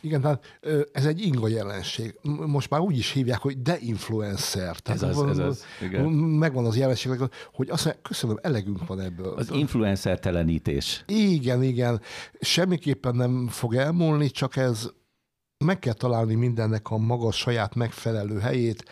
Igen, 0.00 0.20
tehát 0.20 0.58
ez 0.92 1.06
egy 1.06 1.20
inga 1.20 1.48
jelenség. 1.48 2.14
Most 2.46 2.70
már 2.70 2.80
úgy 2.80 2.98
is 2.98 3.10
hívják, 3.10 3.38
hogy 3.38 3.62
deinfluencer. 3.62 4.76
Tehát 4.76 5.02
ez 5.02 5.16
az, 5.16 5.28
ez 5.28 5.38
az, 5.38 5.64
igen. 5.82 6.04
Megvan 6.12 6.64
az 6.64 6.76
jelenség, 6.76 7.10
hogy 7.52 7.70
azt 7.70 7.84
mondja, 7.84 8.02
köszönöm, 8.02 8.38
elegünk 8.42 8.86
van 8.86 9.00
ebből. 9.00 9.34
Az 9.34 9.50
influencer 9.50 10.18
telenítés. 10.18 11.04
Igen, 11.06 11.62
igen. 11.62 12.00
Semmiképpen 12.40 13.14
nem 13.14 13.48
fog 13.48 13.74
elmúlni, 13.74 14.30
csak 14.30 14.56
ez 14.56 14.90
meg 15.64 15.78
kell 15.78 15.92
találni 15.92 16.34
mindennek 16.34 16.90
a 16.90 16.96
maga 16.96 17.32
saját 17.32 17.74
megfelelő 17.74 18.38
helyét, 18.38 18.84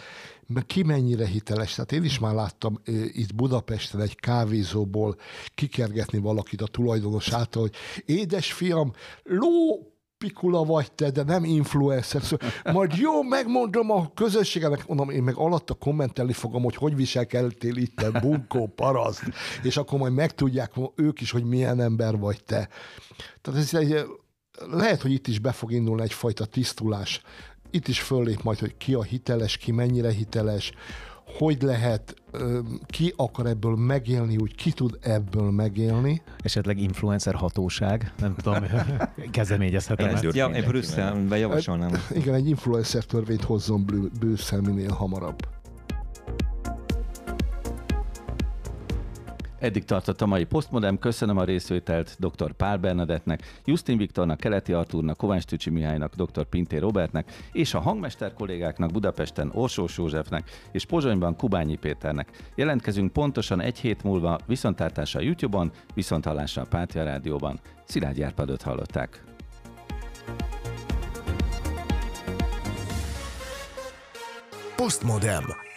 ki 0.61 0.83
mennyire 0.83 1.27
hiteles. 1.27 1.75
Tehát 1.75 1.93
én 1.93 2.05
is 2.05 2.19
már 2.19 2.35
láttam 2.35 2.81
itt 3.13 3.35
Budapesten 3.35 4.01
egy 4.01 4.15
kávézóból 4.15 5.17
kikergetni 5.55 6.19
valakit 6.19 6.61
a 6.61 6.67
tulajdonos 6.67 7.33
által, 7.33 7.63
hogy 7.63 7.75
édes 8.05 8.53
fiam, 8.53 8.93
ló 9.23 9.87
pikula 10.23 10.65
vagy 10.65 10.93
te, 10.93 11.11
de 11.11 11.23
nem 11.23 11.45
influencer. 11.45 12.23
Szóval 12.23 12.51
majd 12.73 12.95
jó, 12.95 13.23
megmondom 13.23 13.91
a 13.91 14.11
közösségemnek, 14.15 14.87
mondom, 14.87 15.11
én 15.11 15.23
meg 15.23 15.35
alatta 15.37 15.75
kommentelni 15.75 16.33
fogom, 16.33 16.63
hogy 16.63 16.77
hogy 16.77 16.97
viselkedtél 16.97 17.77
itt, 17.77 18.21
bunkó, 18.21 18.67
paraszt, 18.67 19.23
és 19.63 19.77
akkor 19.77 19.99
majd 19.99 20.13
megtudják 20.13 20.73
ők 20.95 21.21
is, 21.21 21.31
hogy 21.31 21.45
milyen 21.45 21.81
ember 21.81 22.19
vagy 22.19 22.45
te. 22.45 22.69
Tehát 23.41 23.61
ez 23.61 23.75
egy, 23.75 24.05
lehet, 24.71 25.03
hogy 25.03 25.13
itt 25.13 25.27
is 25.27 25.39
be 25.39 25.53
fog 25.53 25.73
indulni 25.73 26.03
egyfajta 26.03 26.45
tisztulás 26.45 27.23
itt 27.73 27.89
is 27.89 28.01
föllép 28.01 28.43
majd, 28.43 28.59
hogy 28.59 28.77
ki 28.77 28.95
a 28.95 29.03
hiteles, 29.03 29.57
ki 29.57 29.73
mennyire 29.73 30.11
hiteles, 30.11 30.73
hogy 31.39 31.63
lehet, 31.63 32.15
ki 32.87 33.13
akar 33.17 33.47
ebből 33.47 33.77
megélni, 33.77 34.37
úgy 34.37 34.55
ki 34.55 34.73
tud 34.73 34.99
ebből 35.01 35.51
megélni. 35.51 36.23
Esetleg 36.39 36.79
influencer 36.79 37.35
hatóság, 37.35 38.13
nem 38.19 38.35
tudom, 38.35 38.65
kezdeményezhetem. 39.31 40.19
Ja, 40.33 40.47
én 40.47 40.65
Brüsszelben 40.65 41.39
javasolnám. 41.39 41.93
Igen, 42.11 42.35
egy 42.35 42.49
influencer 42.49 43.05
törvényt 43.05 43.45
hozzon 43.45 44.11
Brüsszel 44.19 44.61
minél 44.61 44.93
hamarabb. 44.93 45.47
Eddig 49.63 49.85
tartott 49.85 50.21
a 50.21 50.27
mai 50.27 50.45
Postmodem, 50.45 50.99
köszönöm 50.99 51.37
a 51.37 51.45
részvételt 51.45 52.17
dr. 52.19 52.53
Pál 52.53 52.77
Bernadettnek, 52.77 53.61
Justin 53.65 53.97
Viktornak, 53.97 54.39
Keleti 54.39 54.73
Artúrnak, 54.73 55.17
Kovács 55.17 55.45
Tücsi 55.45 55.71
Mihálynak, 55.71 56.15
dr. 56.15 56.45
Pinté 56.45 56.77
Robertnek 56.77 57.33
és 57.53 57.75
a 57.75 57.81
hangmester 57.81 58.33
kollégáknak 58.33 58.93
Budapesten 58.93 59.51
Orsós 59.55 59.99
Józsefnek 59.99 60.51
és 60.73 60.85
Pozsonyban 60.85 61.37
Kubányi 61.37 61.77
Péternek. 61.77 62.51
Jelentkezünk 62.55 63.13
pontosan 63.13 63.61
egy 63.61 63.79
hét 63.79 64.03
múlva 64.03 64.39
viszontlátásra 64.47 65.21
a 65.21 65.23
YouTube-on, 65.23 65.71
viszonthallásra 65.95 66.63
a 66.63 66.67
Pátia 66.67 67.05
Rádióban. 67.05 67.61
Szilágyi 67.85 68.23
Árpádot 68.23 68.63
hallották. 68.63 69.25
Postmodem. 74.77 75.72